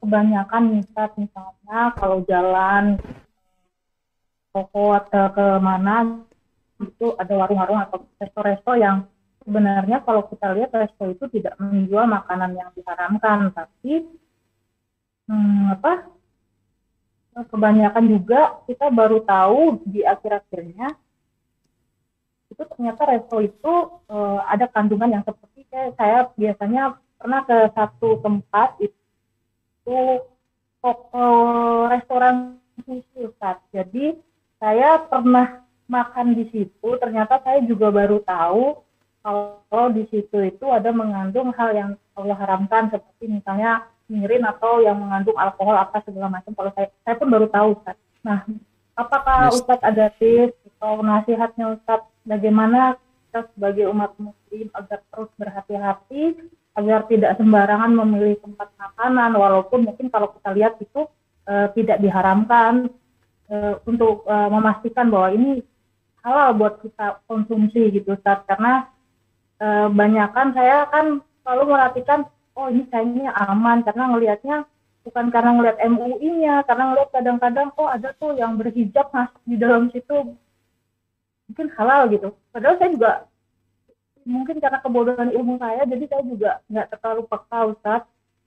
kebanyakan 0.00 0.82
Ustaz 0.82 1.10
misalnya 1.16 1.94
kalau 1.96 2.24
jalan 2.26 2.98
toko 4.54 4.94
atau 4.94 5.34
ke 5.34 5.46
mana 5.58 6.22
itu 6.78 7.14
ada 7.18 7.32
warung-warung 7.34 7.80
atau 7.82 8.06
resto-resto 8.18 8.72
yang 8.78 9.06
sebenarnya 9.42 10.02
kalau 10.06 10.26
kita 10.30 10.54
lihat 10.54 10.70
resto 10.74 11.10
itu 11.10 11.24
tidak 11.38 11.54
menjual 11.58 12.06
makanan 12.06 12.54
yang 12.54 12.70
diharamkan 12.74 13.50
tapi 13.50 14.06
hmm, 15.26 15.74
apa 15.74 15.92
kebanyakan 17.50 18.04
juga 18.06 18.62
kita 18.70 18.94
baru 18.94 19.26
tahu 19.26 19.82
di 19.90 20.06
akhir-akhirnya 20.06 20.94
itu 22.54 22.62
ternyata 22.70 23.02
resto 23.10 23.42
itu 23.42 23.74
uh, 24.06 24.38
ada 24.46 24.70
kandungan 24.70 25.18
yang 25.18 25.24
seperti 25.26 25.66
kayak 25.66 25.98
saya 25.98 26.30
biasanya 26.38 26.94
pernah 27.18 27.42
ke 27.42 27.58
satu 27.74 28.22
tempat 28.22 28.78
itu 28.78 29.03
toko 29.84 31.26
restoran 31.88 32.58
sushi 32.84 33.28
Ustaz. 33.28 33.60
Jadi 33.72 34.16
saya 34.58 35.00
pernah 35.04 35.64
makan 35.88 36.32
di 36.32 36.48
situ, 36.48 36.88
ternyata 37.00 37.40
saya 37.44 37.60
juga 37.64 37.92
baru 37.92 38.20
tahu 38.24 38.80
kalau 39.24 39.88
di 39.92 40.04
situ 40.12 40.36
itu 40.44 40.66
ada 40.68 40.92
mengandung 40.92 41.48
hal 41.56 41.72
yang 41.72 41.90
Allah 42.12 42.36
haramkan 42.36 42.92
seperti 42.92 43.40
misalnya 43.40 43.88
mirin 44.04 44.44
atau 44.44 44.84
yang 44.84 45.00
mengandung 45.00 45.36
alkohol 45.40 45.76
apa 45.80 46.04
segala 46.04 46.28
macam. 46.28 46.52
Kalau 46.52 46.70
saya 46.76 46.88
saya 47.04 47.14
pun 47.16 47.28
baru 47.32 47.48
tahu 47.48 47.80
Ustaz. 47.80 47.96
Nah, 48.20 48.44
apakah 48.92 49.48
Ustaz 49.52 49.80
ada 49.80 50.12
tips 50.20 50.56
atau 50.76 51.00
nasihatnya 51.00 51.76
Ustaz 51.80 52.04
bagaimana 52.28 53.00
kita 53.28 53.48
sebagai 53.56 53.88
umat 53.90 54.12
muslim 54.20 54.68
agar 54.76 55.00
terus 55.08 55.30
berhati-hati 55.40 56.22
agar 56.74 57.06
tidak 57.06 57.38
sembarangan 57.38 57.90
memilih 57.94 58.36
tempat 58.42 58.68
makanan 58.74 59.30
walaupun 59.38 59.86
mungkin 59.86 60.10
kalau 60.10 60.34
kita 60.34 60.50
lihat 60.54 60.74
itu 60.82 61.06
uh, 61.46 61.70
tidak 61.72 62.02
diharamkan. 62.02 62.90
Uh, 63.44 63.76
untuk 63.84 64.24
uh, 64.24 64.48
memastikan 64.48 65.12
bahwa 65.12 65.36
ini 65.36 65.60
halal 66.24 66.56
buat 66.56 66.80
kita 66.80 67.20
konsumsi 67.28 67.92
gitu 67.92 68.16
Ustaz. 68.16 68.40
Karena 68.48 68.88
uh, 69.60 69.92
banyak 69.92 70.32
kan 70.32 70.56
saya 70.56 70.88
kan 70.88 71.20
selalu 71.44 71.76
merhatikan 71.76 72.24
oh 72.56 72.72
ini 72.72 72.88
kayaknya 72.88 73.36
aman. 73.36 73.84
Karena 73.84 74.16
ngelihatnya 74.16 74.56
bukan 75.04 75.28
karena 75.28 75.60
ngelihat 75.60 75.76
MUI-nya 75.76 76.64
karena 76.64 76.84
ngelihat 76.88 77.10
kadang-kadang 77.12 77.68
oh 77.76 77.84
ada 77.84 78.16
tuh 78.16 78.32
yang 78.32 78.56
berhijab 78.56 79.12
mas 79.12 79.28
di 79.44 79.60
dalam 79.60 79.92
situ. 79.92 80.32
Mungkin 81.52 81.68
halal 81.76 82.08
gitu. 82.16 82.32
Padahal 82.48 82.80
saya 82.80 82.90
juga 82.96 83.12
mungkin 84.24 84.60
karena 84.60 84.80
kebodohan 84.80 85.30
ilmu 85.32 85.60
saya 85.60 85.84
jadi 85.88 86.04
saya 86.08 86.22
juga 86.24 86.50
nggak 86.68 86.88
terlalu 86.98 87.22
peka 87.28 87.60
Ustaz. 87.72 88.02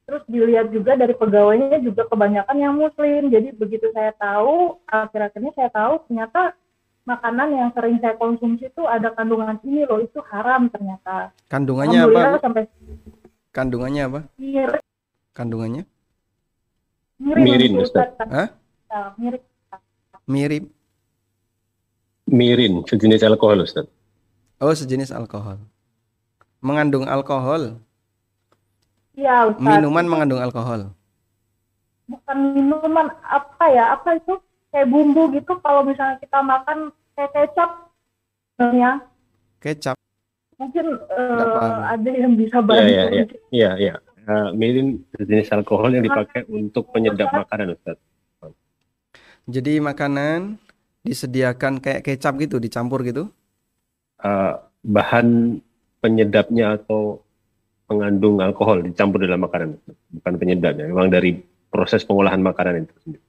Terus 0.08 0.24
dilihat 0.32 0.72
juga 0.72 0.96
dari 0.96 1.12
pegawainya 1.12 1.84
juga 1.84 2.08
kebanyakan 2.08 2.56
yang 2.56 2.80
muslim. 2.80 3.28
Jadi 3.28 3.52
begitu 3.52 3.92
saya 3.92 4.16
tahu 4.16 4.80
akhir-akhirnya 4.88 5.52
saya 5.52 5.68
tahu 5.68 6.00
ternyata 6.08 6.56
makanan 7.04 7.50
yang 7.52 7.70
sering 7.76 8.00
saya 8.00 8.16
konsumsi 8.16 8.72
itu 8.72 8.84
ada 8.88 9.12
kandungan 9.12 9.60
ini 9.68 9.84
loh 9.84 10.00
itu 10.00 10.24
haram 10.32 10.72
ternyata. 10.72 11.36
Kandungannya 11.52 12.08
apa 12.08 12.40
sampai 12.40 12.72
kandungannya 13.52 14.02
apa? 14.08 14.20
Mirin 14.40 14.84
kandungannya? 15.36 15.84
Mirin, 17.22 17.44
mirin 17.46 17.74
Ustaz. 17.82 18.14
Ustaz. 18.14 18.30
Hah? 18.30 18.48
mirip. 19.18 19.42
Mirip. 20.26 20.64
Mirin, 22.28 22.84
sejenis 22.84 23.24
alkohol 23.24 23.64
Ustaz. 23.64 23.88
Oh, 24.58 24.74
sejenis 24.74 25.14
alkohol. 25.14 25.62
Mengandung 26.66 27.06
alkohol. 27.06 27.78
Iya, 29.14 29.54
Ustaz. 29.54 29.62
Minuman 29.62 30.06
mengandung 30.10 30.42
alkohol. 30.42 30.94
Bukan 32.10 32.38
minuman 32.58 33.14
apa 33.22 33.66
ya? 33.70 33.94
Apa 33.94 34.18
itu? 34.18 34.42
Kayak 34.74 34.90
bumbu 34.90 35.30
gitu 35.32 35.54
kalau 35.62 35.86
misalnya 35.86 36.18
kita 36.18 36.42
makan 36.42 36.90
kayak 37.14 37.32
kecap 37.34 37.72
ya. 38.74 38.92
Kecap. 39.62 39.96
Mungkin 40.58 40.86
uh, 41.14 41.94
ada 41.94 42.10
yang 42.10 42.34
bisa 42.34 42.58
bantu. 42.58 42.90
Iya, 42.90 43.04
iya, 43.14 43.26
iya. 43.54 43.72
iya. 43.78 43.96
Uh, 44.28 44.52
mirin 44.58 45.06
sejenis 45.16 45.54
alkohol 45.54 45.94
yang 45.94 46.04
dipakai 46.04 46.50
untuk 46.50 46.90
penyedap 46.92 47.32
makanan, 47.32 47.78
Ustaz. 47.78 47.96
Jadi 49.48 49.80
makanan 49.80 50.60
disediakan 51.06 51.80
kayak 51.80 52.04
kecap 52.04 52.36
gitu, 52.42 52.60
dicampur 52.60 53.06
gitu? 53.06 53.32
Uh, 54.18 54.58
bahan 54.82 55.60
penyedapnya 56.02 56.80
atau 56.82 57.22
mengandung 57.88 58.42
alkohol 58.42 58.84
dicampur 58.84 59.24
dalam 59.24 59.46
makanan, 59.46 59.78
bukan 60.12 60.34
penyedapnya. 60.36 60.90
Memang 60.90 61.08
dari 61.08 61.40
proses 61.70 62.04
pengolahan 62.04 62.42
makanan 62.42 62.84
itu 62.88 62.96
sendiri. 63.06 63.26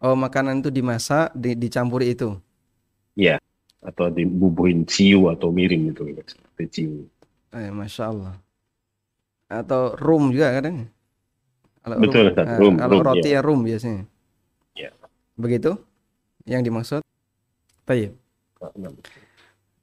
Oh, 0.00 0.14
makanan 0.14 0.60
itu 0.60 0.68
dimasak, 0.68 1.32
di, 1.32 1.56
dicampuri 1.56 2.12
itu? 2.12 2.36
Iya, 3.16 3.40
atau 3.80 4.12
dibubuhin 4.12 4.84
ciu 4.84 5.32
atau 5.32 5.48
mirin 5.48 5.88
itu, 5.88 6.04
seperti 6.28 6.64
ciu. 6.68 7.08
Eh, 7.56 7.72
Masya 7.72 8.04
Allah. 8.12 8.34
Atau 9.48 9.96
rum 9.96 10.30
juga 10.30 10.52
kadang? 10.60 10.86
Kalau 11.80 11.96
Betul, 12.02 12.24
rum, 12.34 12.46
rum, 12.60 12.74
kalau 12.76 12.98
rum, 12.98 13.06
roti 13.08 13.30
ya. 13.30 13.40
ya 13.40 13.46
rum 13.46 13.60
biasanya. 13.64 14.02
Ya. 14.76 14.90
Begitu 15.38 15.78
yang 16.44 16.60
dimaksud? 16.60 17.00
Enam. 17.86 18.94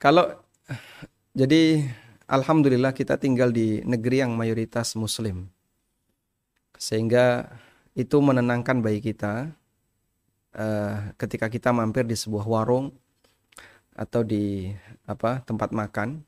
Kalau 0.03 0.27
jadi 1.31 1.79
alhamdulillah 2.27 2.91
kita 2.91 3.15
tinggal 3.15 3.55
di 3.55 3.79
negeri 3.87 4.19
yang 4.19 4.35
mayoritas 4.35 4.99
muslim. 4.99 5.47
Sehingga 6.75 7.47
itu 7.95 8.19
menenangkan 8.19 8.83
bagi 8.83 8.99
kita 8.99 9.47
eh, 10.59 11.15
ketika 11.15 11.47
kita 11.47 11.71
mampir 11.71 12.03
di 12.03 12.19
sebuah 12.19 12.43
warung 12.43 12.91
atau 13.95 14.27
di 14.27 14.75
apa 15.07 15.39
tempat 15.47 15.71
makan. 15.71 16.19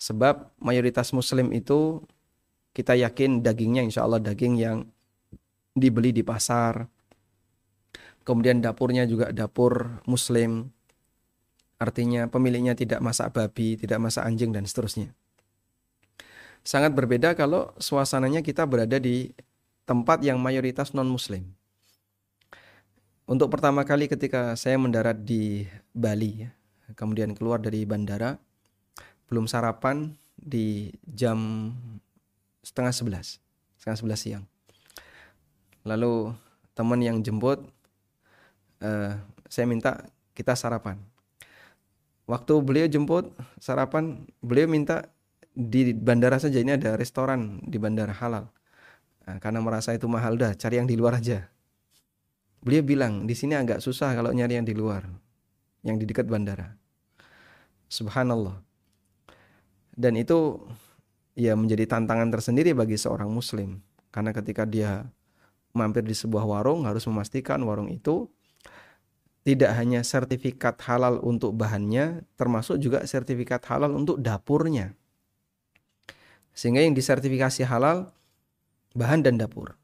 Sebab 0.00 0.56
mayoritas 0.56 1.12
muslim 1.12 1.52
itu 1.52 2.00
kita 2.72 2.96
yakin 2.96 3.44
dagingnya 3.44 3.84
insya 3.84 4.08
Allah 4.08 4.24
daging 4.24 4.56
yang 4.56 4.88
dibeli 5.76 6.16
di 6.16 6.24
pasar. 6.24 6.88
Kemudian 8.24 8.64
dapurnya 8.64 9.04
juga 9.04 9.36
dapur 9.36 10.00
muslim 10.08 10.72
artinya 11.82 12.30
pemiliknya 12.30 12.78
tidak 12.78 13.02
masak 13.02 13.34
babi 13.34 13.74
tidak 13.74 13.98
masak 13.98 14.22
anjing 14.22 14.54
dan 14.54 14.62
seterusnya. 14.62 15.10
Sangat 16.62 16.94
berbeda 16.94 17.34
kalau 17.34 17.74
suasananya 17.82 18.46
kita 18.46 18.62
berada 18.70 19.02
di 19.02 19.34
tempat 19.82 20.22
yang 20.22 20.38
mayoritas 20.38 20.94
non 20.94 21.10
muslim 21.10 21.42
untuk 23.32 23.54
pertama 23.54 23.86
kali 23.86 24.10
ketika 24.10 24.58
saya 24.58 24.74
mendarat 24.76 25.22
di 25.22 25.62
Bali 25.94 26.42
kemudian 26.98 27.32
keluar 27.38 27.62
dari 27.62 27.86
bandara 27.86 28.34
belum 29.30 29.46
sarapan 29.46 30.12
di 30.34 30.90
jam 31.06 31.70
setengah 32.66 32.92
sebelas 32.92 33.38
setengah 33.78 33.98
sebelas 33.98 34.20
siang. 34.20 34.44
Lalu 35.86 36.34
teman 36.74 36.98
yang 36.98 37.22
jemput 37.22 37.62
uh, 38.82 39.14
saya 39.46 39.66
minta 39.70 40.02
kita 40.34 40.58
sarapan 40.58 40.98
waktu 42.26 42.54
beliau 42.62 42.86
jemput 42.88 43.34
sarapan 43.58 44.26
beliau 44.40 44.70
minta 44.70 45.10
di 45.52 45.92
bandara 45.92 46.40
saja 46.40 46.58
ini 46.58 46.74
ada 46.74 46.96
restoran 46.96 47.60
di 47.64 47.76
bandara 47.76 48.14
halal. 48.16 48.48
Nah, 49.22 49.38
karena 49.38 49.62
merasa 49.62 49.94
itu 49.94 50.08
mahal 50.10 50.34
dah 50.34 50.56
cari 50.56 50.80
yang 50.82 50.88
di 50.88 50.98
luar 50.98 51.20
aja. 51.20 51.46
Beliau 52.62 52.82
bilang 52.82 53.26
di 53.26 53.34
sini 53.34 53.58
agak 53.58 53.82
susah 53.82 54.14
kalau 54.14 54.30
nyari 54.30 54.58
yang 54.58 54.66
di 54.66 54.74
luar 54.74 55.06
yang 55.82 55.98
di 55.98 56.06
dekat 56.06 56.30
bandara. 56.30 56.78
Subhanallah. 57.90 58.62
Dan 59.92 60.16
itu 60.16 60.62
ya 61.36 61.52
menjadi 61.52 61.84
tantangan 61.84 62.32
tersendiri 62.32 62.72
bagi 62.72 62.96
seorang 62.96 63.28
muslim. 63.28 63.82
Karena 64.08 64.32
ketika 64.32 64.64
dia 64.64 65.04
mampir 65.76 66.04
di 66.04 66.16
sebuah 66.16 66.44
warung 66.44 66.84
harus 66.88 67.04
memastikan 67.08 67.60
warung 67.64 67.88
itu 67.92 68.28
tidak 69.42 69.74
hanya 69.74 70.06
sertifikat 70.06 70.78
halal 70.86 71.18
untuk 71.18 71.54
bahannya 71.58 72.22
termasuk 72.38 72.78
juga 72.78 73.02
sertifikat 73.02 73.62
halal 73.66 73.94
untuk 73.94 74.22
dapurnya. 74.22 74.94
Sehingga 76.54 76.84
yang 76.84 76.94
disertifikasi 76.94 77.66
halal 77.66 78.12
bahan 78.94 79.26
dan 79.26 79.40
dapur. 79.40 79.74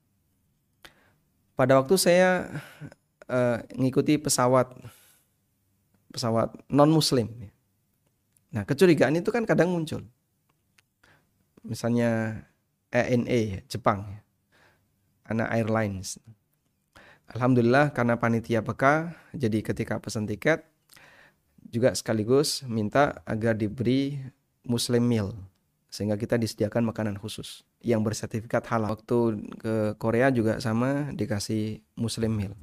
Pada 1.59 1.81
waktu 1.83 1.99
saya 1.99 2.63
uh, 3.27 3.59
pesawat 4.23 4.71
pesawat 6.15 6.55
non 6.71 6.93
muslim 6.95 7.51
Nah, 8.49 8.65
kecurigaan 8.65 9.17
itu 9.17 9.29
kan 9.29 9.45
kadang 9.45 9.69
muncul. 9.69 10.09
Misalnya 11.61 12.41
ENA 12.89 13.61
Jepang, 13.69 14.09
Ana 15.29 15.45
Airlines. 15.53 16.17
Alhamdulillah 17.29 17.93
karena 17.93 18.17
panitia 18.17 18.65
peka, 18.65 19.13
jadi 19.37 19.61
ketika 19.61 20.01
pesan 20.01 20.25
tiket 20.25 20.65
juga 21.69 21.93
sekaligus 21.93 22.65
minta 22.65 23.21
agar 23.29 23.53
diberi 23.53 24.17
Muslim 24.65 25.05
meal 25.05 25.37
sehingga 25.89 26.17
kita 26.17 26.37
disediakan 26.41 26.89
makanan 26.89 27.17
khusus 27.21 27.65
yang 27.85 28.05
bersertifikat 28.05 28.65
halal. 28.69 28.97
Waktu 28.97 29.19
ke 29.61 29.75
Korea 30.01 30.29
juga 30.33 30.61
sama 30.61 31.13
dikasih 31.13 31.81
Muslim 31.97 32.33
meal. 32.33 32.55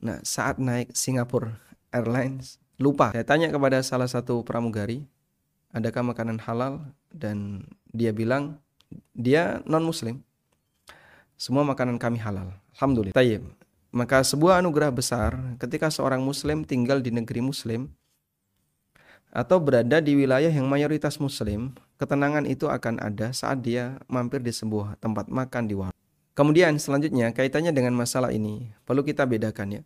Nah, 0.00 0.20
saat 0.24 0.60
naik 0.60 0.92
Singapore 0.92 1.56
Airlines 1.92 2.60
lupa. 2.76 3.12
Saya 3.16 3.24
tanya 3.24 3.48
kepada 3.48 3.80
salah 3.80 4.08
satu 4.08 4.44
pramugari, 4.44 5.08
adakah 5.72 6.04
makanan 6.04 6.40
halal 6.44 6.84
dan 7.12 7.68
dia 7.92 8.12
bilang 8.12 8.60
dia 9.16 9.64
non 9.64 9.84
muslim 9.84 10.20
semua 11.36 11.64
makanan 11.64 12.00
kami 12.00 12.20
halal 12.20 12.52
alhamdulillah 12.76 13.16
tayyib 13.16 13.44
maka 13.94 14.22
sebuah 14.22 14.62
anugerah 14.62 14.90
besar 14.94 15.36
ketika 15.58 15.90
seorang 15.90 16.22
muslim 16.22 16.62
tinggal 16.62 16.98
di 16.98 17.10
negeri 17.14 17.42
muslim 17.42 17.90
atau 19.30 19.60
berada 19.60 20.00
di 20.00 20.16
wilayah 20.16 20.48
yang 20.48 20.64
mayoritas 20.64 21.20
muslim 21.20 21.74
ketenangan 22.00 22.48
itu 22.48 22.70
akan 22.70 23.02
ada 23.02 23.34
saat 23.36 23.60
dia 23.60 24.00
mampir 24.08 24.40
di 24.40 24.54
sebuah 24.54 24.96
tempat 24.98 25.28
makan 25.28 25.64
di 25.68 25.74
warung 25.76 26.00
kemudian 26.32 26.78
selanjutnya 26.80 27.30
kaitannya 27.36 27.70
dengan 27.70 27.92
masalah 27.92 28.32
ini 28.32 28.72
perlu 28.88 29.04
kita 29.04 29.28
bedakan 29.28 29.80
ya 29.80 29.82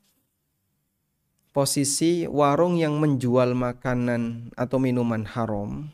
posisi 1.50 2.30
warung 2.30 2.78
yang 2.78 2.98
menjual 3.02 3.58
makanan 3.58 4.54
atau 4.54 4.78
minuman 4.78 5.26
haram 5.26 5.90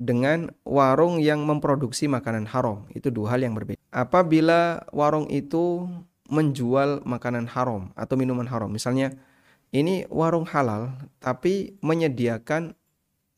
dengan 0.00 0.48
warung 0.64 1.20
yang 1.20 1.44
memproduksi 1.44 2.08
makanan 2.08 2.48
haram. 2.48 2.88
Itu 2.96 3.12
dua 3.12 3.36
hal 3.36 3.44
yang 3.44 3.52
berbeda. 3.52 3.76
Apabila 3.92 4.86
warung 4.94 5.28
itu 5.28 5.86
menjual 6.30 7.02
makanan 7.02 7.50
haram 7.50 7.90
atau 7.98 8.14
minuman 8.14 8.46
haram, 8.46 8.70
misalnya 8.70 9.12
ini 9.74 10.06
warung 10.06 10.46
halal 10.46 10.94
tapi 11.18 11.74
menyediakan 11.82 12.74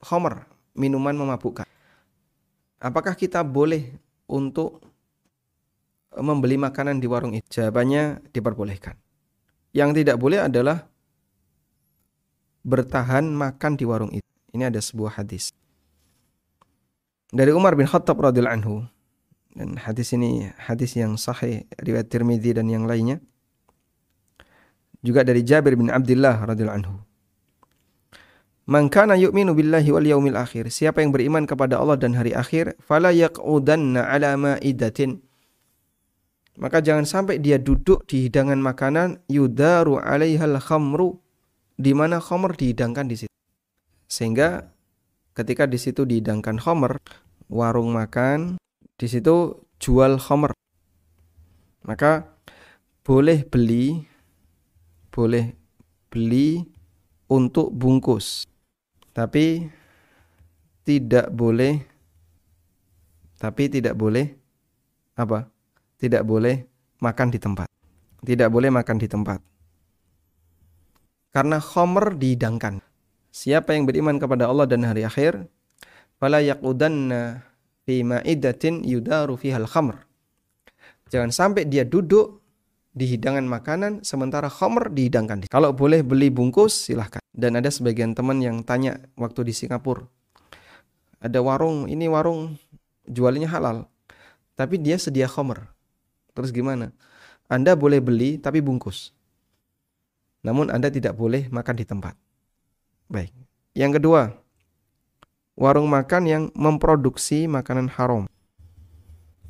homer, 0.04 0.44
minuman 0.76 1.16
memabukkan. 1.16 1.64
Apakah 2.82 3.14
kita 3.16 3.40
boleh 3.46 3.94
untuk 4.28 4.82
membeli 6.12 6.60
makanan 6.60 7.00
di 7.00 7.06
warung 7.08 7.32
itu? 7.32 7.46
Jawabannya 7.48 8.20
diperbolehkan. 8.34 8.98
Yang 9.72 10.04
tidak 10.04 10.16
boleh 10.20 10.44
adalah 10.44 10.84
bertahan 12.62 13.24
makan 13.32 13.72
di 13.78 13.84
warung 13.88 14.12
itu. 14.12 14.26
Ini 14.52 14.68
ada 14.68 14.80
sebuah 14.82 15.16
hadis. 15.22 15.54
Dari 17.32 17.48
Umar 17.56 17.72
bin 17.72 17.88
Khattab 17.88 18.20
radhiyallahu 18.20 18.56
anhu. 18.60 18.74
Dan 19.52 19.76
hadis 19.76 20.16
ini 20.16 20.48
hadis 20.56 20.96
yang 20.96 21.20
sahih 21.20 21.68
riwayat 21.76 22.08
Tirmidzi 22.08 22.56
dan 22.56 22.72
yang 22.72 22.88
lainnya. 22.88 23.20
Juga 25.04 25.26
dari 25.26 25.44
Jabir 25.44 25.76
bin 25.76 25.92
Abdullah 25.92 26.40
radhiyallahu 26.40 26.78
anhu. 26.78 26.96
Man 28.64 28.86
kana 28.88 29.18
yu'minu 29.18 29.52
billahi 29.52 29.90
wal 29.90 30.06
yaumil 30.06 30.38
akhir. 30.38 30.70
Siapa 30.70 31.02
yang 31.02 31.10
beriman 31.10 31.44
kepada 31.44 31.82
Allah 31.82 31.98
dan 31.98 32.14
hari 32.14 32.30
akhir, 32.32 32.78
fala 32.78 33.10
yaq'udanna 33.10 34.06
ala 34.06 34.38
ma'idatin. 34.38 35.18
Maka 36.56 36.78
jangan 36.78 37.02
sampai 37.02 37.42
dia 37.42 37.58
duduk 37.58 38.06
di 38.06 38.28
hidangan 38.28 38.60
makanan 38.62 39.18
yudaru 39.26 39.98
alaihal 39.98 40.62
khamru 40.62 41.18
di 41.74 41.90
mana 41.96 42.22
khomer 42.22 42.54
dihidangkan 42.54 43.10
di 43.10 43.16
situ. 43.24 43.34
Sehingga 44.06 44.70
ketika 45.34 45.66
di 45.66 45.80
situ 45.80 46.06
dihidangkan 46.06 46.62
khomer, 46.62 47.02
warung 47.50 47.90
makan 47.90 48.62
di 48.96 49.06
situ 49.08 49.66
jual 49.78 50.18
khomer. 50.18 50.52
Maka 51.82 52.26
boleh 53.02 53.42
beli 53.46 54.06
boleh 55.12 55.52
beli 56.08 56.64
untuk 57.28 57.74
bungkus. 57.74 58.48
Tapi 59.12 59.68
tidak 60.86 61.28
boleh 61.34 61.82
tapi 63.36 63.66
tidak 63.68 63.98
boleh 63.98 64.26
apa? 65.18 65.50
Tidak 65.98 66.22
boleh 66.22 66.62
makan 67.02 67.28
di 67.28 67.38
tempat. 67.38 67.68
Tidak 68.22 68.48
boleh 68.48 68.70
makan 68.70 68.96
di 69.02 69.10
tempat 69.10 69.52
karena 71.32 71.58
khomer 71.58 72.14
dihidangkan. 72.14 72.84
Siapa 73.32 73.72
yang 73.72 73.88
beriman 73.88 74.20
kepada 74.20 74.46
Allah 74.46 74.68
dan 74.68 74.84
hari 74.84 75.08
akhir, 75.08 75.48
fala 76.20 76.44
yaqudanna 76.44 77.40
fi 77.86 78.02
ma'idatin 78.06 78.82
yudaru 78.86 79.34
fihal 79.38 79.66
khamr. 79.66 80.02
Jangan 81.12 81.30
sampai 81.30 81.68
dia 81.68 81.84
duduk 81.84 82.40
di 82.92 83.08
hidangan 83.08 83.44
makanan 83.44 84.04
sementara 84.04 84.48
khamr 84.48 84.92
dihidangkan. 84.92 85.48
Kalau 85.48 85.72
boleh 85.72 86.04
beli 86.04 86.28
bungkus 86.28 86.88
silahkan. 86.88 87.20
Dan 87.32 87.56
ada 87.56 87.72
sebagian 87.72 88.12
teman 88.12 88.44
yang 88.44 88.60
tanya 88.60 89.00
waktu 89.16 89.48
di 89.48 89.56
Singapura. 89.56 90.04
Ada 91.22 91.40
warung, 91.40 91.88
ini 91.88 92.04
warung 92.08 92.60
jualnya 93.08 93.48
halal. 93.48 93.88
Tapi 94.52 94.76
dia 94.76 95.00
sedia 95.00 95.24
khamr. 95.24 95.64
Terus 96.36 96.52
gimana? 96.52 96.92
Anda 97.48 97.72
boleh 97.76 98.00
beli 98.04 98.36
tapi 98.36 98.60
bungkus. 98.60 99.16
Namun 100.44 100.68
Anda 100.68 100.92
tidak 100.92 101.16
boleh 101.16 101.48
makan 101.48 101.76
di 101.76 101.84
tempat. 101.88 102.14
Baik. 103.08 103.32
Yang 103.72 104.00
kedua, 104.00 104.20
warung 105.62 105.86
makan 105.86 106.22
yang 106.26 106.44
memproduksi 106.58 107.46
makanan 107.46 107.86
haram. 107.94 108.26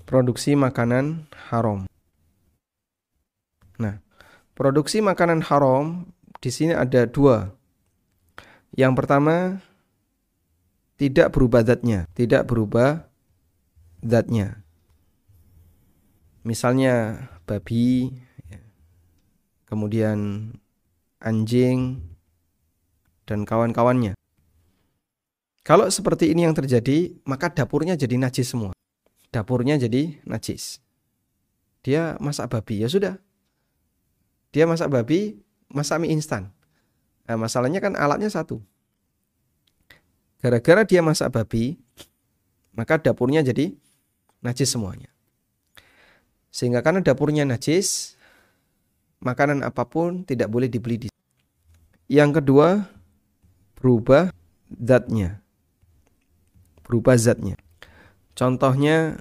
Produksi 0.04 0.52
makanan 0.52 1.32
haram. 1.48 1.88
Nah, 3.80 4.04
Produksi 4.52 5.00
makanan 5.00 5.40
haram 5.48 6.12
di 6.44 6.52
sini 6.52 6.76
ada 6.76 7.08
dua. 7.08 7.56
Yang 8.76 8.92
pertama 9.00 9.64
tidak 11.00 11.32
berubah 11.32 11.64
zatnya, 11.64 12.04
tidak 12.12 12.44
berubah 12.44 13.08
zatnya. 14.04 14.60
Misalnya 16.44 17.26
babi, 17.48 18.12
ya. 18.52 18.60
kemudian 19.64 20.52
anjing, 21.16 22.04
dan 23.24 23.48
kawan-kawannya. 23.48 24.12
Kalau 25.62 25.86
seperti 25.86 26.34
ini 26.34 26.42
yang 26.42 26.58
terjadi, 26.58 27.14
maka 27.22 27.46
dapurnya 27.46 27.94
jadi 27.94 28.18
najis 28.18 28.50
semua. 28.50 28.74
Dapurnya 29.30 29.78
jadi 29.78 30.18
najis. 30.26 30.82
Dia 31.86 32.18
masak 32.18 32.50
babi, 32.50 32.82
ya 32.82 32.90
sudah. 32.90 33.14
Dia 34.50 34.66
masak 34.66 34.90
babi, 34.90 35.38
masak 35.70 36.02
mie 36.02 36.10
instan. 36.10 36.50
Nah, 37.30 37.38
masalahnya 37.38 37.78
kan 37.78 37.94
alatnya 37.94 38.26
satu. 38.26 38.58
Gara-gara 40.42 40.82
dia 40.82 40.98
masak 40.98 41.30
babi, 41.30 41.78
maka 42.74 42.98
dapurnya 42.98 43.46
jadi 43.46 43.70
najis 44.42 44.74
semuanya. 44.74 45.10
Sehingga 46.50 46.82
karena 46.82 47.06
dapurnya 47.06 47.46
najis, 47.46 48.18
makanan 49.22 49.62
apa 49.62 49.86
pun 49.86 50.26
tidak 50.26 50.50
boleh 50.50 50.66
dibeli 50.66 51.06
di 51.06 51.08
Yang 52.10 52.42
kedua, 52.42 52.90
berubah 53.78 54.34
zatnya. 54.74 55.41
Berubah 56.93 57.16
zatnya. 57.16 57.57
Contohnya 58.36 59.16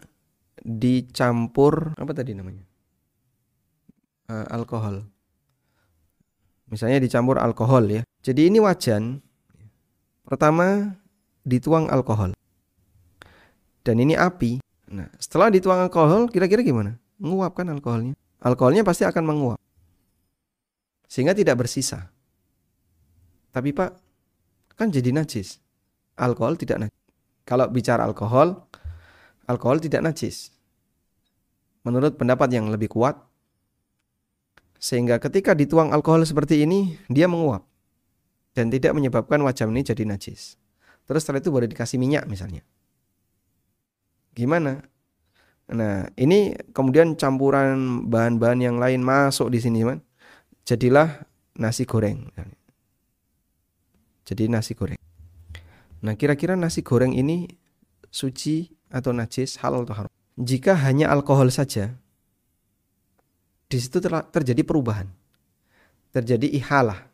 dicampur 0.60 1.96
apa 1.96 2.12
tadi 2.12 2.36
namanya? 2.36 2.68
Uh, 4.28 4.44
alkohol. 4.52 5.08
Misalnya 6.68 7.00
dicampur 7.00 7.40
alkohol 7.40 7.88
ya. 7.88 8.04
Jadi 8.20 8.52
ini 8.52 8.60
wajan. 8.60 9.24
Pertama 10.28 11.00
dituang 11.48 11.88
alkohol. 11.88 12.36
Dan 13.88 14.04
ini 14.04 14.20
api. 14.20 14.60
Nah, 14.92 15.08
setelah 15.16 15.48
dituang 15.48 15.80
alkohol, 15.88 16.28
kira-kira 16.28 16.60
gimana? 16.60 17.00
Menguapkan 17.24 17.72
alkoholnya. 17.72 18.20
Alkoholnya 18.44 18.84
pasti 18.84 19.08
akan 19.08 19.24
menguap. 19.24 19.60
Sehingga 21.08 21.32
tidak 21.32 21.64
bersisa. 21.64 22.12
Tapi 23.56 23.72
Pak, 23.72 23.92
kan 24.76 24.92
jadi 24.92 25.16
najis. 25.16 25.64
Alkohol 26.20 26.60
tidak 26.60 26.88
najis. 26.88 27.01
Kalau 27.48 27.68
bicara 27.68 28.06
alkohol, 28.06 28.58
alkohol 29.50 29.82
tidak 29.82 30.06
najis. 30.06 30.54
Menurut 31.82 32.16
pendapat 32.16 32.54
yang 32.54 32.70
lebih 32.70 32.94
kuat, 32.94 33.18
sehingga 34.82 35.22
ketika 35.22 35.54
dituang 35.54 35.94
alkohol 35.94 36.26
seperti 36.26 36.66
ini, 36.66 36.98
dia 37.10 37.30
menguap 37.30 37.66
dan 38.58 38.74
tidak 38.74 38.98
menyebabkan 38.98 39.42
wajah 39.46 39.70
ini 39.70 39.82
jadi 39.86 40.04
najis. 40.06 40.58
Terus 41.06 41.22
setelah 41.22 41.42
itu 41.42 41.54
boleh 41.54 41.70
dikasih 41.70 41.98
minyak 42.02 42.26
misalnya. 42.26 42.66
Gimana? 44.32 44.82
Nah, 45.72 46.08
ini 46.20 46.56
kemudian 46.76 47.16
campuran 47.16 48.08
bahan-bahan 48.12 48.60
yang 48.60 48.78
lain 48.80 49.04
masuk 49.04 49.52
di 49.52 49.60
sini, 49.64 49.88
man. 49.88 50.04
Jadilah 50.68 51.24
nasi 51.56 51.88
goreng. 51.88 52.32
Jadi 54.28 54.48
nasi 54.48 54.74
goreng. 54.76 55.00
Nah, 56.02 56.18
kira-kira 56.18 56.58
nasi 56.58 56.82
goreng 56.82 57.14
ini 57.14 57.46
suci 58.10 58.74
atau 58.90 59.14
najis, 59.14 59.62
halal 59.62 59.86
atau 59.86 60.06
haram? 60.06 60.12
Jika 60.36 60.74
hanya 60.74 61.14
alkohol 61.14 61.54
saja, 61.54 61.94
di 63.70 63.78
situ 63.78 64.02
terjadi 64.04 64.66
perubahan. 64.66 65.08
Terjadi 66.12 66.50
ihalah. 66.52 67.08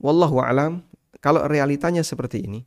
Wallahu 0.00 0.42
alam, 0.42 0.82
kalau 1.22 1.46
realitanya 1.46 2.02
seperti 2.02 2.42
ini, 2.42 2.66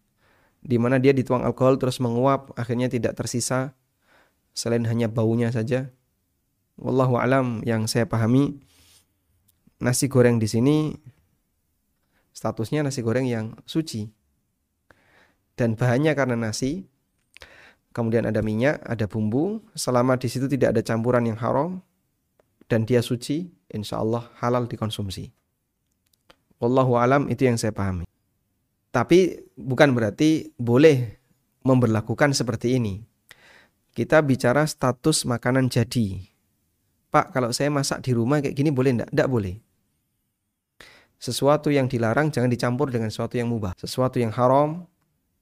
di 0.61 0.77
mana 0.77 1.01
dia 1.01 1.11
dituang 1.11 1.41
alkohol 1.43 1.81
terus 1.81 1.97
menguap, 1.97 2.53
akhirnya 2.55 2.87
tidak 2.87 3.17
tersisa 3.17 3.73
selain 4.53 4.85
hanya 4.85 5.09
baunya 5.09 5.49
saja. 5.49 5.89
Wallahu 6.77 7.17
alam 7.17 7.65
yang 7.65 7.89
saya 7.89 8.05
pahami 8.07 8.61
nasi 9.81 10.05
goreng 10.07 10.37
di 10.37 10.45
sini 10.45 10.93
statusnya 12.31 12.85
nasi 12.85 13.01
goreng 13.01 13.27
yang 13.27 13.57
suci. 13.65 14.20
Dan 15.61 15.77
bahannya 15.77 16.17
karena 16.17 16.33
nasi, 16.33 16.89
kemudian 17.93 18.25
ada 18.25 18.41
minyak, 18.41 18.81
ada 18.81 19.05
bumbu, 19.05 19.61
selama 19.77 20.17
di 20.17 20.25
situ 20.25 20.49
tidak 20.49 20.73
ada 20.73 20.81
campuran 20.81 21.29
yang 21.29 21.37
haram 21.37 21.85
dan 22.65 22.81
dia 22.89 23.05
suci, 23.05 23.53
insya 23.69 24.01
Allah 24.01 24.25
halal 24.41 24.65
dikonsumsi. 24.65 25.29
Wallahu 26.57 26.97
alam 26.97 27.29
itu 27.29 27.45
yang 27.45 27.61
saya 27.61 27.69
pahami. 27.69 28.09
Tapi 28.89 29.45
bukan 29.53 29.93
berarti 29.93 30.49
boleh 30.57 31.21
memberlakukan 31.61 32.33
seperti 32.33 32.81
ini. 32.81 33.05
Kita 33.93 34.25
bicara 34.25 34.65
status 34.65 35.29
makanan 35.29 35.69
jadi. 35.69 36.25
Pak, 37.13 37.37
kalau 37.37 37.53
saya 37.53 37.69
masak 37.69 38.01
di 38.01 38.17
rumah 38.17 38.41
kayak 38.41 38.57
gini 38.57 38.73
boleh 38.73 38.97
enggak? 38.97 39.13
Enggak 39.13 39.29
boleh. 39.29 39.55
Sesuatu 41.21 41.69
yang 41.69 41.85
dilarang 41.85 42.33
jangan 42.33 42.49
dicampur 42.49 42.89
dengan 42.89 43.13
sesuatu 43.13 43.37
yang 43.37 43.45
mubah. 43.45 43.77
Sesuatu 43.77 44.17
yang 44.17 44.33
haram 44.33 44.89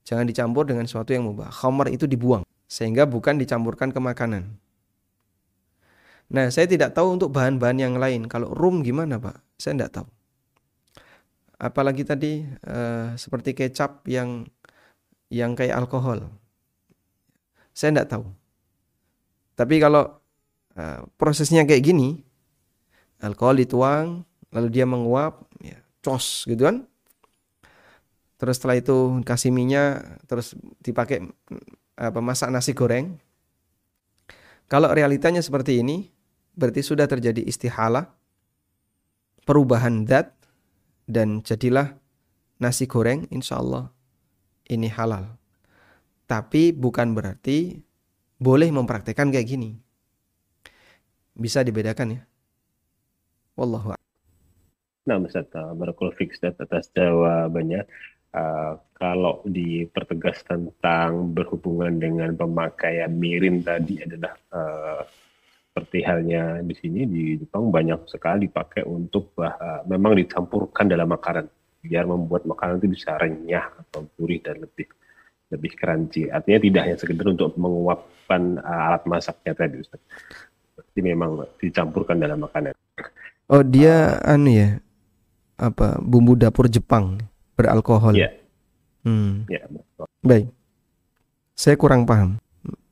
jangan 0.09 0.25
dicampur 0.25 0.65
dengan 0.65 0.89
sesuatu 0.89 1.13
yang 1.13 1.29
mubah. 1.29 1.53
Khamar 1.53 1.93
itu 1.93 2.09
dibuang 2.09 2.41
sehingga 2.65 3.05
bukan 3.05 3.37
dicampurkan 3.37 3.93
ke 3.93 4.01
makanan. 4.01 4.57
Nah, 6.33 6.49
saya 6.49 6.65
tidak 6.65 6.97
tahu 6.97 7.17
untuk 7.17 7.29
bahan-bahan 7.29 7.77
yang 7.77 7.95
lain. 7.97 8.25
Kalau 8.25 8.49
rum 8.53 8.81
gimana, 8.81 9.21
Pak? 9.21 9.37
Saya 9.61 9.77
tidak 9.77 9.91
tahu. 10.01 10.07
Apalagi 11.61 12.01
tadi 12.05 12.41
uh, 12.65 13.13
seperti 13.13 13.53
kecap 13.53 14.05
yang 14.09 14.49
yang 15.29 15.53
kayak 15.53 15.77
alkohol. 15.77 16.25
Saya 17.73 17.93
tidak 17.93 18.09
tahu. 18.09 18.25
Tapi 19.53 19.75
kalau 19.77 20.17
uh, 20.73 20.99
prosesnya 21.21 21.65
kayak 21.69 21.85
gini, 21.85 22.21
alkohol 23.21 23.61
dituang, 23.61 24.25
lalu 24.49 24.67
dia 24.73 24.89
menguap, 24.89 25.45
ya, 25.61 25.77
cos 26.01 26.49
gitu 26.49 26.65
kan. 26.65 26.88
Terus 28.39 28.55
setelah 28.55 28.79
itu 28.79 29.19
kasih 29.27 29.51
minyak, 29.51 30.23
terus 30.23 30.55
dipakai 30.79 31.27
apa 31.99 32.19
masak 32.23 32.47
nasi 32.55 32.71
goreng. 32.71 33.19
Kalau 34.71 34.87
realitanya 34.95 35.43
seperti 35.43 35.83
ini, 35.83 36.07
berarti 36.55 36.79
sudah 36.79 37.03
terjadi 37.03 37.43
istihalah, 37.43 38.07
perubahan 39.43 40.07
zat, 40.07 40.31
dan 41.03 41.43
jadilah 41.43 41.99
nasi 42.63 42.87
goreng, 42.87 43.27
insya 43.27 43.59
Allah 43.59 43.91
ini 44.71 44.87
halal. 44.87 45.35
Tapi 46.29 46.71
bukan 46.71 47.11
berarti 47.17 47.81
boleh 48.39 48.69
mempraktekkan 48.71 49.33
kayak 49.33 49.49
gini. 49.49 49.75
Bisa 51.35 51.65
dibedakan 51.65 52.15
ya. 52.15 52.21
Wallahu 53.59 53.99
Nah, 55.09 55.17
Ustaz, 55.25 55.49
Barakallahu 55.49 56.13
atas 56.13 56.93
jawabannya. 56.93 57.81
Uh, 58.29 58.77
kalau 58.93 59.41
dipertegas 59.41 60.45
tentang 60.45 61.33
berhubungan 61.33 61.97
dengan 61.97 62.29
pemakaian 62.37 63.09
mirin 63.09 63.65
tadi 63.65 64.05
adalah 64.05 64.37
uh, 64.53 65.01
seperti 65.69 66.05
halnya 66.05 66.61
di 66.61 66.75
sini 66.77 67.09
di 67.09 67.41
Jepang 67.41 67.73
banyak 67.73 68.05
sekali 68.05 68.45
pakai 68.45 68.85
untuk 68.85 69.33
uh, 69.41 69.81
memang 69.89 70.13
dicampurkan 70.13 70.91
dalam 70.91 71.09
makanan 71.09 71.49
biar 71.79 72.05
membuat 72.05 72.43
makanan 72.43 72.83
itu 72.83 72.99
bisa 72.99 73.15
renyah 73.15 73.65
atau 73.81 74.05
gurih 74.19 74.43
dan 74.43 74.59
lebih 74.59 74.85
lebih 75.49 75.71
crunchy. 75.79 76.29
Artinya 76.29 76.59
tidak 76.61 76.81
hanya 76.85 76.97
sekedar 76.99 77.25
untuk 77.33 77.55
menguapkan 77.57 78.61
uh, 78.61 78.87
alat 78.91 79.03
masaknya 79.09 79.57
tadi 79.57 79.81
Ustaz. 79.81 80.01
Memang 80.99 81.47
dicampurkan 81.63 82.19
dalam 82.19 82.43
makanan. 82.43 82.75
Oh, 83.47 83.63
dia 83.63 84.19
uh, 84.19 84.35
anu 84.35 84.51
ya 84.51 84.69
apa 85.55 85.99
bumbu 86.03 86.35
dapur 86.35 86.67
Jepang 86.67 87.19
beralkohol. 87.59 88.15
Iya. 88.15 88.31
Hmm. 89.03 89.43
Ya. 89.51 89.67
Baik. 90.23 90.47
Saya 91.59 91.75
kurang 91.75 92.07
paham. 92.07 92.39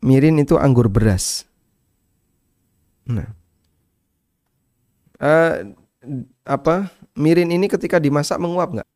Mirin 0.04 0.36
itu 0.44 0.60
anggur 0.60 0.92
beras. 0.92 1.48
Nah. 3.08 3.32
Uh, 5.18 5.72
apa? 6.44 6.92
Mirin 7.16 7.50
ini 7.56 7.72
ketika 7.72 7.96
dimasak 7.98 8.36
menguap 8.38 8.76
nggak? 8.76 8.90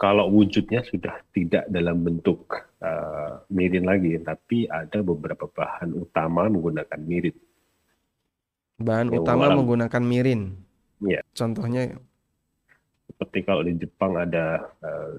Kalau 0.00 0.32
wujudnya 0.32 0.80
sudah 0.88 1.20
tidak 1.36 1.68
dalam 1.68 2.00
bentuk 2.00 2.56
uh, 2.80 3.44
mirin 3.52 3.84
lagi, 3.84 4.16
tapi 4.24 4.64
ada 4.64 5.04
beberapa 5.04 5.44
bahan 5.44 5.92
utama 5.92 6.48
menggunakan 6.48 7.00
mirin. 7.04 7.36
Bahan 8.80 9.12
ya, 9.12 9.20
utama 9.20 9.52
menggunakan 9.52 10.00
mirin. 10.00 10.56
Ya. 11.04 11.20
Contohnya 11.36 12.00
seperti 13.10 13.42
kalau 13.42 13.66
di 13.66 13.74
Jepang 13.74 14.14
ada 14.14 14.70
uh, 14.80 15.18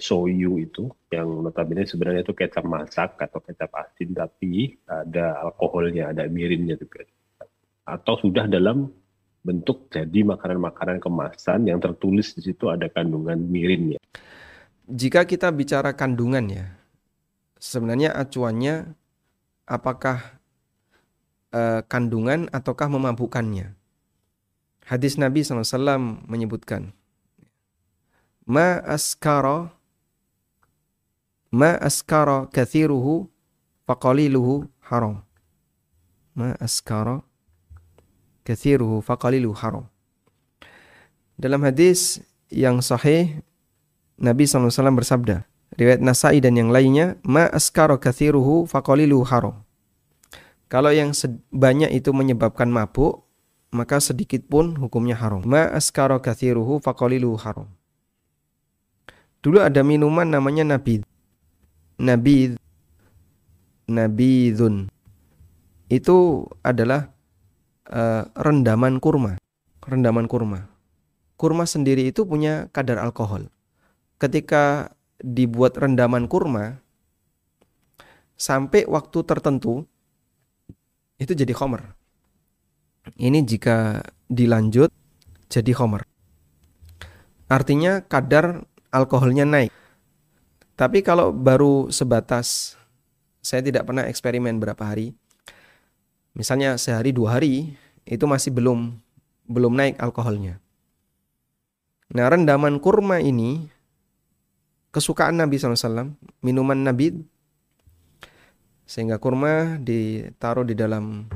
soyu 0.00 0.56
itu 0.62 0.88
yang 1.12 1.42
notabene 1.42 1.82
sebenarnya 1.84 2.22
itu 2.22 2.32
kecap 2.32 2.62
masak 2.62 3.18
atau 3.18 3.42
kecap 3.42 3.68
asin 3.74 4.14
tapi 4.14 4.78
ada 4.88 5.42
alkoholnya, 5.42 6.14
ada 6.14 6.30
mirinnya 6.30 6.78
juga. 6.78 7.02
Atau 7.84 8.22
sudah 8.22 8.46
dalam 8.46 8.88
bentuk 9.40 9.88
jadi 9.88 10.22
makanan-makanan 10.22 11.00
kemasan 11.00 11.66
yang 11.66 11.80
tertulis 11.80 12.36
di 12.36 12.52
situ 12.52 12.68
ada 12.70 12.86
kandungan 12.86 13.40
mirinnya. 13.40 13.98
Jika 14.86 15.24
kita 15.26 15.48
bicara 15.50 15.96
kandungan 15.96 16.44
ya, 16.50 16.66
sebenarnya 17.58 18.14
acuannya 18.14 18.94
apakah 19.64 20.40
uh, 21.54 21.80
kandungan 21.86 22.50
ataukah 22.50 22.90
memabukkannya. 22.90 23.74
Hadis 24.90 25.14
Nabi 25.22 25.46
SAW 25.46 26.26
menyebutkan, 26.26 26.90
Ma 28.46 28.80
askara 28.82 29.70
ma 31.50 31.74
askara 31.82 32.46
kathiruhu 32.50 33.26
faqaliluhu 33.86 34.70
haram. 34.86 35.22
Ma 36.34 36.54
askara 36.62 37.22
kathiruhu 38.46 39.02
faqaliluhu 39.02 39.58
haram. 39.58 39.84
Dalam 41.40 41.64
hadis 41.64 42.22
yang 42.52 42.84
sahih 42.84 43.42
Nabi 44.20 44.44
SAW 44.44 44.68
bersabda, 44.92 45.48
riwayat 45.80 46.04
Nasai 46.04 46.44
dan 46.44 46.52
yang 46.52 46.68
lainnya, 46.68 47.16
ma 47.24 47.48
askara 47.48 47.96
kathiruhu 47.96 48.68
faqaliluhu 48.68 49.24
haram. 49.24 49.64
Kalau 50.70 50.92
yang 50.92 51.10
banyak 51.50 51.90
itu 51.90 52.12
menyebabkan 52.12 52.68
mabuk, 52.70 53.26
maka 53.72 53.98
sedikit 53.98 54.44
pun 54.46 54.76
hukumnya 54.76 55.16
haram. 55.16 55.42
Ma 55.42 55.66
askara 55.72 56.20
kathiruhu 56.20 56.78
faqaliluhu 56.84 57.40
haram. 57.40 57.66
Dulu 59.40 59.58
ada 59.60 59.80
minuman 59.80 60.28
namanya 60.28 60.76
nabid. 60.76 61.04
Nabid. 61.96 62.60
Nabidun. 63.88 64.92
Itu 65.88 66.46
adalah 66.60 67.08
uh, 67.88 68.28
rendaman 68.36 69.00
kurma. 69.00 69.40
Rendaman 69.80 70.28
kurma. 70.28 70.68
Kurma 71.40 71.64
sendiri 71.64 72.12
itu 72.12 72.28
punya 72.28 72.68
kadar 72.70 73.00
alkohol. 73.00 73.48
Ketika 74.20 74.92
dibuat 75.24 75.80
rendaman 75.80 76.28
kurma, 76.28 76.84
sampai 78.40 78.88
waktu 78.88 79.24
tertentu, 79.24 79.84
itu 81.20 81.32
jadi 81.36 81.52
khomer. 81.52 81.96
Ini 83.20 83.44
jika 83.44 84.04
dilanjut 84.28 84.88
jadi 85.52 85.72
homer. 85.76 86.04
Artinya 87.50 88.00
kadar 88.06 88.64
alkoholnya 88.90 89.46
naik. 89.46 89.72
Tapi 90.74 91.02
kalau 91.02 91.30
baru 91.30 91.88
sebatas 91.90 92.74
saya 93.40 93.64
tidak 93.64 93.88
pernah 93.88 94.04
eksperimen 94.06 94.60
berapa 94.60 94.80
hari. 94.84 95.16
Misalnya 96.36 96.76
sehari 96.78 97.10
dua 97.10 97.40
hari 97.40 97.74
itu 98.06 98.24
masih 98.28 98.54
belum 98.54 98.94
belum 99.50 99.72
naik 99.74 99.98
alkoholnya. 99.98 100.62
Nah 102.10 102.26
rendaman 102.26 102.78
kurma 102.82 103.22
ini 103.22 103.70
kesukaan 104.90 105.38
Nabi 105.38 105.58
SAW, 105.58 106.14
minuman 106.42 106.78
Nabi 106.82 107.14
sehingga 108.90 109.22
kurma 109.22 109.78
ditaruh 109.78 110.66
di 110.66 110.74
dalam 110.74 111.30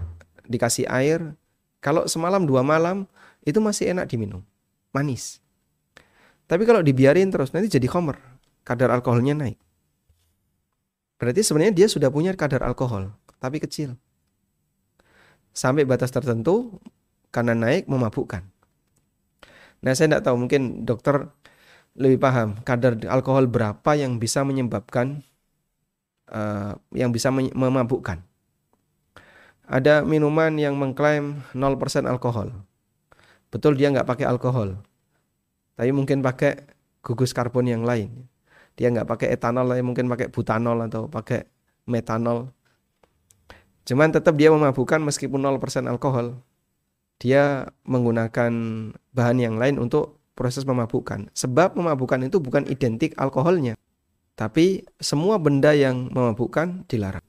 dikasih 0.51 0.91
air 0.91 1.39
kalau 1.79 2.11
semalam 2.11 2.43
dua 2.43 2.67
malam 2.67 3.07
itu 3.45 3.61
masih 3.61 3.93
enak 3.93 4.11
diminum, 4.11 4.43
manis. 4.91 5.44
Tapi 6.45 6.63
kalau 6.69 6.85
dibiarin 6.85 7.33
terus 7.33 7.51
nanti 7.57 7.73
jadi 7.73 7.89
komer, 7.89 8.21
kadar 8.63 8.93
alkoholnya 8.93 9.33
naik. 9.33 9.59
Berarti 11.17 11.41
sebenarnya 11.41 11.73
dia 11.73 11.87
sudah 11.89 12.13
punya 12.13 12.37
kadar 12.37 12.61
alkohol, 12.67 13.15
tapi 13.41 13.63
kecil. 13.63 13.97
Sampai 15.55 15.87
batas 15.87 16.11
tertentu 16.11 16.83
karena 17.31 17.55
naik 17.55 17.87
memabukkan. 17.87 18.45
Nah 19.85 19.93
saya 19.97 20.17
tidak 20.17 20.25
tahu 20.27 20.37
mungkin 20.37 20.85
dokter 20.85 21.29
lebih 21.95 22.19
paham 22.19 22.59
kadar 22.67 22.99
alkohol 23.07 23.47
berapa 23.47 23.91
yang 23.95 24.19
bisa 24.19 24.43
menyebabkan 24.43 25.23
uh, 26.27 26.75
yang 26.91 27.15
bisa 27.15 27.31
memabukkan 27.31 28.25
ada 29.65 30.05
minuman 30.05 30.53
yang 30.61 30.77
mengklaim 30.77 31.41
0% 31.57 32.05
alkohol. 32.05 32.53
Betul 33.49 33.81
dia 33.81 33.89
nggak 33.89 34.05
pakai 34.05 34.27
alkohol. 34.29 34.77
Tapi 35.75 35.91
mungkin 35.91 36.23
pakai 36.23 36.65
gugus 37.05 37.35
karbon 37.35 37.67
yang 37.67 37.83
lain. 37.83 38.27
Dia 38.75 38.91
nggak 38.91 39.07
pakai 39.07 39.29
etanol, 39.35 39.71
tapi 39.71 39.83
mungkin 39.83 40.11
pakai 40.11 40.31
butanol 40.31 40.87
atau 40.87 41.07
pakai 41.07 41.47
metanol. 41.87 42.51
Cuman 43.85 44.11
tetap 44.11 44.35
dia 44.35 44.51
memabukkan 44.51 44.99
meskipun 45.05 45.45
0% 45.45 45.87
alkohol. 45.87 46.41
Dia 47.23 47.71
menggunakan 47.87 48.53
bahan 49.15 49.39
yang 49.39 49.57
lain 49.61 49.79
untuk 49.79 50.19
proses 50.35 50.67
memabukkan. 50.67 51.31
Sebab 51.37 51.79
memabukkan 51.79 52.27
itu 52.27 52.43
bukan 52.43 52.67
identik 52.67 53.15
alkoholnya. 53.21 53.79
Tapi 54.35 54.83
semua 54.99 55.39
benda 55.39 55.71
yang 55.71 56.11
memabukkan 56.11 56.91
dilarang 56.91 57.23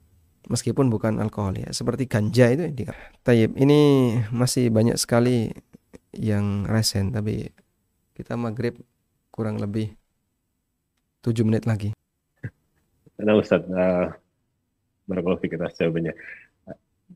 meskipun 0.46 0.88
bukan 0.88 1.18
alkohol 1.18 1.58
ya 1.58 1.68
seperti 1.74 2.06
ganja 2.06 2.50
itu 2.54 2.86
Tayyip 3.26 3.58
ini 3.58 4.14
masih 4.30 4.70
banyak 4.70 4.94
sekali 4.94 5.50
yang 6.14 6.64
resen 6.66 7.10
tapi 7.12 7.50
kita 8.16 8.32
maghrib 8.32 8.80
kurang 9.28 9.60
lebih 9.60 9.92
7 11.20 11.44
menit 11.44 11.68
lagi. 11.68 11.92
Nah 13.20 13.36
Ustaz 13.36 13.60
uh, 13.68 14.08
barakallahu 15.04 15.44
kita 15.44 15.68
jawabannya. 15.76 16.16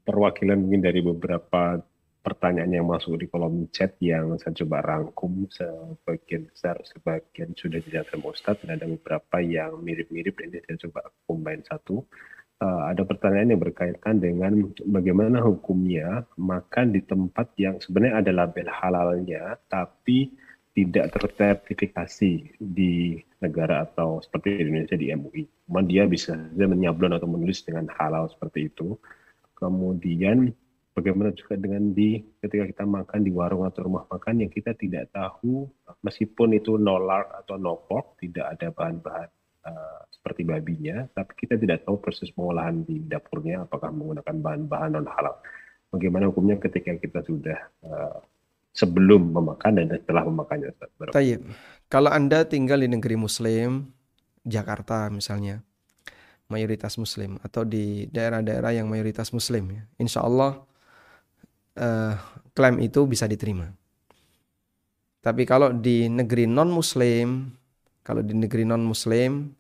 Perwakilan 0.05 0.61
mungkin 0.61 0.85
dari 0.85 1.01
beberapa 1.01 1.81
pertanyaan 2.21 2.77
yang 2.77 2.87
masuk 2.87 3.17
di 3.17 3.27
kolom 3.33 3.73
chat 3.73 3.97
yang 4.05 4.37
saya 4.37 4.53
coba 4.61 4.85
rangkum 4.85 5.49
sebagian 5.49 6.53
besar 6.53 6.77
sebagian 6.85 7.57
sudah 7.57 7.81
dijawab 7.81 8.07
sama 8.13 8.27
Ustadz 8.37 8.61
dan 8.63 8.77
ada 8.77 8.87
beberapa 8.87 9.41
yang 9.41 9.81
mirip-mirip 9.81 10.37
ini 10.45 10.61
saya 10.69 10.77
coba 10.85 11.09
combine 11.25 11.65
satu. 11.65 12.05
Uh, 12.61 12.93
ada 12.93 13.09
pertanyaan 13.09 13.57
yang 13.57 13.63
berkaitan 13.65 14.21
dengan 14.21 14.53
bagaimana 14.85 15.41
hukumnya 15.41 16.29
makan 16.37 16.93
di 16.93 17.01
tempat 17.01 17.57
yang 17.57 17.81
sebenarnya 17.81 18.21
ada 18.21 18.33
label 18.37 18.69
halalnya, 18.69 19.57
tapi 19.73 20.29
tidak 20.81 21.13
tersertifikasi 21.13 22.57
di 22.57 23.21
negara 23.45 23.85
atau 23.85 24.25
seperti 24.25 24.65
Indonesia 24.65 24.97
di 24.97 25.13
MUI. 25.13 25.45
Cuman 25.69 25.85
dia 25.85 26.09
bisa 26.09 26.33
saja 26.33 26.65
menyablon 26.65 27.21
atau 27.21 27.29
menulis 27.29 27.61
dengan 27.61 27.85
halal 28.01 28.33
seperti 28.33 28.73
itu. 28.73 28.97
Kemudian 29.61 30.49
bagaimana 30.97 31.37
juga 31.37 31.61
dengan 31.61 31.93
di 31.93 32.25
ketika 32.41 32.65
kita 32.65 32.85
makan 32.89 33.21
di 33.21 33.29
warung 33.29 33.69
atau 33.69 33.85
rumah 33.85 34.09
makan 34.09 34.49
yang 34.49 34.51
kita 34.51 34.73
tidak 34.73 35.13
tahu 35.13 35.69
meskipun 36.01 36.57
itu 36.57 36.81
no 36.81 36.97
lard 36.97 37.29
atau 37.45 37.61
no 37.61 37.77
pork 37.85 38.17
tidak 38.17 38.57
ada 38.57 38.73
bahan-bahan 38.73 39.29
uh, 39.69 40.01
seperti 40.09 40.49
babinya, 40.49 41.05
tapi 41.13 41.33
kita 41.45 41.61
tidak 41.61 41.85
tahu 41.85 42.01
proses 42.01 42.33
pengolahan 42.33 42.85
di 42.89 43.05
dapurnya 43.05 43.69
apakah 43.69 43.93
menggunakan 43.93 44.37
bahan-bahan 44.41 44.91
non 44.97 45.09
halal. 45.09 45.37
Bagaimana 45.93 46.31
hukumnya 46.31 46.57
ketika 46.57 46.97
kita 46.97 47.21
sudah 47.27 47.59
uh, 47.85 48.21
sebelum 48.81 49.37
memakan 49.37 49.77
dan 49.77 49.87
setelah 50.01 50.25
memakannya? 50.25 50.73
Tayyip. 51.13 51.45
Kalau 51.93 52.09
Anda 52.09 52.49
tinggal 52.49 52.81
di 52.81 52.89
negeri 52.89 53.21
Muslim, 53.21 53.93
Jakarta 54.49 55.13
misalnya, 55.13 55.61
mayoritas 56.49 56.97
Muslim, 56.97 57.37
atau 57.45 57.69
di 57.69 58.09
daerah-daerah 58.09 58.73
yang 58.73 58.89
mayoritas 58.89 59.37
Muslim, 59.37 59.77
ya, 59.77 59.83
insya 60.01 60.25
Allah 60.25 60.65
uh, 61.77 62.15
klaim 62.57 62.81
itu 62.81 63.05
bisa 63.05 63.29
diterima. 63.29 63.69
Tapi 65.21 65.45
kalau 65.45 65.77
di 65.77 66.09
negeri 66.09 66.49
non-Muslim, 66.49 67.53
kalau 68.01 68.25
di 68.25 68.33
negeri 68.33 68.65
non-Muslim, 68.65 69.53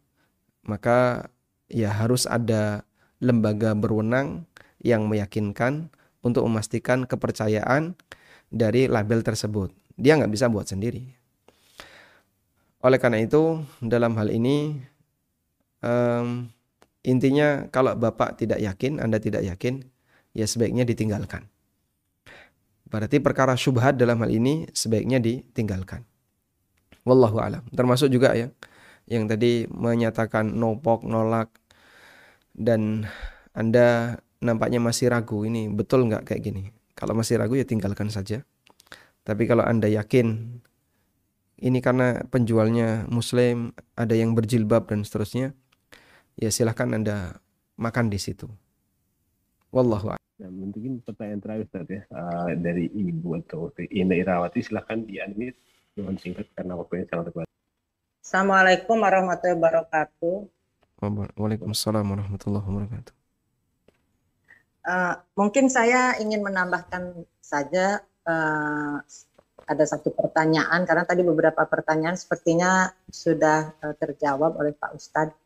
maka 0.65 1.29
ya 1.69 1.93
harus 1.93 2.25
ada 2.25 2.89
lembaga 3.21 3.77
berwenang 3.77 4.49
yang 4.81 5.05
meyakinkan 5.05 5.93
untuk 6.25 6.49
memastikan 6.49 7.05
kepercayaan 7.05 7.93
dari 8.51 8.91
label 8.91 9.23
tersebut. 9.23 9.71
Dia 9.95 10.19
nggak 10.19 10.33
bisa 10.35 10.51
buat 10.51 10.67
sendiri. 10.67 11.07
Oleh 12.83 12.99
karena 12.99 13.23
itu, 13.23 13.63
dalam 13.79 14.19
hal 14.19 14.29
ini 14.33 14.83
um, 15.85 16.51
intinya 17.07 17.71
kalau 17.71 17.95
bapak 17.95 18.41
tidak 18.41 18.59
yakin, 18.59 18.99
anda 18.99 19.23
tidak 19.23 19.47
yakin, 19.47 19.87
ya 20.35 20.45
sebaiknya 20.45 20.83
ditinggalkan. 20.83 21.47
Berarti 22.91 23.23
perkara 23.23 23.55
syubhat 23.55 23.95
dalam 23.95 24.19
hal 24.19 24.33
ini 24.35 24.67
sebaiknya 24.75 25.23
ditinggalkan. 25.23 26.03
Wallahu 27.07 27.39
alam. 27.39 27.63
Termasuk 27.71 28.11
juga 28.11 28.35
ya 28.35 28.51
yang 29.07 29.31
tadi 29.31 29.67
menyatakan 29.71 30.51
no 30.55 30.79
pork, 30.79 31.07
nolak 31.07 31.51
dan 32.55 33.07
Anda 33.55 34.19
nampaknya 34.41 34.79
masih 34.83 35.11
ragu 35.13 35.43
ini 35.45 35.71
betul 35.71 36.07
nggak 36.11 36.27
kayak 36.27 36.43
gini. 36.43 36.65
Kalau 36.95 37.17
masih 37.17 37.41
ragu 37.41 37.57
ya 37.57 37.65
tinggalkan 37.65 38.13
saja. 38.13 38.45
Tapi 39.25 39.45
kalau 39.45 39.65
Anda 39.65 39.87
yakin 39.89 40.59
ini 41.61 41.79
karena 41.85 42.25
penjualnya 42.33 43.05
muslim, 43.13 43.77
ada 43.93 44.17
yang 44.17 44.33
berjilbab 44.33 44.89
dan 44.89 45.05
seterusnya, 45.05 45.53
ya 46.41 46.49
silahkan 46.49 46.89
Anda 46.97 47.37
makan 47.77 48.09
di 48.09 48.17
situ. 48.17 48.49
Wallahu 49.71 50.17
Nah, 50.41 50.49
mungkin 50.49 51.05
pertanyaan 51.05 51.37
terakhir 51.45 51.69
Ustaz 51.69 51.85
ya 51.93 52.01
uh, 52.17 52.49
dari 52.57 52.89
Ibu 52.89 53.45
atau 53.45 53.69
Ina 53.77 54.17
Irawati 54.17 54.65
silahkan 54.65 55.05
di 55.05 55.21
unmute 55.21 55.61
dengan 55.93 56.17
singkat 56.17 56.49
karena 56.57 56.81
waktunya 56.81 57.05
sangat 57.13 57.29
terbatas. 57.29 57.53
Assalamualaikum 58.25 58.97
warahmatullahi 59.05 59.61
wabarakatuh. 59.61 60.37
Waalaikumsalam 61.37 62.09
warahmatullahi 62.09 62.65
wabarakatuh. 62.65 63.20
Uh, 64.81 65.13
mungkin 65.37 65.69
saya 65.69 66.17
ingin 66.17 66.41
menambahkan 66.41 67.13
saja 67.37 68.01
uh, 68.25 68.97
ada 69.69 69.85
satu 69.85 70.09
pertanyaan 70.11 70.89
karena 70.89 71.05
tadi 71.05 71.21
beberapa 71.21 71.69
pertanyaan 71.69 72.17
sepertinya 72.17 72.89
sudah 73.13 73.77
uh, 73.85 73.95
terjawab 73.95 74.57
oleh 74.57 74.73
Pak 74.73 74.93
Ustadz. 74.97 75.37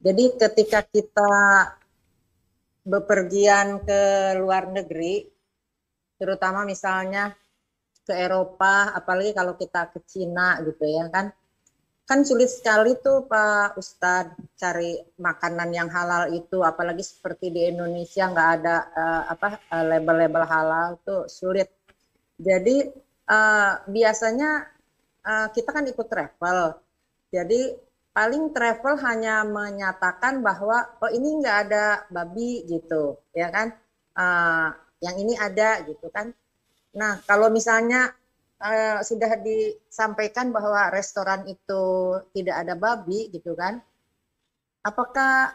Jadi 0.00 0.36
ketika 0.36 0.80
kita 0.84 1.32
bepergian 2.84 3.80
ke 3.84 4.32
luar 4.36 4.68
negeri, 4.68 5.24
terutama 6.20 6.68
misalnya 6.68 7.32
ke 8.04 8.12
Eropa, 8.12 8.92
apalagi 8.92 9.32
kalau 9.32 9.56
kita 9.56 9.88
ke 9.88 10.04
Cina 10.04 10.60
gitu 10.60 10.84
ya 10.84 11.08
kan, 11.08 11.32
kan 12.04 12.20
sulit 12.20 12.52
sekali 12.52 13.00
tuh 13.00 13.24
Pak 13.24 13.80
Ustadz 13.80 14.36
cari 14.60 15.00
makanan 15.16 15.72
yang 15.72 15.88
halal 15.88 16.28
itu, 16.36 16.60
apalagi 16.60 17.00
seperti 17.00 17.48
di 17.48 17.72
Indonesia 17.72 18.28
nggak 18.28 18.50
ada 18.60 18.76
uh, 18.92 19.22
apa 19.32 19.48
eh, 19.72 19.84
label-label 19.88 20.44
halal 20.44 21.00
tuh 21.00 21.24
sulit. 21.32 21.72
Jadi 22.36 22.84
uh, 23.32 23.72
biasanya 23.88 24.68
uh, 25.24 25.48
kita 25.48 25.70
kan 25.72 25.84
ikut 25.88 26.06
travel, 26.08 26.76
jadi 27.32 27.72
paling 28.14 28.52
travel 28.54 28.94
hanya 29.00 29.42
menyatakan 29.42 30.44
bahwa 30.44 30.86
oh 31.02 31.10
ini 31.10 31.40
nggak 31.40 31.58
ada 31.68 32.04
babi 32.12 32.68
gitu 32.68 33.16
ya 33.32 33.48
kan? 33.48 33.72
Uh, 34.14 34.70
yang 35.00 35.16
ini 35.18 35.34
ada 35.40 35.82
gitu 35.88 36.12
kan? 36.12 36.30
Nah 36.94 37.18
kalau 37.24 37.48
misalnya 37.48 38.12
uh, 38.64 38.98
sudah 39.04 39.36
disampaikan 39.44 40.48
bahwa 40.48 40.88
restoran 40.88 41.44
itu 41.44 41.84
tidak 42.32 42.56
ada 42.64 42.74
babi 42.74 43.28
gitu 43.28 43.52
kan. 43.52 43.84
Apakah 44.80 45.52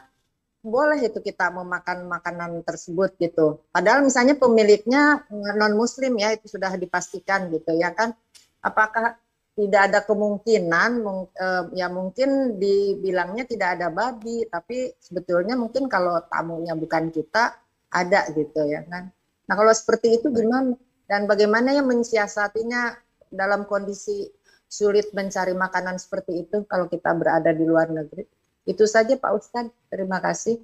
boleh 0.60 1.00
itu 1.08 1.20
kita 1.24 1.50
memakan 1.50 2.06
makanan 2.06 2.62
tersebut 2.62 3.16
gitu? 3.18 3.64
Padahal 3.74 4.06
misalnya 4.06 4.36
pemiliknya 4.38 5.26
non 5.32 5.74
muslim 5.74 6.20
ya 6.20 6.36
itu 6.36 6.52
sudah 6.52 6.76
dipastikan 6.78 7.50
gitu 7.50 7.74
ya 7.74 7.96
kan? 7.96 8.14
Apakah 8.60 9.16
tidak 9.56 9.92
ada 9.92 10.00
kemungkinan 10.08 10.90
eh, 11.36 11.64
ya 11.76 11.88
mungkin 11.92 12.60
dibilangnya 12.60 13.44
tidak 13.44 13.76
ada 13.76 13.88
babi 13.92 14.48
tapi 14.48 14.96
sebetulnya 15.04 15.60
mungkin 15.60 15.92
kalau 15.92 16.16
tamunya 16.32 16.76
bukan 16.80 17.12
kita 17.12 17.60
ada 17.92 18.28
gitu 18.36 18.68
ya 18.68 18.84
kan? 18.88 19.12
Nah 19.48 19.56
kalau 19.56 19.72
seperti 19.72 20.20
itu 20.20 20.28
gimana 20.32 20.76
dan 21.10 21.26
bagaimana 21.26 21.74
yang 21.74 21.90
mensiasatinya 21.90 22.94
dalam 23.34 23.66
kondisi 23.66 24.30
sulit 24.70 25.10
mencari 25.18 25.58
makanan 25.58 25.98
seperti 25.98 26.46
itu 26.46 26.70
kalau 26.70 26.86
kita 26.86 27.10
berada 27.18 27.50
di 27.50 27.66
luar 27.66 27.90
negeri? 27.90 28.30
Itu 28.70 28.86
saja 28.86 29.18
Pak 29.18 29.32
Ustadz. 29.34 29.74
Terima 29.90 30.22
kasih. 30.22 30.62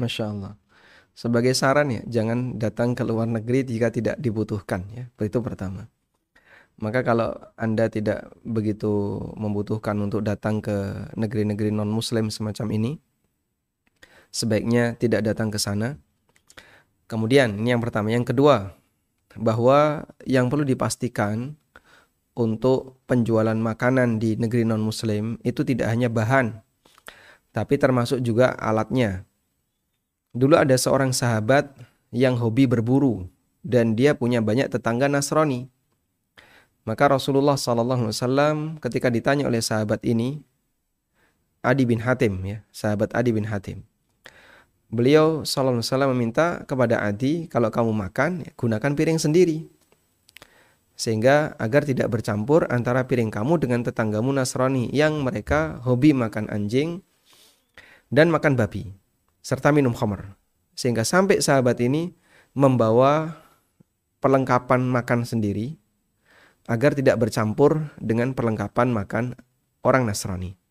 Masya 0.00 0.32
Allah. 0.32 0.56
Sebagai 1.12 1.52
saran 1.52 1.92
ya 1.92 2.00
jangan 2.08 2.56
datang 2.56 2.96
ke 2.96 3.04
luar 3.04 3.28
negeri 3.28 3.68
jika 3.68 3.92
tidak 3.92 4.16
dibutuhkan 4.16 4.88
ya. 4.88 5.04
Itu 5.20 5.44
pertama. 5.44 5.84
Maka 6.80 7.04
kalau 7.04 7.36
Anda 7.60 7.92
tidak 7.92 8.32
begitu 8.40 9.20
membutuhkan 9.36 9.92
untuk 10.00 10.24
datang 10.24 10.64
ke 10.64 11.12
negeri-negeri 11.12 11.68
non-muslim 11.68 12.32
semacam 12.32 12.66
ini, 12.72 12.92
sebaiknya 14.32 14.96
tidak 14.96 15.20
datang 15.28 15.52
ke 15.52 15.60
sana. 15.60 16.00
Kemudian, 17.06 17.60
ini 17.60 17.76
yang 17.76 17.82
pertama. 17.84 18.08
Yang 18.08 18.32
kedua, 18.32 18.72
bahwa 19.36 20.08
yang 20.24 20.52
perlu 20.52 20.66
dipastikan 20.66 21.56
untuk 22.32 23.00
penjualan 23.04 23.56
makanan 23.56 24.16
di 24.16 24.40
negeri 24.40 24.64
non-muslim 24.64 25.36
itu 25.44 25.60
tidak 25.64 25.92
hanya 25.92 26.08
bahan, 26.08 26.64
tapi 27.52 27.76
termasuk 27.76 28.24
juga 28.24 28.56
alatnya. 28.56 29.28
Dulu 30.32 30.56
ada 30.56 30.72
seorang 30.72 31.12
sahabat 31.12 31.68
yang 32.08 32.40
hobi 32.40 32.64
berburu 32.64 33.28
dan 33.60 33.92
dia 33.92 34.16
punya 34.16 34.40
banyak 34.40 34.72
tetangga 34.72 35.12
Nasrani. 35.12 35.68
Maka 36.82 37.14
Rasulullah 37.14 37.54
SAW 37.54 38.80
ketika 38.82 39.06
ditanya 39.12 39.46
oleh 39.46 39.62
sahabat 39.62 40.02
ini, 40.02 40.42
Adi 41.62 41.86
bin 41.86 42.02
Hatim 42.02 42.42
ya, 42.42 42.58
sahabat 42.74 43.14
Adi 43.14 43.30
bin 43.30 43.46
Hatim. 43.46 43.86
Beliau 44.92 45.40
SAW 45.48 45.80
meminta 46.12 46.68
kepada 46.68 47.00
Adi, 47.00 47.48
kalau 47.48 47.72
kamu 47.72 47.96
makan, 47.96 48.44
gunakan 48.60 48.92
piring 48.92 49.16
sendiri. 49.16 49.64
Sehingga 50.92 51.56
agar 51.56 51.88
tidak 51.88 52.12
bercampur 52.12 52.68
antara 52.68 53.08
piring 53.08 53.32
kamu 53.32 53.56
dengan 53.56 53.80
tetanggamu 53.88 54.36
Nasrani 54.36 54.92
yang 54.92 55.24
mereka 55.24 55.80
hobi 55.80 56.12
makan 56.12 56.52
anjing 56.52 57.00
dan 58.12 58.28
makan 58.28 58.52
babi, 58.52 58.92
serta 59.40 59.72
minum 59.72 59.96
khamr. 59.96 60.36
Sehingga 60.76 61.08
sampai 61.08 61.40
sahabat 61.40 61.80
ini 61.80 62.12
membawa 62.52 63.40
perlengkapan 64.20 64.84
makan 64.84 65.24
sendiri, 65.24 65.80
agar 66.68 66.92
tidak 66.92 67.16
bercampur 67.16 67.90
dengan 67.96 68.36
perlengkapan 68.36 68.92
makan 68.92 69.40
orang 69.82 70.04
Nasrani. 70.04 70.61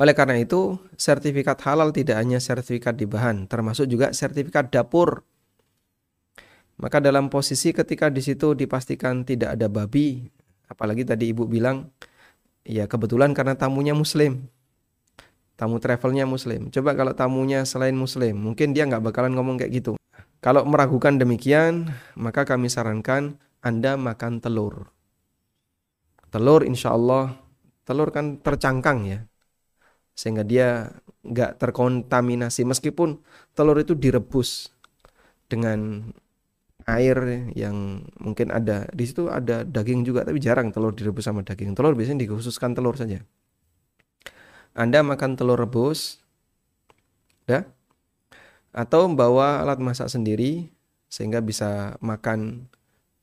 Oleh 0.00 0.16
karena 0.16 0.40
itu, 0.40 0.80
sertifikat 0.96 1.60
halal 1.68 1.92
tidak 1.92 2.16
hanya 2.16 2.40
sertifikat 2.40 2.96
di 2.96 3.04
bahan, 3.04 3.44
termasuk 3.44 3.84
juga 3.84 4.16
sertifikat 4.16 4.72
dapur. 4.72 5.28
Maka 6.80 7.04
dalam 7.04 7.28
posisi 7.28 7.76
ketika 7.76 8.08
di 8.08 8.24
situ 8.24 8.56
dipastikan 8.56 9.28
tidak 9.28 9.60
ada 9.60 9.68
babi, 9.68 10.24
apalagi 10.72 11.04
tadi 11.04 11.36
ibu 11.36 11.44
bilang, 11.44 11.92
ya 12.64 12.88
kebetulan 12.88 13.36
karena 13.36 13.60
tamunya 13.60 13.92
muslim, 13.92 14.48
tamu 15.60 15.76
travelnya 15.76 16.24
muslim. 16.24 16.72
Coba 16.72 16.96
kalau 16.96 17.12
tamunya 17.12 17.68
selain 17.68 17.92
muslim, 17.92 18.40
mungkin 18.40 18.72
dia 18.72 18.88
nggak 18.88 19.04
bakalan 19.04 19.36
ngomong 19.36 19.60
kayak 19.60 19.84
gitu. 19.84 20.00
Kalau 20.40 20.64
meragukan 20.64 21.20
demikian, 21.20 21.92
maka 22.16 22.48
kami 22.48 22.72
sarankan 22.72 23.36
anda 23.60 24.00
makan 24.00 24.40
telur. 24.40 24.88
Telur 26.32 26.64
insya 26.64 26.96
Allah, 26.96 27.36
telur 27.84 28.08
kan 28.08 28.40
tercangkang 28.40 29.04
ya. 29.04 29.29
Sehingga 30.14 30.44
dia 30.44 30.90
nggak 31.24 31.60
terkontaminasi. 31.60 32.64
Meskipun 32.66 33.20
telur 33.56 33.76
itu 33.80 33.96
direbus 33.96 34.72
dengan 35.50 36.10
air 36.88 37.50
yang 37.54 38.06
mungkin 38.18 38.50
ada. 38.50 38.88
Di 38.90 39.04
situ 39.06 39.28
ada 39.30 39.62
daging 39.66 40.06
juga, 40.06 40.24
tapi 40.24 40.40
jarang 40.42 40.72
telur 40.74 40.94
direbus 40.94 41.26
sama 41.26 41.44
daging. 41.44 41.76
Telur 41.76 41.94
biasanya 41.94 42.24
dikhususkan 42.24 42.72
telur 42.74 42.96
saja. 42.96 43.22
Anda 44.70 45.02
makan 45.02 45.34
telur 45.34 45.58
rebus, 45.58 46.22
ya, 47.50 47.66
atau 48.70 49.10
bawa 49.10 49.66
alat 49.66 49.82
masak 49.82 50.06
sendiri 50.06 50.70
sehingga 51.10 51.42
bisa 51.42 51.98
makan 51.98 52.70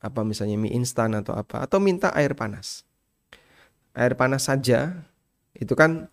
apa 0.03 0.27
misalnya 0.27 0.59
mie 0.59 0.75
instan 0.75 1.15
atau 1.15 1.33
apa 1.39 1.63
atau 1.63 1.79
minta 1.79 2.11
air 2.11 2.35
panas. 2.35 2.83
Air 3.95 4.19
panas 4.19 4.45
saja 4.45 5.07
itu 5.55 5.73
kan 5.73 6.11